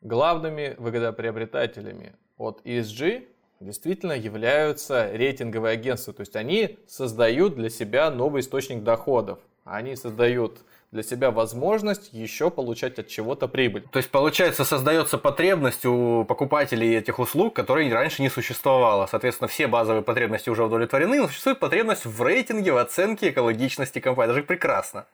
Главными 0.00 0.74
выгодоприобретателями 0.78 2.14
от 2.36 2.62
ESG 2.64 3.26
действительно 3.60 4.12
являются 4.12 5.08
рейтинговые 5.12 5.74
агентства. 5.74 6.12
То 6.12 6.22
есть 6.22 6.34
они 6.34 6.78
создают 6.88 7.54
для 7.54 7.70
себя 7.70 8.10
новый 8.10 8.40
источник 8.40 8.82
доходов. 8.82 9.38
Они 9.64 9.94
создают 9.94 10.64
для 10.92 11.02
себя 11.02 11.30
возможность 11.30 12.12
еще 12.12 12.50
получать 12.50 12.98
от 12.98 13.08
чего-то 13.08 13.48
прибыль. 13.48 13.84
То 13.90 13.98
есть, 13.98 14.10
получается, 14.10 14.64
создается 14.64 15.18
потребность 15.18 15.84
у 15.84 16.24
покупателей 16.24 16.96
этих 16.96 17.18
услуг, 17.18 17.54
которой 17.54 17.92
раньше 17.92 18.22
не 18.22 18.28
существовало. 18.28 19.06
Соответственно, 19.06 19.48
все 19.48 19.66
базовые 19.66 20.02
потребности 20.02 20.50
уже 20.50 20.64
удовлетворены, 20.64 21.20
но 21.20 21.28
существует 21.28 21.58
потребность 21.58 22.04
в 22.04 22.22
рейтинге, 22.22 22.72
в 22.72 22.78
оценке 22.78 23.30
экологичности 23.30 23.98
компании. 23.98 24.32
Даже 24.32 24.42
прекрасно. 24.42 25.06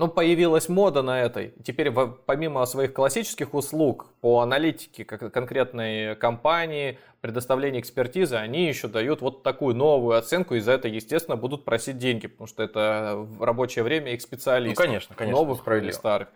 Ну, 0.00 0.08
появилась 0.08 0.70
мода 0.70 1.02
на 1.02 1.20
этой. 1.20 1.52
Теперь, 1.62 1.90
помимо 1.90 2.64
своих 2.64 2.94
классических 2.94 3.52
услуг 3.52 4.06
по 4.22 4.40
аналитике 4.40 5.04
конкретной 5.04 6.16
компании, 6.16 6.98
предоставлению 7.20 7.82
экспертизы, 7.82 8.36
они 8.36 8.66
еще 8.66 8.88
дают 8.88 9.20
вот 9.20 9.42
такую 9.42 9.76
новую 9.76 10.16
оценку, 10.16 10.54
и 10.54 10.60
за 10.60 10.72
это, 10.72 10.88
естественно, 10.88 11.36
будут 11.36 11.66
просить 11.66 11.98
деньги, 11.98 12.28
потому 12.28 12.46
что 12.46 12.62
это 12.62 13.26
рабочее 13.38 13.82
время 13.82 14.14
их 14.14 14.22
специалистов. 14.22 14.78
Ну, 14.78 14.86
конечно, 14.86 15.14
конечно. 15.14 15.38
Новых 15.38 15.68
или 15.68 15.90
старых. 15.90 16.28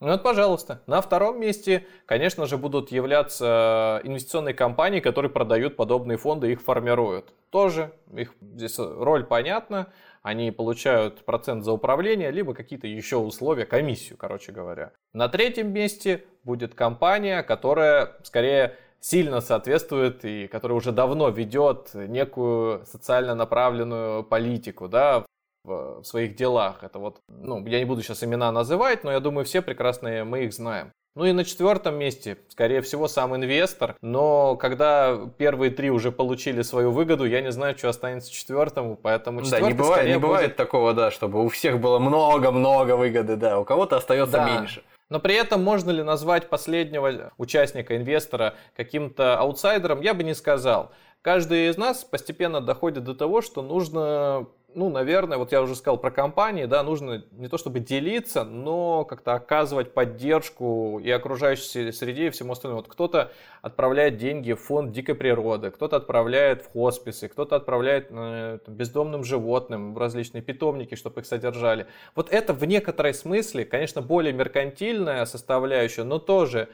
Ну 0.00 0.08
вот, 0.08 0.22
пожалуйста. 0.22 0.82
На 0.86 1.00
втором 1.00 1.40
месте, 1.40 1.86
конечно 2.04 2.44
же, 2.44 2.58
будут 2.58 2.92
являться 2.92 4.02
инвестиционные 4.04 4.52
компании, 4.52 5.00
которые 5.00 5.30
продают 5.30 5.76
подобные 5.76 6.18
фонды 6.18 6.52
их 6.52 6.60
формируют. 6.60 7.32
Тоже 7.48 7.92
их 8.14 8.34
здесь 8.42 8.78
роль 8.78 9.24
понятна. 9.24 9.86
Они 10.22 10.50
получают 10.50 11.24
процент 11.24 11.64
за 11.64 11.72
управление, 11.72 12.30
либо 12.30 12.52
какие-то 12.52 12.86
еще 12.86 13.16
условия, 13.16 13.64
комиссию, 13.64 14.18
короче 14.18 14.52
говоря. 14.52 14.92
На 15.14 15.28
третьем 15.28 15.72
месте 15.72 16.24
будет 16.44 16.74
компания, 16.74 17.42
которая 17.42 18.16
скорее 18.22 18.76
сильно 19.00 19.40
соответствует 19.40 20.24
и 20.24 20.46
которая 20.46 20.76
уже 20.76 20.92
давно 20.92 21.30
ведет 21.30 21.94
некую 21.94 22.84
социально 22.84 23.34
направленную 23.34 24.24
политику, 24.24 24.88
да, 24.88 25.24
в, 25.66 26.04
своих 26.04 26.36
делах. 26.36 26.82
Это 26.82 26.98
вот, 26.98 27.20
ну, 27.28 27.64
я 27.66 27.78
не 27.78 27.84
буду 27.84 28.02
сейчас 28.02 28.22
имена 28.22 28.52
называть, 28.52 29.04
но 29.04 29.12
я 29.12 29.20
думаю, 29.20 29.44
все 29.44 29.62
прекрасные 29.62 30.24
мы 30.24 30.44
их 30.44 30.52
знаем. 30.52 30.92
Ну 31.16 31.24
и 31.24 31.32
на 31.32 31.44
четвертом 31.44 31.98
месте, 31.98 32.36
скорее 32.48 32.82
всего, 32.82 33.08
сам 33.08 33.34
инвестор. 33.34 33.96
Но 34.02 34.54
когда 34.56 35.18
первые 35.38 35.70
три 35.70 35.90
уже 35.90 36.12
получили 36.12 36.60
свою 36.60 36.90
выгоду, 36.90 37.24
я 37.24 37.40
не 37.40 37.50
знаю, 37.50 37.76
что 37.76 37.88
останется 37.88 38.30
четвертому, 38.30 38.96
поэтому 38.96 39.40
четвертый 39.40 39.62
Да, 39.62 39.68
не 39.68 39.74
бывает, 39.74 40.08
не 40.08 40.18
бывает 40.18 40.46
будет... 40.48 40.56
такого, 40.56 40.92
да, 40.92 41.10
чтобы 41.10 41.42
у 41.42 41.48
всех 41.48 41.80
было 41.80 41.98
много-много 41.98 42.96
выгоды, 42.96 43.36
да, 43.36 43.58
у 43.58 43.64
кого-то 43.64 43.96
остается 43.96 44.36
да. 44.36 44.46
меньше. 44.46 44.82
Но 45.08 45.18
при 45.18 45.36
этом 45.36 45.62
можно 45.62 45.90
ли 45.90 46.02
назвать 46.02 46.50
последнего 46.50 47.32
участника, 47.38 47.96
инвестора 47.96 48.54
каким-то 48.76 49.38
аутсайдером, 49.38 50.02
я 50.02 50.12
бы 50.12 50.22
не 50.22 50.34
сказал. 50.34 50.90
Каждый 51.22 51.68
из 51.68 51.78
нас 51.78 52.04
постепенно 52.04 52.60
доходит 52.60 53.04
до 53.04 53.14
того, 53.14 53.40
что 53.40 53.62
нужно 53.62 54.46
ну, 54.76 54.90
наверное, 54.90 55.38
вот 55.38 55.52
я 55.52 55.62
уже 55.62 55.74
сказал 55.74 55.96
про 55.96 56.10
компании, 56.10 56.66
да, 56.66 56.82
нужно 56.82 57.24
не 57.32 57.48
то 57.48 57.56
чтобы 57.56 57.80
делиться, 57.80 58.44
но 58.44 59.06
как-то 59.06 59.32
оказывать 59.32 59.94
поддержку 59.94 61.00
и 61.02 61.10
окружающей 61.10 61.90
среде 61.92 62.26
и 62.26 62.30
всему 62.30 62.52
остальному. 62.52 62.82
Вот 62.82 62.88
кто-то 62.88 63.32
отправляет 63.62 64.18
деньги 64.18 64.52
в 64.52 64.60
фонд 64.60 64.92
дикой 64.92 65.14
природы, 65.14 65.70
кто-то 65.70 65.96
отправляет 65.96 66.62
в 66.62 66.72
хосписы, 66.72 67.28
кто-то 67.28 67.56
отправляет 67.56 68.08
э, 68.10 68.58
бездомным 68.66 69.24
животным 69.24 69.94
в 69.94 69.98
различные 69.98 70.42
питомники, 70.42 70.94
чтобы 70.94 71.22
их 71.22 71.26
содержали. 71.26 71.86
Вот 72.14 72.30
это 72.30 72.52
в 72.52 72.62
некоторой 72.66 73.14
смысле, 73.14 73.64
конечно, 73.64 74.02
более 74.02 74.34
меркантильная 74.34 75.24
составляющая, 75.24 76.04
но 76.04 76.18
тоже 76.18 76.68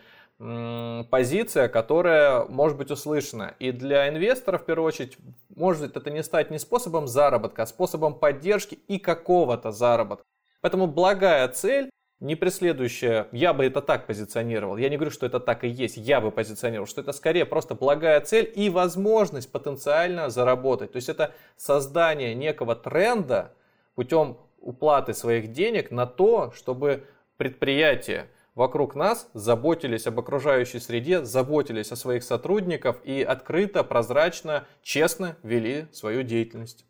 позиция, 1.11 1.69
которая 1.69 2.45
может 2.47 2.77
быть 2.77 2.91
услышана. 2.91 3.55
И 3.61 3.71
для 3.71 4.09
инвестора, 4.09 4.59
в 4.59 4.65
первую 4.65 4.89
очередь, 4.89 5.17
может 5.55 5.97
это 5.97 6.11
не 6.11 6.23
стать 6.23 6.51
не 6.51 6.59
способом 6.59 7.07
заработка, 7.07 7.63
а 7.63 7.67
способом 7.67 8.15
поддержки 8.15 8.75
и 8.89 8.99
какого-то 8.99 9.71
заработка. 9.71 10.25
Поэтому 10.61 10.87
благая 10.89 11.47
цель, 11.49 11.91
не 12.19 12.35
преследующая, 12.35 13.29
я 13.33 13.53
бы 13.53 13.67
это 13.67 13.81
так 13.81 14.07
позиционировал, 14.07 14.77
я 14.77 14.89
не 14.89 14.97
говорю, 14.97 15.11
что 15.13 15.27
это 15.27 15.39
так 15.39 15.65
и 15.65 15.69
есть, 15.69 15.97
я 15.97 16.21
бы 16.21 16.31
позиционировал, 16.31 16.87
что 16.87 17.01
это 17.01 17.13
скорее 17.13 17.47
просто 17.47 17.75
благая 17.75 18.21
цель 18.21 18.51
и 18.55 18.69
возможность 18.71 19.51
потенциально 19.51 20.29
заработать. 20.29 20.93
То 20.93 20.97
есть 20.97 21.09
это 21.09 21.33
создание 21.57 22.35
некого 22.35 22.75
тренда 22.75 23.53
путем 23.95 24.39
уплаты 24.61 25.15
своих 25.15 25.53
денег 25.53 25.91
на 25.91 26.07
то, 26.07 26.53
чтобы 26.53 27.05
предприятие 27.37 28.29
вокруг 28.55 28.95
нас 28.95 29.29
заботились 29.35 30.07
об 30.07 30.19
окружающей 30.19 30.79
среде, 30.79 31.25
заботились 31.25 31.93
о 31.93 31.97
своих 31.97 32.23
сотрудниках 32.23 32.97
и 33.05 33.23
открыто, 33.23 33.85
прозрачно, 33.85 34.67
честно 34.83 35.37
вели 35.43 35.87
свою 35.93 36.23
деятельность. 36.23 36.87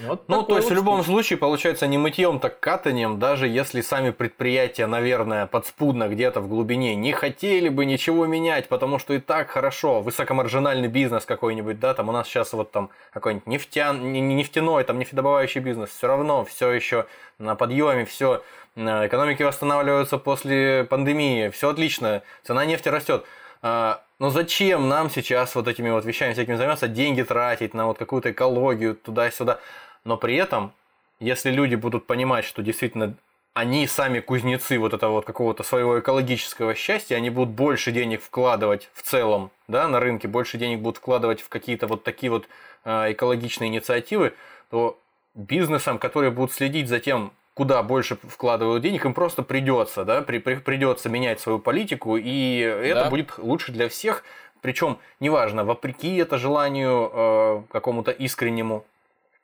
Вот 0.00 0.28
ну, 0.28 0.42
то 0.42 0.56
есть 0.56 0.68
вот 0.68 0.74
в 0.74 0.76
любом 0.76 1.02
случае 1.04 1.38
получается 1.38 1.86
не 1.86 1.98
мытьем, 1.98 2.38
так 2.38 2.60
катанием, 2.60 3.18
даже 3.18 3.48
если 3.48 3.80
сами 3.80 4.10
предприятия, 4.10 4.86
наверное, 4.86 5.46
подспудно 5.46 6.08
где-то 6.08 6.40
в 6.40 6.48
глубине 6.48 6.94
не 6.94 7.12
хотели 7.12 7.68
бы 7.68 7.84
ничего 7.84 8.26
менять, 8.26 8.68
потому 8.68 8.98
что 8.98 9.14
и 9.14 9.18
так 9.18 9.48
хорошо, 9.48 10.02
высокомаржинальный 10.02 10.88
бизнес 10.88 11.24
какой-нибудь, 11.24 11.80
да, 11.80 11.94
там 11.94 12.08
у 12.08 12.12
нас 12.12 12.26
сейчас 12.28 12.52
вот 12.52 12.72
там 12.72 12.90
какой-нибудь 13.12 13.46
нефтян, 13.46 14.12
не 14.12 14.20
нефтяной, 14.20 14.84
там 14.84 14.98
нефтедобывающий 14.98 15.60
бизнес, 15.60 15.90
все 15.90 16.06
равно 16.06 16.44
все 16.44 16.70
еще 16.72 17.06
на 17.38 17.54
подъеме, 17.54 18.04
все 18.04 18.42
Э, 18.76 19.06
экономики 19.06 19.42
восстанавливаются 19.42 20.18
после 20.18 20.84
пандемии, 20.84 21.48
все 21.48 21.70
отлично, 21.70 22.22
цена 22.44 22.64
нефти 22.64 22.88
растет. 22.88 23.24
А, 23.62 24.02
но 24.18 24.30
зачем 24.30 24.88
нам 24.88 25.10
сейчас 25.10 25.54
вот 25.54 25.66
этими 25.66 25.90
вот 25.90 26.04
вещами 26.04 26.34
всякими 26.34 26.56
заниматься, 26.56 26.88
деньги 26.88 27.22
тратить 27.22 27.74
на 27.74 27.86
вот 27.86 27.98
какую-то 27.98 28.30
экологию 28.30 28.94
туда-сюда? 28.94 29.60
Но 30.06 30.16
при 30.16 30.36
этом, 30.36 30.72
если 31.18 31.50
люди 31.50 31.74
будут 31.74 32.06
понимать, 32.06 32.44
что 32.44 32.62
действительно 32.62 33.14
они 33.54 33.86
сами 33.88 34.20
кузнецы 34.20 34.78
вот 34.78 34.94
этого 34.94 35.12
вот 35.12 35.24
какого-то 35.24 35.64
своего 35.64 35.98
экологического 35.98 36.74
счастья, 36.76 37.16
они 37.16 37.28
будут 37.28 37.50
больше 37.50 37.90
денег 37.90 38.22
вкладывать 38.22 38.88
в 38.94 39.02
целом, 39.02 39.50
да, 39.66 39.88
на 39.88 39.98
рынке, 39.98 40.28
больше 40.28 40.58
денег 40.58 40.78
будут 40.78 40.98
вкладывать 40.98 41.40
в 41.40 41.48
какие-то 41.48 41.88
вот 41.88 42.04
такие 42.04 42.30
вот 42.30 42.46
э, 42.84 43.12
экологичные 43.12 43.68
инициативы, 43.68 44.34
то 44.70 44.96
бизнесам, 45.34 45.98
которые 45.98 46.30
будут 46.30 46.52
следить 46.52 46.88
за 46.88 47.00
тем, 47.00 47.32
куда 47.54 47.82
больше 47.82 48.16
вкладывают 48.22 48.82
денег, 48.84 49.06
им 49.06 49.14
просто 49.14 49.42
придется, 49.42 50.04
да, 50.04 50.22
при, 50.22 50.38
при, 50.38 50.56
придется 50.56 51.08
менять 51.08 51.40
свою 51.40 51.58
политику, 51.58 52.16
и 52.16 52.58
это 52.58 53.04
да. 53.04 53.10
будет 53.10 53.38
лучше 53.38 53.72
для 53.72 53.88
всех. 53.88 54.22
Причем, 54.60 54.98
неважно, 55.18 55.64
вопреки 55.64 56.16
это 56.16 56.38
желанию 56.38 57.10
э, 57.12 57.62
какому-то 57.72 58.12
искреннему 58.12 58.84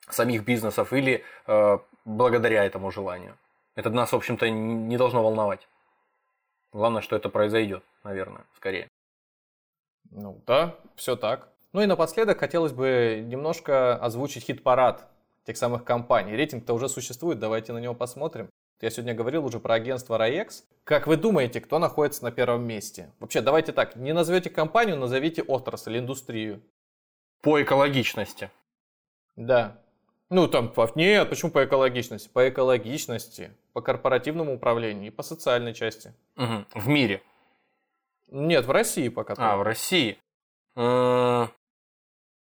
самих 0.09 0.45
бизнесов 0.45 0.93
или 0.93 1.25
э, 1.47 1.79
благодаря 2.05 2.65
этому 2.65 2.91
желанию. 2.91 3.37
Это 3.75 3.91
нас, 3.91 4.13
в 4.13 4.17
общем-то, 4.17 4.51
не 4.51 4.97
должно 4.97 5.23
волновать. 5.23 5.67
Главное, 6.73 7.03
что 7.03 7.17
это 7.17 7.29
произойдет, 7.29 7.83
наверное, 8.03 8.45
скорее. 8.57 8.89
Ну 10.11 10.43
да, 10.47 10.77
все 10.95 11.17
так. 11.17 11.49
Ну 11.73 11.81
и 11.81 11.87
напоследок 11.87 12.39
хотелось 12.39 12.73
бы 12.73 13.23
немножко 13.25 13.97
озвучить 13.97 14.45
хит-парад 14.45 15.09
тех 15.45 15.57
самых 15.57 15.85
компаний. 15.85 16.37
Рейтинг-то 16.37 16.75
уже 16.75 16.89
существует, 16.89 17.39
давайте 17.39 17.73
на 17.73 17.79
него 17.79 17.95
посмотрим. 17.95 18.49
Я 18.81 18.91
сегодня 18.91 19.15
говорил 19.15 19.45
уже 19.45 19.61
про 19.61 19.75
агентство 19.75 20.19
Raex. 20.19 20.65
Как 20.85 21.07
вы 21.07 21.17
думаете, 21.17 21.61
кто 21.61 21.79
находится 21.79 22.25
на 22.25 22.33
первом 22.33 22.65
месте? 22.65 23.13
Вообще, 23.21 23.41
давайте 23.41 23.73
так, 23.73 23.97
не 23.97 24.13
назовете 24.13 24.51
компанию, 24.51 24.97
назовите 24.97 25.43
отрасль, 25.43 25.99
индустрию. 25.99 26.63
По 27.43 27.63
экологичности. 27.63 28.51
Да. 29.37 29.81
Ну, 30.33 30.49
там, 30.49 30.73
нет, 30.95 31.29
почему 31.29 31.51
по 31.51 31.63
экологичности? 31.63 32.31
По 32.33 32.49
экологичности, 32.49 33.53
по 33.75 33.83
корпоративному 33.83 34.55
управлению 34.55 35.09
и 35.09 35.11
по 35.11 35.23
социальной 35.23 35.75
части. 35.75 36.15
Угу. 36.39 36.65
В 36.75 36.89
мире? 36.89 37.23
Нет, 38.29 38.65
в 38.65 38.71
России 38.71 39.11
пока. 39.11 39.35
А, 39.37 39.59
в 39.59 39.63
России. 39.63 40.17
Э, 40.75 41.49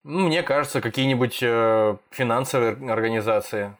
мне 0.04 0.42
кажется, 0.42 0.80
какие-нибудь 0.80 1.42
э, 1.42 1.98
финансовые 2.08 2.72
организации. 2.90 3.76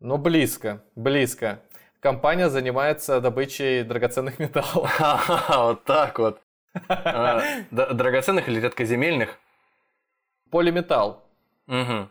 Ну, 0.00 0.18
близко, 0.18 0.82
близко. 0.96 1.60
Компания 2.00 2.48
занимается 2.48 3.20
добычей 3.20 3.84
драгоценных 3.84 4.40
металлов. 4.40 4.90
Вот 5.48 5.84
так 5.84 6.18
вот. 6.18 6.40
А, 6.88 7.44
драгоценных 7.70 8.48
или 8.48 8.58
редкоземельных? 8.58 9.38
Полиметалл. 10.50 11.22
Угу. 11.68 12.08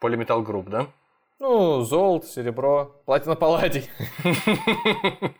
Полиметалл 0.00 0.42
групп, 0.42 0.68
да? 0.68 0.86
Ну, 1.38 1.82
золото, 1.82 2.26
серебро, 2.26 3.00
платина 3.04 3.36
палладий. 3.36 3.88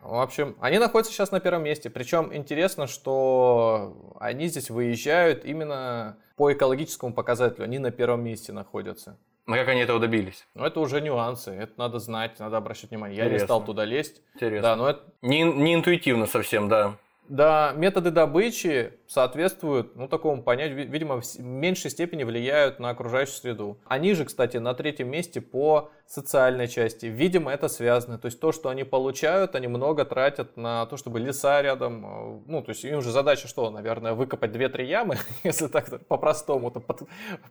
В 0.00 0.20
общем, 0.22 0.56
они 0.60 0.78
находятся 0.78 1.12
сейчас 1.12 1.32
на 1.32 1.40
первом 1.40 1.64
месте. 1.64 1.90
Причем 1.90 2.32
интересно, 2.32 2.86
что 2.86 4.14
они 4.20 4.46
здесь 4.46 4.70
выезжают 4.70 5.44
именно 5.44 6.16
по 6.36 6.52
экологическому 6.52 7.12
показателю. 7.12 7.64
Они 7.64 7.80
на 7.80 7.90
первом 7.90 8.22
месте 8.22 8.52
находятся. 8.52 9.18
Но 9.46 9.56
как 9.56 9.68
они 9.68 9.80
этого 9.80 9.98
добились? 9.98 10.46
Ну, 10.54 10.64
это 10.64 10.78
уже 10.78 11.00
нюансы. 11.00 11.50
Это 11.50 11.72
надо 11.76 11.98
знать, 11.98 12.38
надо 12.38 12.56
обращать 12.56 12.90
внимание. 12.90 13.16
Интересно. 13.16 13.34
Я 13.34 13.40
не 13.40 13.44
стал 13.44 13.64
туда 13.64 13.84
лезть. 13.84 14.22
Интересно. 14.34 14.62
Да, 14.62 14.76
но 14.76 14.90
это... 14.90 15.02
Не, 15.22 15.42
не 15.42 15.74
интуитивно 15.74 16.26
совсем, 16.26 16.68
да. 16.68 16.96
Да, 17.28 17.72
методы 17.76 18.10
добычи 18.10 18.92
соответствуют, 19.08 19.96
ну, 19.96 20.06
такому 20.06 20.42
понятию, 20.42 20.88
видимо, 20.88 21.20
в 21.20 21.40
меньшей 21.40 21.90
степени 21.90 22.22
влияют 22.22 22.78
на 22.78 22.90
окружающую 22.90 23.34
среду. 23.34 23.78
Они 23.86 24.14
же, 24.14 24.24
кстати, 24.24 24.58
на 24.58 24.74
третьем 24.74 25.08
месте 25.08 25.40
по 25.40 25.90
социальной 26.06 26.68
части. 26.68 27.06
Видимо, 27.06 27.50
это 27.50 27.68
связано. 27.68 28.18
То 28.18 28.26
есть 28.26 28.38
то, 28.38 28.52
что 28.52 28.68
они 28.68 28.84
получают, 28.84 29.56
они 29.56 29.66
много 29.66 30.04
тратят 30.04 30.56
на 30.56 30.86
то, 30.86 30.96
чтобы 30.96 31.18
леса 31.18 31.62
рядом, 31.62 32.06
э, 32.06 32.40
ну, 32.46 32.62
то 32.62 32.70
есть 32.70 32.84
им 32.84 33.02
же 33.02 33.10
задача 33.10 33.48
что, 33.48 33.70
наверное, 33.70 34.14
выкопать 34.14 34.52
2-3 34.52 34.84
ямы, 34.84 35.16
если 35.44 35.66
так 35.66 36.06
по-простому, 36.06 36.70
то 36.70 36.80
под, 36.80 37.02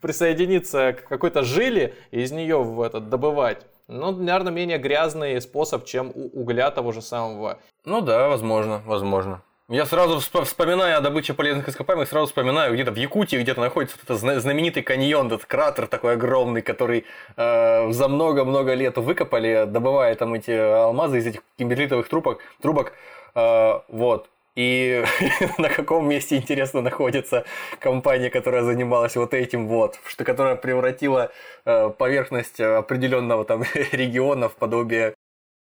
присоединиться 0.01 0.93
к 0.93 1.07
какой-то 1.07 1.43
жиле 1.43 1.95
и 2.11 2.21
из 2.21 2.31
нее 2.31 2.63
в 2.63 2.81
этот 2.81 3.09
добывать. 3.09 3.65
Ну, 3.87 4.11
наверное, 4.11 4.53
менее 4.53 4.77
грязный 4.77 5.39
способ, 5.41 5.85
чем 5.85 6.11
у 6.15 6.41
угля 6.41 6.71
того 6.71 6.91
же 6.91 7.01
самого. 7.01 7.59
Ну 7.83 8.01
да, 8.01 8.29
возможно, 8.29 8.81
возможно. 8.85 9.43
Я 9.67 9.87
сразу 9.87 10.19
вспоминаю 10.19 10.95
о 10.95 11.01
добыче 11.01 11.33
полезных 11.33 11.67
ископаемых, 11.67 12.07
сразу 12.07 12.27
вспоминаю, 12.27 12.75
где-то 12.75 12.91
в 12.91 12.97
Якутии 12.97 13.37
где-то 13.37 13.61
находится 13.61 13.97
этот 14.03 14.19
знаменитый 14.19 14.83
каньон, 14.83 15.25
этот 15.25 15.45
кратер 15.45 15.87
такой 15.87 16.13
огромный, 16.13 16.61
который 16.61 17.05
э, 17.35 17.91
за 17.91 18.07
много-много 18.07 18.75
лет 18.75 18.97
выкопали, 18.97 19.65
добывая 19.67 20.13
там 20.13 20.35
эти 20.35 20.51
алмазы 20.51 21.17
из 21.17 21.25
этих 21.25 21.41
кимберлитовых 21.57 22.07
трубок, 22.07 22.41
трубок 22.61 22.93
э, 23.33 23.79
вот. 23.87 24.29
И 24.55 25.03
на 25.57 25.69
каком 25.69 26.07
месте, 26.07 26.37
интересно, 26.37 26.81
находится 26.81 27.43
компания, 27.79 28.29
которая 28.29 28.61
занималась 28.61 29.15
вот 29.15 29.33
этим 29.33 29.67
вот, 29.67 29.99
что 30.05 30.23
которая 30.23 30.57
превратила 30.57 31.31
э, 31.65 31.89
поверхность 31.89 32.61
определенного 32.61 33.45
там 33.45 33.63
региона 33.91 34.47
в 34.47 34.53
подобие 34.57 35.15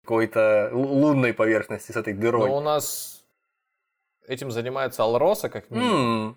какой-то 0.03 0.69
лунной 0.71 1.33
поверхности 1.33 1.91
с 1.91 1.95
этой 1.95 2.13
дырой. 2.13 2.47
Но 2.47 2.57
у 2.57 2.61
нас 2.61 3.16
этим 4.27 4.51
занимается 4.51 5.03
Алроса, 5.03 5.49
как 5.49 5.71
минимум. 5.71 6.29
Mm. 6.31 6.35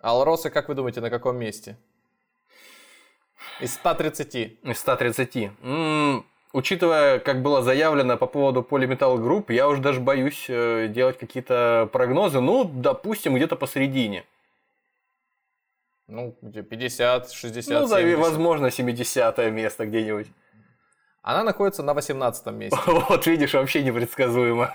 Алроса, 0.00 0.50
как 0.50 0.68
вы 0.68 0.74
думаете, 0.74 1.00
на 1.00 1.10
каком 1.10 1.36
месте? 1.36 1.76
Из 3.60 3.74
130. 3.74 4.34
Из 4.62 4.78
130. 4.78 5.36
Mm, 5.62 6.24
учитывая, 6.52 7.18
как 7.20 7.42
было 7.42 7.62
заявлено 7.62 8.16
по 8.16 8.26
поводу 8.26 8.66
Polymetal 8.68 9.18
Group, 9.18 9.52
я 9.52 9.68
уже 9.68 9.80
даже 9.80 10.00
боюсь 10.00 10.46
э, 10.48 10.88
делать 10.88 11.18
какие-то 11.18 11.88
прогнозы. 11.92 12.40
Ну, 12.40 12.64
допустим, 12.64 13.34
где-то 13.36 13.56
посередине. 13.56 14.24
Ну, 16.08 16.34
где 16.42 16.62
50, 16.62 17.30
60, 17.30 17.82
Ну, 17.82 17.88
70. 17.88 18.18
возможно, 18.18 18.70
70 18.70 19.38
место 19.52 19.86
где-нибудь. 19.86 20.26
Она 21.22 21.44
находится 21.44 21.82
на 21.84 21.94
18 21.94 22.46
месте. 22.46 22.78
Вот 22.86 23.26
видишь, 23.26 23.54
вообще 23.54 23.82
непредсказуемо. 23.82 24.72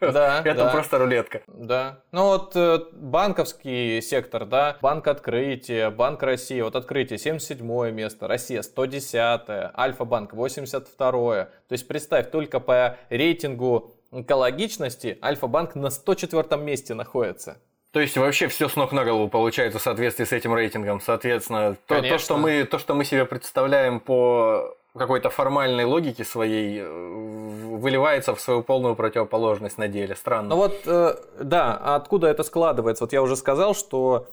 Да. 0.00 0.40
Это 0.44 0.64
да. 0.64 0.70
просто 0.70 0.98
рулетка. 0.98 1.40
Да. 1.46 2.00
Ну 2.12 2.24
вот 2.26 2.54
э, 2.54 2.80
банковский 2.92 4.02
сектор, 4.02 4.44
да, 4.44 4.76
Банк 4.82 5.08
Открытия, 5.08 5.90
Банк 5.90 6.22
России, 6.22 6.60
вот 6.60 6.76
Открытие 6.76 7.18
77 7.18 7.90
место, 7.92 8.28
Россия 8.28 8.60
110, 8.60 9.72
Альфа-банк 9.76 10.34
82. 10.34 11.44
То 11.44 11.50
есть 11.70 11.88
представь, 11.88 12.30
только 12.30 12.60
по 12.60 12.98
рейтингу 13.08 13.94
экологичности 14.12 15.18
Альфа-банк 15.22 15.74
на 15.76 15.88
104 15.88 16.60
месте 16.60 16.92
находится. 16.92 17.58
То 17.92 18.00
есть 18.00 18.18
вообще 18.18 18.48
все 18.48 18.68
с 18.68 18.76
ног 18.76 18.92
на 18.92 19.06
голову 19.06 19.28
получается 19.28 19.78
в 19.78 19.82
соответствии 19.82 20.24
с 20.24 20.32
этим 20.32 20.52
рейтингом. 20.52 21.00
Соответственно, 21.00 21.78
то, 21.86 22.02
то, 22.02 22.18
что 22.18 22.36
мы, 22.36 22.64
то, 22.64 22.78
что 22.78 22.94
мы 22.94 23.06
себе 23.06 23.24
представляем 23.24 24.00
по 24.00 24.75
какой-то 24.96 25.30
формальной 25.30 25.84
логики 25.84 26.22
своей 26.22 26.80
э, 26.80 27.76
выливается 27.76 28.34
в 28.34 28.40
свою 28.40 28.62
полную 28.62 28.96
противоположность 28.96 29.78
на 29.78 29.88
деле. 29.88 30.14
Странно. 30.14 30.50
Ну 30.50 30.56
вот, 30.56 30.80
э, 30.86 31.14
да, 31.40 31.78
а 31.80 31.96
откуда 31.96 32.28
это 32.28 32.42
складывается? 32.42 33.04
Вот 33.04 33.12
я 33.12 33.22
уже 33.22 33.36
сказал, 33.36 33.74
что 33.74 34.28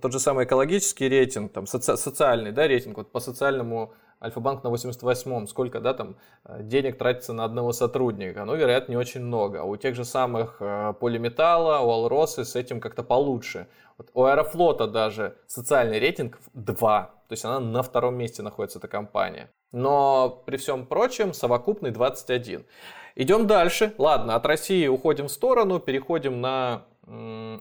тот 0.00 0.12
же 0.12 0.18
самый 0.18 0.44
экологический 0.44 1.08
рейтинг, 1.08 1.52
там, 1.52 1.64
соци- 1.64 1.96
социальный 1.96 2.52
да, 2.52 2.66
рейтинг, 2.66 2.96
вот 2.96 3.12
по 3.12 3.20
социальному 3.20 3.92
Альфа-банк 4.22 4.64
на 4.64 4.68
88-м, 4.68 5.46
сколько 5.46 5.80
да, 5.80 5.92
там, 5.92 6.16
э, 6.44 6.62
денег 6.62 6.96
тратится 6.98 7.32
на 7.32 7.44
одного 7.44 7.72
сотрудника? 7.72 8.44
Ну, 8.44 8.56
вероятно, 8.56 8.92
не 8.92 8.98
очень 8.98 9.20
много. 9.20 9.60
А 9.60 9.64
у 9.64 9.76
тех 9.76 9.94
же 9.94 10.04
самых 10.04 10.58
Полиметалла, 11.00 11.80
у 11.80 11.90
Алросы 11.90 12.44
с 12.44 12.56
этим 12.56 12.80
как-то 12.80 13.02
получше. 13.02 13.66
Вот 13.98 14.10
у 14.14 14.24
Аэрофлота 14.24 14.86
даже 14.86 15.38
социальный 15.46 15.98
рейтинг 15.98 16.38
2, 16.52 17.02
то 17.28 17.32
есть 17.32 17.44
она 17.44 17.60
на 17.60 17.82
втором 17.82 18.16
месте 18.16 18.42
находится, 18.42 18.78
эта 18.78 18.88
компания. 18.88 19.50
Но 19.72 20.42
при 20.46 20.58
всем 20.58 20.86
прочем 20.86 21.32
совокупный 21.32 21.90
21. 21.90 22.66
Идем 23.14 23.46
дальше. 23.46 23.94
Ладно, 23.98 24.34
от 24.34 24.44
России 24.46 24.86
уходим 24.86 25.28
в 25.28 25.32
сторону, 25.32 25.80
переходим 25.80 26.40
на... 26.40 26.84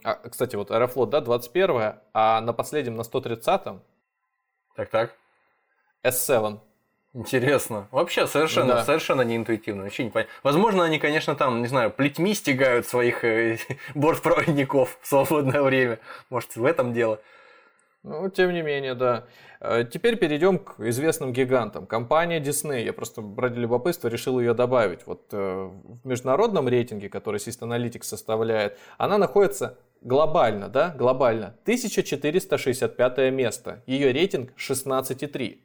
А, 0.03 0.15
кстати, 0.29 0.55
вот 0.55 0.71
Аэрофлот, 0.71 1.09
да, 1.09 1.21
21 1.21 1.93
а 2.13 2.41
на 2.41 2.53
последнем, 2.53 2.95
на 2.95 3.01
130-м... 3.01 3.81
Так-так. 4.75 5.15
S7. 6.03 6.59
Интересно. 7.15 7.87
Вообще 7.91 8.27
совершенно, 8.27 8.73
да. 8.73 8.83
совершенно 8.83 9.21
неинтуитивно. 9.21 9.83
Вообще 9.83 10.03
не 10.03 10.09
понятно. 10.09 10.33
Возможно, 10.43 10.83
они, 10.83 10.99
конечно, 10.99 11.33
там, 11.33 11.61
не 11.61 11.67
знаю, 11.67 11.89
плетьми 11.89 12.33
стягают 12.33 12.87
своих 12.87 13.23
э, 13.23 13.57
бортпроводников 13.95 14.99
в 15.01 15.07
свободное 15.07 15.61
время. 15.61 15.99
Может, 16.29 16.57
в 16.57 16.65
этом 16.65 16.93
дело. 16.93 17.21
Ну, 18.03 18.29
тем 18.29 18.51
не 18.51 18.61
менее, 18.61 18.95
да. 18.95 19.27
Э, 19.61 19.85
теперь 19.89 20.17
перейдем 20.17 20.59
к 20.59 20.77
известным 20.81 21.31
гигантам. 21.31 21.85
Компания 21.87 22.41
Disney, 22.41 22.83
я 22.83 22.91
просто 22.91 23.23
ради 23.37 23.59
любопытства 23.59 24.09
решил 24.09 24.37
ее 24.37 24.53
добавить. 24.53 25.07
Вот 25.07 25.29
э, 25.31 25.71
в 26.03 26.05
международном 26.05 26.67
рейтинге, 26.67 27.07
который 27.07 27.37
System 27.37 28.03
составляет, 28.03 28.77
она 28.97 29.17
находится 29.17 29.77
глобально, 30.01 30.67
да, 30.67 30.93
глобально, 30.97 31.55
1465 31.63 33.31
место. 33.31 33.83
Ее 33.87 34.11
рейтинг 34.11 34.51
16,3. 34.57 35.59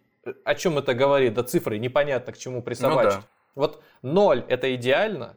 О 0.44 0.54
чем 0.54 0.78
это 0.78 0.94
говорит? 0.94 1.34
Да 1.34 1.42
цифры 1.42 1.78
непонятно 1.78 2.32
к 2.32 2.38
чему 2.38 2.62
присобачить. 2.62 3.14
Ну, 3.14 3.20
да. 3.20 3.26
Вот 3.54 3.82
0 4.02 4.44
это 4.48 4.74
идеально, 4.74 5.36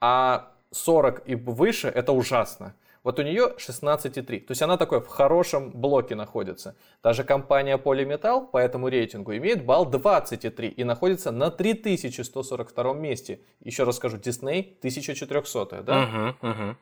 а 0.00 0.52
40 0.70 1.28
и 1.28 1.34
выше 1.34 1.88
это 1.88 2.12
ужасно. 2.12 2.74
Вот 3.04 3.18
у 3.18 3.22
нее 3.22 3.54
16,3. 3.56 4.40
То 4.40 4.50
есть 4.50 4.60
она 4.60 4.76
такой 4.76 5.00
в 5.00 5.06
хорошем 5.06 5.70
блоке 5.70 6.14
находится. 6.14 6.76
Даже 7.02 7.24
компания 7.24 7.78
Polymetal 7.78 8.46
по 8.50 8.58
этому 8.58 8.88
рейтингу 8.88 9.34
имеет 9.36 9.64
балл 9.64 9.86
23 9.86 10.68
и 10.68 10.84
находится 10.84 11.30
на 11.30 11.50
3142 11.50 12.94
месте. 12.94 13.40
Еще 13.60 13.84
раз 13.84 13.96
скажу, 13.96 14.18
Disney 14.18 14.76
1400, 14.78 15.82
да? 15.82 16.02
Угу, 16.02 16.50
угу. 16.50 16.76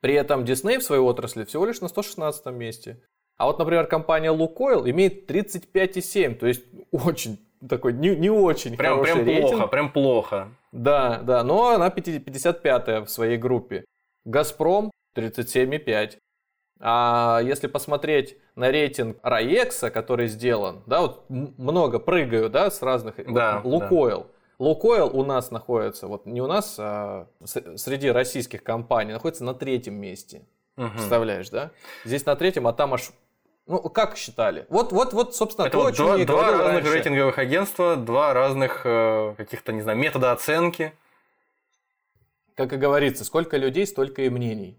При 0.00 0.14
этом 0.14 0.44
Disney 0.44 0.78
в 0.78 0.82
своей 0.82 1.00
отрасли 1.00 1.44
всего 1.44 1.64
лишь 1.64 1.80
на 1.80 1.88
116 1.88 2.46
месте. 2.46 3.00
А 3.36 3.46
вот, 3.46 3.58
например, 3.58 3.86
компания 3.86 4.32
Lukoil 4.32 4.88
имеет 4.90 5.30
35,7, 5.30 6.34
то 6.36 6.46
есть 6.46 6.64
очень 6.92 7.38
такой 7.68 7.92
не, 7.92 8.14
не 8.14 8.30
очень 8.30 8.76
прям, 8.76 8.94
хороший 8.94 9.14
прям 9.14 9.26
рейтинг. 9.26 9.50
плохо, 9.50 9.66
прям 9.66 9.92
плохо. 9.92 10.48
Да, 10.72 11.20
да, 11.22 11.42
но 11.42 11.70
она 11.70 11.90
55 11.90 13.06
в 13.06 13.08
своей 13.08 13.36
группе. 13.36 13.84
Газпром 14.24 14.90
37,5. 15.16 16.18
А 16.80 17.40
если 17.42 17.66
посмотреть 17.66 18.36
на 18.56 18.70
рейтинг 18.70 19.18
Раекса, 19.22 19.90
который 19.90 20.26
сделан, 20.26 20.82
да, 20.86 21.02
вот 21.02 21.24
много 21.28 21.98
прыгаю, 21.98 22.50
да, 22.50 22.70
с 22.70 22.82
разных, 22.82 23.14
да, 23.32 23.60
вот, 23.60 23.82
Лукойл. 23.82 24.20
Да. 24.20 24.26
Лукойл 24.58 25.10
у 25.12 25.24
нас 25.24 25.50
находится, 25.50 26.06
вот 26.06 26.26
не 26.26 26.40
у 26.40 26.46
нас, 26.46 26.76
а 26.78 27.26
среди 27.44 28.10
российских 28.10 28.62
компаний, 28.62 29.12
находится 29.12 29.44
на 29.44 29.54
третьем 29.54 29.94
месте. 29.94 30.42
Угу. 30.76 30.88
Представляешь, 30.90 31.50
да? 31.50 31.70
Здесь 32.04 32.26
на 32.26 32.36
третьем, 32.36 32.66
а 32.66 32.72
там 32.72 32.94
аж 32.94 33.12
ну, 33.66 33.78
как 33.88 34.16
считали? 34.16 34.66
Вот, 34.68 34.92
вот, 34.92 35.14
вот, 35.14 35.34
собственно, 35.34 35.66
Это 35.66 35.78
то, 35.78 35.84
вот 35.84 35.96
два, 35.96 36.18
два 36.18 36.50
разных 36.50 36.74
раньше. 36.74 36.92
рейтинговых 36.92 37.38
агентства, 37.38 37.96
два 37.96 38.34
разных 38.34 38.82
э, 38.84 39.34
каких-то, 39.38 39.72
не 39.72 39.80
знаю, 39.80 39.96
метода 39.98 40.32
оценки. 40.32 40.92
Как 42.56 42.72
и 42.72 42.76
говорится, 42.76 43.24
сколько 43.24 43.56
людей, 43.56 43.86
столько 43.86 44.22
и 44.22 44.28
мнений. 44.28 44.78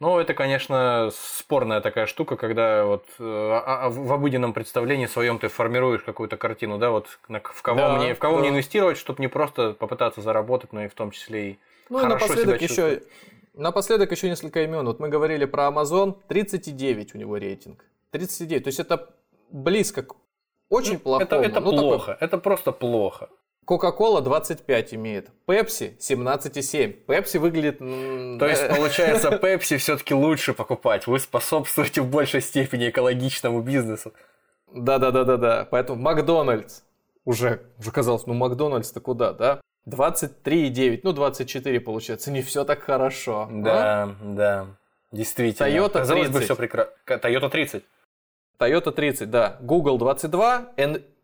Ну, 0.00 0.18
это, 0.18 0.34
конечно, 0.34 1.10
спорная 1.14 1.80
такая 1.80 2.06
штука, 2.06 2.36
когда 2.36 2.84
вот 2.84 3.06
э, 3.20 3.22
а, 3.22 3.84
а, 3.84 3.90
в 3.90 4.12
обыденном 4.12 4.52
представлении 4.52 5.06
своем 5.06 5.38
ты 5.38 5.46
формируешь 5.46 6.02
какую-то 6.02 6.36
картину, 6.36 6.78
да, 6.78 6.90
вот 6.90 7.06
в 7.28 7.62
кого, 7.62 7.78
да, 7.78 7.96
мне, 7.96 8.14
в 8.14 8.18
кого 8.18 8.36
да. 8.36 8.40
мне 8.40 8.48
инвестировать, 8.50 8.98
чтобы 8.98 9.22
не 9.22 9.28
просто 9.28 9.72
попытаться 9.72 10.20
заработать, 10.20 10.72
но 10.72 10.84
и 10.84 10.88
в 10.88 10.94
том 10.94 11.12
числе 11.12 11.50
и 11.50 11.58
ну, 11.88 11.98
хорошо 11.98 12.26
и 12.26 12.28
напоследок 12.28 12.60
себя 12.60 12.86
еще, 12.86 13.02
напоследок 13.54 14.10
еще 14.10 14.28
несколько 14.28 14.64
имен. 14.64 14.84
Вот 14.84 14.98
мы 14.98 15.08
говорили 15.08 15.44
про 15.44 15.68
Amazon, 15.68 16.16
39 16.26 17.14
у 17.14 17.18
него 17.18 17.36
рейтинг. 17.36 17.84
39, 18.14 18.64
то 18.64 18.68
есть 18.68 18.80
это 18.80 19.10
близко 19.50 20.02
к 20.02 20.14
очень 20.68 20.94
ну, 20.94 20.98
плохому. 21.00 21.24
Это, 21.24 21.36
это 21.36 21.60
ну, 21.60 21.70
плохо, 21.70 22.12
такой... 22.12 22.26
это 22.26 22.38
просто 22.38 22.72
плохо. 22.72 23.28
Coca-Cola 23.66 24.20
25 24.20 24.94
имеет, 24.94 25.30
Pepsi 25.46 25.98
17,7. 25.98 27.06
Pepsi 27.06 27.38
выглядит... 27.38 27.78
То 27.78 28.46
есть, 28.46 28.68
получается, 28.68 29.30
Pepsi 29.42 29.78
все-таки 29.78 30.14
лучше 30.14 30.52
покупать. 30.52 31.06
Вы 31.06 31.18
способствуете 31.18 32.02
в 32.02 32.10
большей 32.10 32.40
степени 32.40 32.90
экологичному 32.90 33.62
бизнесу. 33.62 34.12
Да-да-да-да-да. 34.72 35.66
Поэтому 35.70 36.00
Макдональдс 36.00 36.82
уже, 37.24 37.62
уже 37.78 37.90
казалось, 37.90 38.26
ну 38.26 38.34
Макдональдс-то 38.34 39.00
куда, 39.00 39.32
да? 39.32 39.60
23,9, 39.88 41.00
ну 41.02 41.12
24 41.12 41.80
получается, 41.80 42.30
не 42.30 42.42
все 42.42 42.64
так 42.64 42.82
хорошо. 42.82 43.48
Да, 43.50 44.02
а? 44.02 44.16
да, 44.22 44.66
действительно. 45.12 45.68
Toyota 45.68 45.88
30. 45.88 45.92
Казалось 45.92 46.28
бы, 46.30 46.40
все 46.40 46.56
прекрасно. 46.56 46.92
Toyota 47.06 47.50
30. 47.50 47.84
Toyota 48.58 48.92
30, 48.92 49.30
да. 49.30 49.56
Google 49.60 49.98
22, 49.98 50.72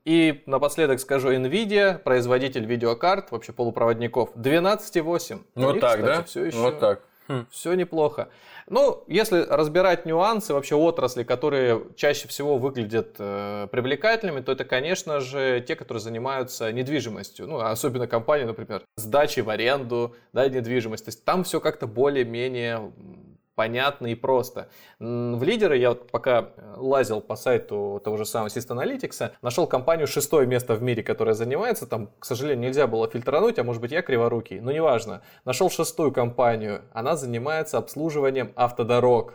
и 0.05 0.43
напоследок 0.47 0.99
скажу, 1.01 1.31
Nvidia, 1.33 1.99
производитель 1.99 2.65
видеокарт, 2.65 3.31
вообще 3.31 3.53
полупроводников, 3.53 4.35
12,8. 4.35 5.41
Ну 5.55 5.67
вот 5.67 5.81
так, 5.81 6.01
кстати, 6.01 6.17
да? 6.19 6.23
Все 6.25 6.45
еще, 6.45 6.59
вот 6.59 6.79
так. 6.79 7.03
Хм. 7.29 7.47
Все 7.51 7.75
неплохо. 7.75 8.29
Ну, 8.67 9.05
если 9.07 9.43
разбирать 9.43 10.07
нюансы 10.07 10.53
вообще 10.53 10.75
отрасли, 10.75 11.23
которые 11.23 11.85
чаще 11.97 12.27
всего 12.29 12.57
выглядят 12.57 13.17
э, 13.19 13.69
привлекательными, 13.71 14.41
то 14.41 14.53
это, 14.53 14.65
конечно 14.65 15.21
же, 15.21 15.65
те, 15.67 15.77
которые 15.77 16.01
занимаются 16.01 16.73
недвижимостью. 16.73 17.47
Ну, 17.47 17.61
особенно 17.61 18.07
компании, 18.07 18.45
например, 18.45 18.83
сдачи 18.97 19.41
в 19.41 19.51
аренду, 19.51 20.17
да, 20.33 20.49
недвижимость. 20.49 21.05
То 21.05 21.09
есть 21.11 21.25
там 21.25 21.45
все 21.45 21.61
как-то 21.61 21.87
более-менее 21.87 22.93
понятно 23.61 24.07
и 24.07 24.15
просто. 24.15 24.71
В 24.99 25.43
лидеры 25.43 25.77
я 25.77 25.91
вот 25.91 26.11
пока 26.11 26.41
э, 26.57 26.75
лазил 26.79 27.21
по 27.21 27.37
сайту 27.37 28.01
того 28.03 28.17
же 28.17 28.25
самого 28.25 28.49
System 28.49 28.83
Analytics, 28.83 29.33
нашел 29.43 29.67
компанию 29.67 30.07
шестое 30.07 30.47
место 30.47 30.75
в 30.75 30.83
мире, 30.83 31.03
которая 31.03 31.35
занимается, 31.35 31.87
там, 31.87 32.09
к 32.19 32.25
сожалению, 32.25 32.69
нельзя 32.69 32.87
было 32.87 33.07
фильтрануть, 33.07 33.59
а 33.59 33.63
может 33.63 33.83
быть 33.83 33.93
я 33.93 34.01
криворукий, 34.01 34.61
но 34.61 34.73
неважно. 34.73 35.21
Нашел 35.45 35.69
шестую 35.69 36.11
компанию, 36.11 36.81
она 36.95 37.17
занимается 37.17 37.77
обслуживанием 37.77 38.55
автодорог, 38.57 39.35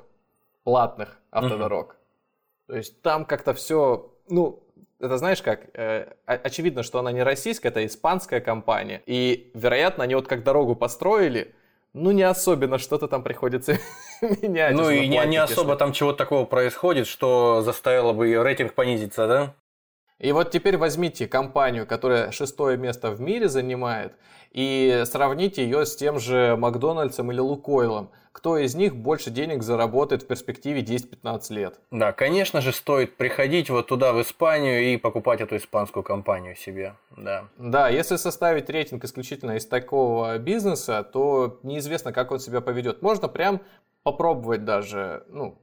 платных 0.64 1.20
автодорог. 1.30 1.92
Uh-huh. 1.92 2.68
То 2.70 2.78
есть 2.78 3.04
там 3.04 3.26
как-то 3.26 3.54
все, 3.54 4.12
ну, 4.28 4.64
это 5.00 5.20
знаешь 5.20 5.44
как, 5.44 5.70
э, 5.78 6.14
очевидно, 6.26 6.82
что 6.82 6.98
она 6.98 7.12
не 7.12 7.22
российская, 7.22 7.68
это 7.68 7.86
испанская 7.86 8.42
компания. 8.42 9.04
И, 9.06 9.52
вероятно, 9.54 10.04
они 10.04 10.16
вот 10.16 10.28
как 10.28 10.44
дорогу 10.44 10.76
построили, 10.76 11.54
ну, 11.96 12.12
не 12.12 12.24
особенно 12.24 12.78
что-то 12.78 13.08
там 13.08 13.24
приходится 13.24 13.80
менять. 14.22 14.76
Ну, 14.76 14.90
и 14.90 15.08
не, 15.08 15.26
не 15.26 15.38
особо 15.38 15.78
там 15.78 15.94
чего-то 15.94 16.18
такого 16.18 16.46
происходит, 16.46 17.08
что 17.08 17.62
заставило 17.64 18.12
бы 18.12 18.34
рейтинг 18.44 18.74
понизиться, 18.74 19.28
да? 19.28 19.56
И 20.20 20.32
вот 20.32 20.52
теперь 20.52 20.78
возьмите 20.78 21.28
компанию, 21.28 21.86
которая 21.86 22.32
шестое 22.32 22.78
место 22.78 23.12
в 23.12 23.20
мире 23.20 23.50
занимает, 23.50 24.14
и 24.52 25.04
сравните 25.06 25.64
ее 25.64 25.86
с 25.86 25.96
тем 25.96 26.20
же 26.20 26.56
Макдональдсом 26.56 27.32
или 27.32 27.40
Лукойлом. 27.40 28.12
Кто 28.32 28.58
из 28.58 28.76
них 28.76 28.96
больше 28.96 29.30
денег 29.30 29.64
заработает 29.64 30.24
в 30.24 30.28
перспективе 30.28 30.82
10-15 30.82 31.54
лет? 31.54 31.80
Да, 31.92 32.12
конечно 32.12 32.60
же, 32.60 32.74
стоит 32.74 33.16
приходить 33.16 33.70
вот 33.70 33.88
туда, 33.88 34.12
в 34.12 34.22
Испанию, 34.22 34.94
и 34.94 34.98
покупать 34.98 35.40
эту 35.40 35.56
испанскую 35.56 36.04
компанию 36.04 36.56
себе. 36.56 36.96
Да. 37.16 37.46
Да, 37.58 37.88
если 37.88 38.18
составить 38.18 38.70
рейтинг 38.70 39.06
исключительно 39.06 39.56
из 39.56 39.66
такого 39.66 40.38
бизнеса, 40.38 41.04
то 41.04 41.60
неизвестно, 41.64 42.12
как 42.12 42.32
он 42.32 42.40
себя 42.40 42.60
поведет. 42.60 43.02
Можно 43.02 43.30
прям 43.30 43.62
попробовать 44.04 44.66
даже, 44.66 45.24
ну, 45.30 45.58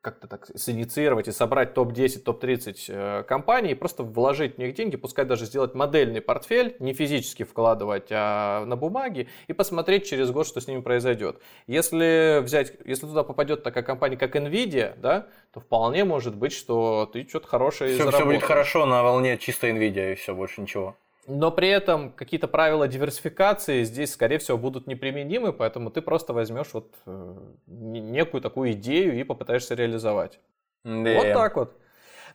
как-то 0.00 0.26
так 0.26 0.48
синициировать 0.56 1.28
и 1.28 1.32
собрать 1.32 1.74
топ-10, 1.74 2.20
топ-30 2.20 2.76
э, 2.88 3.22
компаний 3.24 3.72
и 3.72 3.74
просто 3.74 4.02
вложить 4.02 4.56
в 4.56 4.58
них 4.58 4.74
деньги, 4.74 4.96
пускай 4.96 5.24
даже 5.24 5.44
сделать 5.44 5.74
модельный 5.74 6.20
портфель, 6.20 6.76
не 6.78 6.94
физически 6.94 7.42
вкладывать, 7.42 8.08
а 8.10 8.64
на 8.64 8.76
бумаге, 8.76 9.28
и 9.46 9.52
посмотреть 9.52 10.06
через 10.06 10.30
год, 10.30 10.46
что 10.46 10.60
с 10.60 10.66
ними 10.66 10.80
произойдет. 10.80 11.40
Если 11.66 12.40
взять, 12.40 12.72
если 12.84 13.06
туда 13.06 13.24
попадет 13.24 13.62
такая 13.62 13.84
компания, 13.84 14.16
как 14.16 14.36
Nvidia, 14.36 14.98
да, 14.98 15.26
то 15.52 15.60
вполне 15.60 16.04
может 16.04 16.34
быть, 16.34 16.52
что 16.52 17.08
ты 17.12 17.28
что-то 17.28 17.48
хорошее 17.48 17.94
все, 17.94 18.10
все 18.10 18.24
будет 18.24 18.42
хорошо 18.42 18.86
на 18.86 19.02
волне 19.02 19.36
чисто 19.36 19.68
Nvidia 19.68 20.12
и 20.12 20.14
все, 20.14 20.34
больше 20.34 20.62
ничего 20.62 20.96
но 21.26 21.50
при 21.50 21.68
этом 21.68 22.12
какие-то 22.12 22.48
правила 22.48 22.88
диверсификации 22.88 23.84
здесь, 23.84 24.12
скорее 24.12 24.38
всего, 24.38 24.58
будут 24.58 24.86
неприменимы, 24.86 25.52
поэтому 25.52 25.90
ты 25.90 26.00
просто 26.00 26.32
возьмешь 26.32 26.68
вот 26.72 26.94
э, 27.06 27.36
некую 27.66 28.40
такую 28.40 28.72
идею 28.72 29.18
и 29.18 29.22
попытаешься 29.22 29.74
реализовать. 29.74 30.40
Да. 30.84 31.14
Вот 31.14 31.32
так 31.32 31.56
вот. 31.56 31.76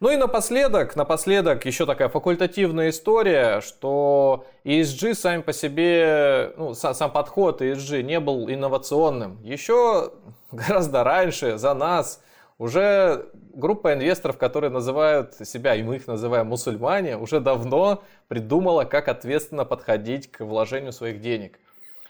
Ну 0.01 0.09
и 0.09 0.17
напоследок, 0.17 0.95
напоследок 0.95 1.65
еще 1.65 1.85
такая 1.85 2.09
факультативная 2.09 2.89
история, 2.89 3.61
что 3.61 4.45
ESG 4.65 5.13
сам 5.13 5.41
по 5.41 5.53
себе, 5.53 6.53
ну, 6.57 6.73
сам 6.73 7.11
подход 7.11 7.61
ESG 7.61 8.01
не 8.01 8.19
был 8.19 8.49
инновационным. 8.49 9.41
Еще 9.41 10.11
гораздо 10.51 11.03
раньше 11.03 11.57
за 11.57 11.73
нас 11.73 12.21
уже 12.57 13.29
группа 13.55 13.93
инвесторов, 13.93 14.37
которые 14.37 14.69
называют 14.69 15.33
себя, 15.33 15.75
и 15.75 15.83
мы 15.83 15.95
их 15.95 16.07
называем 16.07 16.47
мусульмане, 16.47 17.17
уже 17.17 17.39
давно 17.39 18.03
придумала, 18.27 18.83
как 18.83 19.07
ответственно 19.07 19.65
подходить 19.65 20.31
к 20.31 20.43
вложению 20.43 20.91
своих 20.91 21.21
денег. 21.21 21.59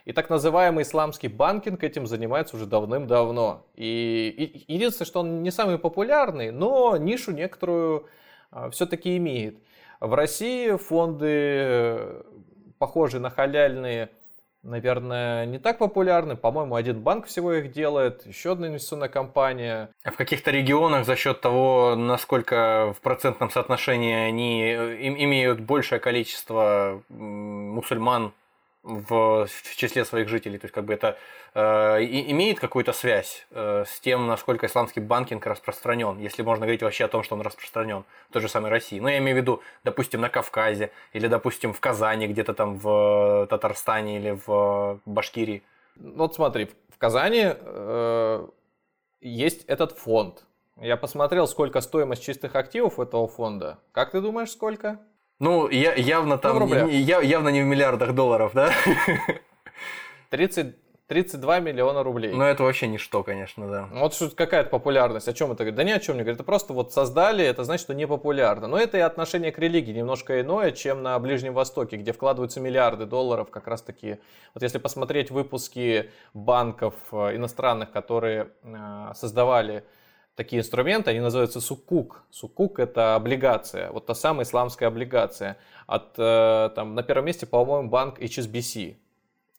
И 0.06 0.12
так 0.12 0.30
называемый 0.30 0.84
исламский 0.84 1.28
банкинг 1.28 1.84
этим 1.84 2.06
занимается 2.06 2.56
уже 2.56 2.66
давным-давно. 2.66 3.66
И, 3.76 4.64
и 4.68 4.74
единственное, 4.74 5.08
что 5.08 5.22
он 5.22 5.42
не 5.42 5.52
самый 5.52 5.80
популярный, 5.80 6.52
но 6.52 6.98
нишу 6.98 7.32
некоторую 7.32 8.08
а, 8.52 8.70
все-таки 8.70 9.18
имеет. 9.18 9.58
В 10.00 10.14
России 10.14 10.76
фонды, 10.78 11.28
э, 11.30 12.24
похожие 12.78 13.22
на 13.22 13.32
халяльные, 13.32 14.10
наверное, 14.66 15.46
не 15.46 15.60
так 15.60 15.78
популярны. 15.78 16.36
По-моему, 16.36 16.76
один 16.76 17.00
банк 17.02 17.28
всего 17.28 17.54
их 17.54 17.72
делает, 17.72 18.26
еще 18.26 18.54
одна 18.54 18.68
инвестиционная 18.68 19.10
компания. 19.10 19.90
А 20.04 20.12
в 20.12 20.18
каких-то 20.18 20.52
регионах 20.52 21.06
за 21.06 21.16
счет 21.16 21.40
того, 21.42 21.96
насколько 21.96 22.94
в 22.98 23.02
процентном 23.02 23.50
соотношении 23.50 24.16
они 24.16 24.64
э, 24.64 25.08
имеют 25.08 25.60
большее 25.62 26.00
количество 26.00 27.02
мусульман 27.10 28.34
в, 28.86 29.48
в 29.48 29.76
числе 29.76 30.06
своих 30.06 30.30
жителей. 30.30 30.60
То 30.60 30.66
есть, 30.66 30.74
как 30.74 30.86
бы 30.86 30.94
это 30.94 31.18
э, 31.56 31.60
имеет 32.32 32.60
какую-то 32.60 32.94
связь 32.94 33.46
э, 33.50 33.84
с 33.86 34.00
тем, 34.00 34.28
насколько 34.28 34.68
исламский 34.68 35.00
банкинг 35.00 35.46
распространен, 35.48 36.20
если 36.20 36.44
можно 36.44 36.66
говорить 36.66 36.84
вообще 36.84 37.06
о 37.06 37.08
том, 37.08 37.24
что 37.24 37.36
он 37.36 37.42
распространен 37.42 38.06
в 38.30 38.34
той 38.34 38.42
же 38.44 38.48
самой 38.48 38.70
России. 38.70 39.00
Ну, 39.00 39.08
я 39.08 39.18
имею 39.18 39.38
в 39.38 39.42
виду, 39.42 39.62
допустим, 39.84 40.22
на 40.22 40.30
Кавказе, 40.30 40.92
или, 41.14 41.28
допустим, 41.28 41.74
в 41.74 41.80
Казани, 41.80 42.28
где-то 42.28 42.54
там 42.54 42.78
в 42.78 43.48
Татарстане 43.50 44.18
или 44.18 44.40
в 44.46 45.00
Башкирии. 45.06 45.64
Вот 45.96 46.36
смотри, 46.36 46.70
в 46.90 46.98
Казани 46.98 47.54
э, 47.54 48.48
есть 49.22 49.66
этот 49.66 49.98
фонд. 49.98 50.46
Я 50.80 50.98
посмотрел, 50.98 51.48
сколько 51.48 51.82
стоимость 51.82 52.24
чистых 52.24 52.56
активов 52.56 53.00
этого 53.00 53.28
фонда. 53.28 53.80
Как 53.94 54.12
ты 54.12 54.22
думаешь, 54.22 54.52
сколько? 54.52 55.00
Ну, 55.40 55.68
я, 55.70 55.94
явно 55.94 56.38
там, 56.38 56.60
ну, 56.60 56.88
я, 56.88 57.20
явно 57.20 57.50
не 57.50 57.62
в 57.62 57.66
миллиардах 57.66 58.14
долларов, 58.16 58.52
да? 58.54 58.72
30, 60.30 60.76
32 61.08 61.60
миллиона 61.60 62.04
рублей. 62.04 62.34
Ну, 62.34 62.44
это 62.44 62.64
вообще 62.64 62.88
ничто, 62.88 63.22
конечно, 63.22 63.70
да. 63.70 63.90
Вот 63.92 64.14
что 64.14 64.30
какая-то 64.30 64.70
популярность. 64.70 65.28
О 65.28 65.34
чем 65.34 65.52
это 65.52 65.64
говорит? 65.64 65.76
Да 65.76 65.84
ни 65.84 65.92
о 65.92 66.00
чем 66.00 66.16
не 66.16 66.24
говорит. 66.24 66.38
Это 66.38 66.46
просто 66.46 66.74
вот 66.74 66.94
создали, 66.94 67.44
это 67.46 67.64
значит, 67.64 67.84
что 67.84 67.94
не 67.94 68.08
популярно. 68.08 68.68
Но 68.68 68.78
это 68.78 68.98
и 68.98 69.02
отношение 69.02 69.52
к 69.52 69.60
религии 69.60 69.92
немножко 69.92 70.42
иное, 70.42 70.72
чем 70.72 71.04
на 71.04 71.20
Ближнем 71.20 71.54
Востоке, 71.54 71.98
где 71.98 72.12
вкладываются 72.12 72.60
миллиарды 72.60 73.06
долларов 73.06 73.52
как 73.52 73.68
раз 73.68 73.82
таки. 73.82 74.18
Вот 74.54 74.64
если 74.64 74.80
посмотреть 74.80 75.32
выпуски 75.32 76.10
банков 76.34 76.96
э, 77.12 77.36
иностранных, 77.36 77.92
которые 77.92 78.50
э, 78.64 79.12
создавали 79.14 79.84
такие 80.36 80.62
инструменты, 80.62 81.12
они 81.12 81.20
называются 81.20 81.62
сукук. 81.62 82.24
Сукук 82.30 82.80
это 82.80 83.16
облигация, 83.16 83.92
вот 83.92 84.06
та 84.06 84.14
самая 84.14 84.46
исламская 84.46 84.88
облигация. 84.88 85.58
От, 85.88 86.14
э, 86.18 86.70
там, 86.76 86.96
на 86.96 87.04
первом 87.04 87.26
месте, 87.26 87.46
по-моему, 87.46 87.90
банк 87.90 88.20
HSBC 88.20 88.98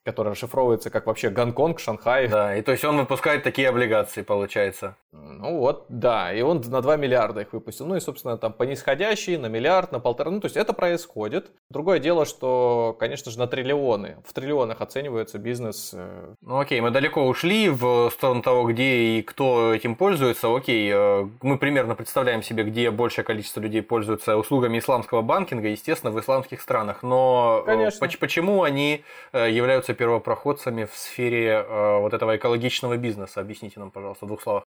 который 0.07 0.31
расшифровывается 0.31 0.89
как 0.89 1.07
вообще 1.07 1.31
Гонконг, 1.31 1.81
Шанхай. 1.81 2.29
Да, 2.29 2.57
и 2.57 2.63
то 2.63 2.71
есть 2.71 2.85
он 2.85 2.97
выпускает 2.97 3.43
такие 3.43 3.69
облигации, 3.69 4.23
получается. 4.23 4.95
Ну 5.13 5.59
вот, 5.59 5.87
да, 5.89 6.33
и 6.33 6.41
он 6.43 6.63
на 6.67 6.81
2 6.81 6.97
миллиарда 6.97 7.41
их 7.41 7.53
выпустил. 7.53 7.87
Ну 7.87 7.97
и, 7.97 8.01
собственно, 8.01 8.39
там 8.39 8.53
по 8.53 8.63
нисходящей, 8.63 9.37
на 9.37 9.47
миллиард, 9.47 9.91
на 9.91 9.99
полтора. 9.99 10.31
Ну, 10.31 10.41
то 10.41 10.47
есть 10.47 10.57
это 10.57 10.73
происходит. 10.73 11.51
Другое 11.71 11.99
дело, 11.99 12.25
что, 12.25 12.97
конечно 12.99 13.33
же, 13.33 13.39
на 13.39 13.49
триллионы. 13.49 14.17
В 14.25 14.33
триллионах 14.33 14.81
оценивается 14.81 15.39
бизнес. 15.39 15.91
Э, 15.93 16.35
ну 16.41 16.59
окей, 16.61 16.81
мы 16.81 16.91
далеко 16.91 17.27
ушли 17.27 17.69
в 17.69 18.11
сторону 18.11 18.43
того, 18.43 18.65
где 18.71 19.19
и 19.19 19.23
кто 19.23 19.75
этим 19.75 19.97
пользуется. 19.97 20.55
Окей, 20.55 20.89
э, 20.93 21.29
мы 21.43 21.59
примерно 21.59 21.97
представляем 21.97 22.43
себе, 22.43 22.63
где 22.63 22.91
большее 22.93 23.25
количество 23.25 23.61
людей 23.61 23.83
пользуются 23.83 24.37
услугами 24.37 24.79
исламского 24.79 25.23
банкинга, 25.23 25.69
естественно, 25.69 26.13
в 26.13 26.21
исламских 26.21 26.61
странах. 26.61 27.03
Но 27.03 27.63
э, 27.65 27.67
конечно. 27.67 28.07
почему 28.21 28.63
они 28.63 29.03
являются 29.33 29.96
первопроходцами 29.97 30.85
в 30.85 30.95
сфере 30.95 31.65
э, 31.67 32.01
вот 32.01 32.15
этого 32.15 32.37
экологичного 32.37 32.97
бизнеса? 32.97 33.41
Объясните 33.41 33.81
нам, 33.81 33.91
пожалуйста, 33.91 34.27
в 34.27 34.29
двух 34.29 34.43
словах. 34.43 34.65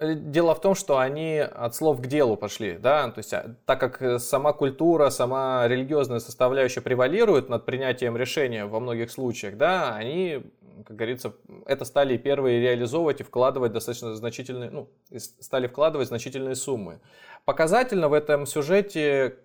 Э, 0.00 0.14
дело 0.14 0.54
в 0.54 0.60
том, 0.60 0.74
что 0.74 0.98
они 0.98 1.38
от 1.38 1.74
слов 1.74 2.00
к 2.00 2.06
делу 2.06 2.36
пошли, 2.36 2.78
да, 2.78 3.10
то 3.10 3.18
есть 3.18 3.34
а, 3.34 3.54
так 3.66 3.78
как 3.78 4.00
э, 4.00 4.18
сама 4.18 4.54
культура, 4.54 5.10
сама 5.10 5.68
религиозная 5.68 6.20
составляющая 6.20 6.80
превалирует 6.80 7.50
над 7.50 7.66
принятием 7.66 8.16
решения 8.16 8.64
во 8.64 8.80
многих 8.80 9.10
случаях, 9.10 9.58
да, 9.58 9.94
они, 9.94 10.42
как 10.86 10.96
говорится, 10.96 11.34
это 11.66 11.84
стали 11.84 12.16
первые 12.16 12.60
реализовывать 12.60 13.20
и 13.20 13.24
вкладывать 13.24 13.72
достаточно 13.72 14.14
значительные, 14.14 14.70
ну, 14.70 14.88
стали 15.18 15.66
вкладывать 15.66 16.08
значительные 16.08 16.54
суммы. 16.54 17.00
Показательно 17.44 18.08
в 18.08 18.14
этом 18.14 18.46
сюжете 18.46 19.36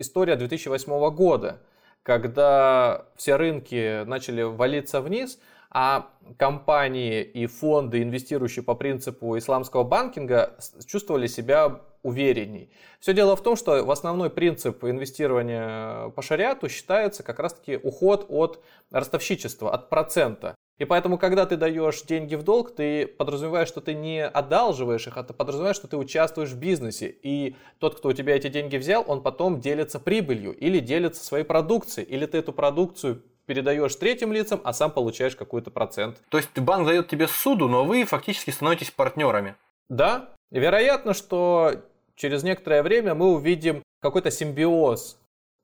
история 0.00 0.34
2008 0.34 1.10
года, 1.14 1.60
когда 2.02 3.06
все 3.16 3.36
рынки 3.36 4.04
начали 4.04 4.42
валиться 4.42 5.00
вниз, 5.00 5.38
а 5.70 6.10
компании 6.36 7.22
и 7.22 7.46
фонды, 7.46 8.02
инвестирующие 8.02 8.64
по 8.64 8.74
принципу 8.74 9.38
исламского 9.38 9.84
банкинга, 9.84 10.56
чувствовали 10.86 11.26
себя 11.26 11.80
уверенней. 12.02 12.72
Все 12.98 13.12
дело 13.12 13.36
в 13.36 13.42
том, 13.42 13.56
что 13.56 13.84
в 13.84 13.90
основной 13.90 14.30
принцип 14.30 14.82
инвестирования 14.84 16.08
по 16.10 16.22
шариату 16.22 16.68
считается 16.68 17.22
как 17.22 17.38
раз-таки 17.38 17.76
уход 17.76 18.26
от 18.28 18.62
ростовщичества, 18.90 19.72
от 19.72 19.90
процента. 19.90 20.54
И 20.80 20.86
поэтому, 20.86 21.18
когда 21.18 21.44
ты 21.44 21.58
даешь 21.58 22.02
деньги 22.02 22.34
в 22.36 22.42
долг, 22.42 22.74
ты 22.74 23.06
подразумеваешь, 23.06 23.68
что 23.68 23.82
ты 23.82 23.92
не 23.92 24.24
одалживаешь 24.24 25.06
их, 25.06 25.18
а 25.18 25.22
ты 25.22 25.34
подразумеваешь, 25.34 25.76
что 25.76 25.88
ты 25.88 25.98
участвуешь 25.98 26.48
в 26.48 26.58
бизнесе. 26.58 27.14
И 27.22 27.54
тот, 27.78 27.98
кто 27.98 28.08
у 28.08 28.12
тебя 28.14 28.34
эти 28.34 28.48
деньги 28.48 28.78
взял, 28.78 29.04
он 29.06 29.22
потом 29.22 29.60
делится 29.60 30.00
прибылью 30.00 30.56
или 30.56 30.78
делится 30.78 31.22
своей 31.22 31.44
продукцией, 31.44 32.08
или 32.08 32.24
ты 32.24 32.38
эту 32.38 32.54
продукцию 32.54 33.22
передаешь 33.44 33.94
третьим 33.94 34.32
лицам, 34.32 34.62
а 34.64 34.72
сам 34.72 34.90
получаешь 34.90 35.36
какой-то 35.36 35.70
процент. 35.70 36.22
То 36.30 36.38
есть 36.38 36.58
банк 36.58 36.86
дает 36.86 37.08
тебе 37.08 37.28
суду, 37.28 37.68
но 37.68 37.84
вы 37.84 38.06
фактически 38.06 38.48
становитесь 38.48 38.90
партнерами. 38.90 39.56
Да, 39.90 40.30
вероятно, 40.50 41.12
что 41.12 41.74
через 42.14 42.42
некоторое 42.42 42.82
время 42.82 43.14
мы 43.14 43.34
увидим 43.34 43.82
какой-то 44.00 44.30
симбиоз 44.30 45.18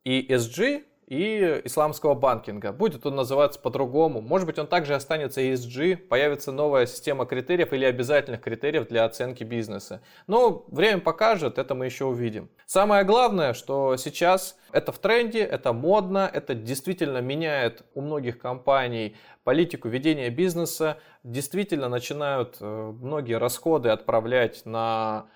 ESG 0.06 0.84
и 1.06 1.60
исламского 1.64 2.14
банкинга. 2.14 2.72
Будет 2.72 3.06
он 3.06 3.14
называться 3.14 3.60
по-другому. 3.60 4.20
Может 4.20 4.46
быть, 4.46 4.58
он 4.58 4.66
также 4.66 4.94
останется 4.94 5.40
ESG, 5.40 5.96
появится 5.96 6.50
новая 6.50 6.86
система 6.86 7.26
критериев 7.26 7.72
или 7.72 7.84
обязательных 7.84 8.40
критериев 8.40 8.88
для 8.88 9.04
оценки 9.04 9.44
бизнеса. 9.44 10.02
Но 10.26 10.64
время 10.68 11.00
покажет, 11.00 11.58
это 11.58 11.74
мы 11.74 11.86
еще 11.86 12.06
увидим. 12.06 12.50
Самое 12.66 13.04
главное, 13.04 13.54
что 13.54 13.96
сейчас 13.96 14.56
это 14.72 14.90
в 14.90 14.98
тренде, 14.98 15.40
это 15.40 15.72
модно, 15.72 16.28
это 16.32 16.54
действительно 16.54 17.18
меняет 17.18 17.84
у 17.94 18.00
многих 18.00 18.38
компаний 18.38 19.16
политику 19.44 19.88
ведения 19.88 20.28
бизнеса, 20.28 20.98
действительно 21.22 21.88
начинают 21.88 22.56
э, 22.60 22.92
многие 23.00 23.38
расходы 23.38 23.90
отправлять 23.90 24.66
на 24.66 25.26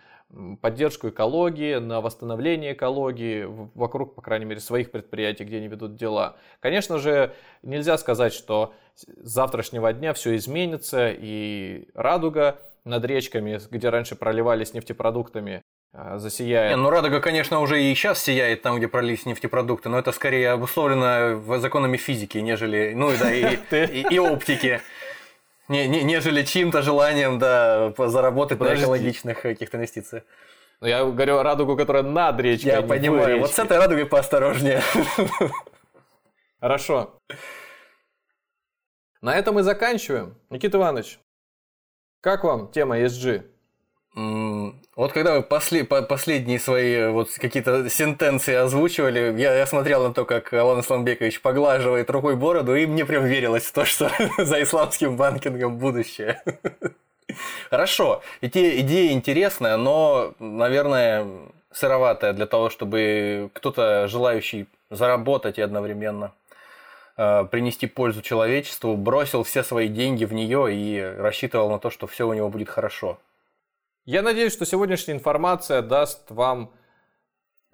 поддержку 0.60 1.08
экологии, 1.08 1.76
на 1.76 2.00
восстановление 2.00 2.72
экологии 2.72 3.44
вокруг, 3.74 4.14
по 4.14 4.22
крайней 4.22 4.44
мере, 4.44 4.60
своих 4.60 4.90
предприятий, 4.90 5.44
где 5.44 5.58
они 5.58 5.68
ведут 5.68 5.96
дела. 5.96 6.36
Конечно 6.60 6.98
же, 6.98 7.34
нельзя 7.62 7.98
сказать, 7.98 8.32
что 8.32 8.74
с 8.94 9.06
завтрашнего 9.22 9.92
дня 9.92 10.12
все 10.12 10.36
изменится, 10.36 11.10
и 11.10 11.88
радуга 11.94 12.58
над 12.84 13.04
речками, 13.04 13.60
где 13.70 13.88
раньше 13.88 14.16
проливались 14.16 14.72
нефтепродуктами, 14.74 15.62
а, 15.92 16.18
засияет. 16.18 16.70
Не, 16.70 16.76
ну 16.76 16.90
радуга, 16.90 17.20
конечно, 17.20 17.60
уже 17.60 17.82
и 17.82 17.94
сейчас 17.94 18.22
сияет 18.22 18.62
там, 18.62 18.76
где 18.76 18.86
пролились 18.86 19.26
нефтепродукты, 19.26 19.88
но 19.88 19.98
это 19.98 20.12
скорее 20.12 20.50
обусловлено 20.50 21.58
законами 21.58 21.96
физики, 21.96 22.38
нежели, 22.38 22.92
ну 22.94 23.10
да, 23.18 23.32
и, 23.32 23.58
и, 23.72 24.06
и 24.14 24.18
оптики 24.18 24.80
не, 25.70 25.86
не, 25.86 26.02
нежели 26.02 26.42
чьим-то 26.42 26.82
желанием, 26.82 27.38
да, 27.38 27.94
заработать 27.96 28.58
Подожди. 28.58 28.80
на 28.80 28.84
экологичных 28.84 29.40
каких-то 29.40 29.76
инвестициях. 29.76 30.24
Ну, 30.80 30.88
я 30.88 31.04
говорю 31.04 31.42
радугу, 31.42 31.76
которая 31.76 32.02
над 32.02 32.40
речкой. 32.40 32.72
Я 32.72 32.78
а 32.78 32.82
понимаю, 32.82 33.40
вот 33.40 33.52
с 33.52 33.58
этой 33.58 33.78
радугой 33.78 34.06
поосторожнее. 34.06 34.82
Хорошо. 36.60 37.14
На 39.22 39.36
этом 39.36 39.54
мы 39.54 39.62
заканчиваем. 39.62 40.34
Никита 40.50 40.76
Иванович, 40.76 41.20
как 42.20 42.42
вам 42.42 42.72
тема 42.72 42.98
ESG? 42.98 43.44
Вот 45.00 45.14
когда 45.14 45.34
вы 45.34 45.42
после, 45.42 45.82
последние 45.84 46.60
свои 46.60 47.08
вот 47.08 47.30
какие-то 47.30 47.88
сентенции 47.88 48.54
озвучивали, 48.54 49.34
я, 49.40 49.54
я 49.54 49.64
смотрел 49.64 50.06
на 50.06 50.12
то, 50.12 50.26
как 50.26 50.52
Алан 50.52 50.80
Исламбекович 50.80 51.40
поглаживает 51.40 52.10
рукой 52.10 52.36
бороду, 52.36 52.76
и 52.76 52.84
мне 52.84 53.06
прям 53.06 53.24
верилось 53.24 53.64
в 53.64 53.72
то, 53.72 53.84
что 53.86 54.10
за 54.36 54.62
исламским 54.62 55.16
банкингом 55.16 55.78
будущее. 55.78 56.42
Хорошо, 57.70 58.20
идея, 58.42 58.78
идея 58.82 59.12
интересная, 59.12 59.78
но, 59.78 60.34
наверное, 60.38 61.26
сыроватая 61.72 62.34
для 62.34 62.44
того, 62.44 62.68
чтобы 62.68 63.48
кто-то, 63.54 64.06
желающий 64.06 64.66
заработать 64.90 65.56
и 65.56 65.62
одновременно 65.62 66.34
э, 67.16 67.46
принести 67.50 67.86
пользу 67.86 68.20
человечеству, 68.20 68.98
бросил 68.98 69.44
все 69.44 69.62
свои 69.62 69.88
деньги 69.88 70.26
в 70.26 70.34
нее 70.34 70.74
и 70.74 71.00
рассчитывал 71.00 71.70
на 71.70 71.78
то, 71.78 71.88
что 71.88 72.06
все 72.06 72.28
у 72.28 72.34
него 72.34 72.50
будет 72.50 72.68
хорошо. 72.68 73.18
Я 74.06 74.22
надеюсь, 74.22 74.52
что 74.52 74.64
сегодняшняя 74.64 75.14
информация 75.14 75.82
даст 75.82 76.30
вам 76.30 76.72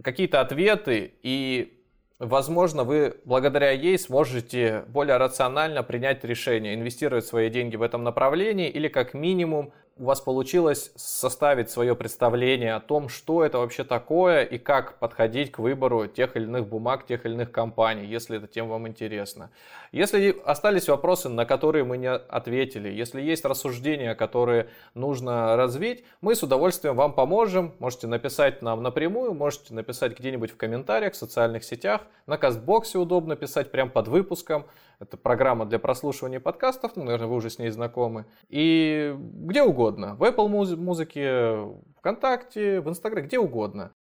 какие-то 0.02 0.40
ответы 0.40 1.14
и, 1.22 1.84
возможно, 2.18 2.82
вы 2.82 3.20
благодаря 3.24 3.70
ей 3.70 3.96
сможете 3.96 4.84
более 4.88 5.18
рационально 5.18 5.84
принять 5.84 6.24
решение, 6.24 6.74
инвестировать 6.74 7.26
свои 7.26 7.48
деньги 7.48 7.76
в 7.76 7.82
этом 7.82 8.02
направлении 8.02 8.68
или 8.68 8.88
как 8.88 9.14
минимум 9.14 9.72
у 9.98 10.04
вас 10.04 10.20
получилось 10.20 10.92
составить 10.96 11.70
свое 11.70 11.94
представление 11.94 12.74
о 12.74 12.80
том, 12.80 13.08
что 13.08 13.44
это 13.44 13.58
вообще 13.58 13.82
такое 13.82 14.42
и 14.42 14.58
как 14.58 14.98
подходить 14.98 15.52
к 15.52 15.58
выбору 15.58 16.06
тех 16.06 16.36
или 16.36 16.44
иных 16.44 16.66
бумаг, 16.66 17.06
тех 17.06 17.24
или 17.24 17.32
иных 17.32 17.50
компаний, 17.50 18.04
если 18.04 18.36
эта 18.36 18.46
тема 18.46 18.70
вам 18.70 18.88
интересна. 18.88 19.50
Если 19.96 20.36
остались 20.44 20.88
вопросы, 20.88 21.30
на 21.30 21.46
которые 21.46 21.82
мы 21.82 21.96
не 21.96 22.10
ответили, 22.10 22.90
если 22.90 23.22
есть 23.22 23.46
рассуждения, 23.46 24.14
которые 24.14 24.68
нужно 24.92 25.56
развить, 25.56 26.04
мы 26.20 26.34
с 26.34 26.42
удовольствием 26.42 26.96
вам 26.96 27.14
поможем. 27.14 27.74
Можете 27.78 28.06
написать 28.06 28.60
нам 28.60 28.82
напрямую, 28.82 29.32
можете 29.32 29.72
написать 29.72 30.18
где-нибудь 30.18 30.50
в 30.50 30.58
комментариях, 30.58 31.14
в 31.14 31.16
социальных 31.16 31.64
сетях. 31.64 32.02
На 32.26 32.36
Кастбоксе 32.36 32.98
удобно 32.98 33.36
писать 33.36 33.70
прямо 33.70 33.90
под 33.90 34.08
выпуском. 34.08 34.66
Это 34.98 35.16
программа 35.16 35.64
для 35.64 35.78
прослушивания 35.78 36.40
подкастов, 36.40 36.94
ну, 36.96 37.04
наверное, 37.04 37.28
вы 37.28 37.36
уже 37.36 37.48
с 37.48 37.58
ней 37.58 37.70
знакомы. 37.70 38.26
И 38.50 39.16
где 39.18 39.62
угодно. 39.62 40.14
В 40.16 40.24
Apple 40.24 40.76
музыке, 40.76 41.56
ВКонтакте, 41.96 42.82
в 42.82 42.88
Инстаграме, 42.90 43.26
где 43.26 43.38
угодно. 43.38 43.92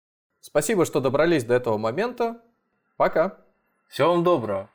Спасибо, 0.41 0.83
что 0.83 0.99
добрались 0.99 1.45
до 1.45 1.53
этого 1.53 1.77
момента. 1.77 2.41
Пока. 2.97 3.37
Всего 3.87 4.09
вам 4.09 4.25
доброго. 4.25 4.69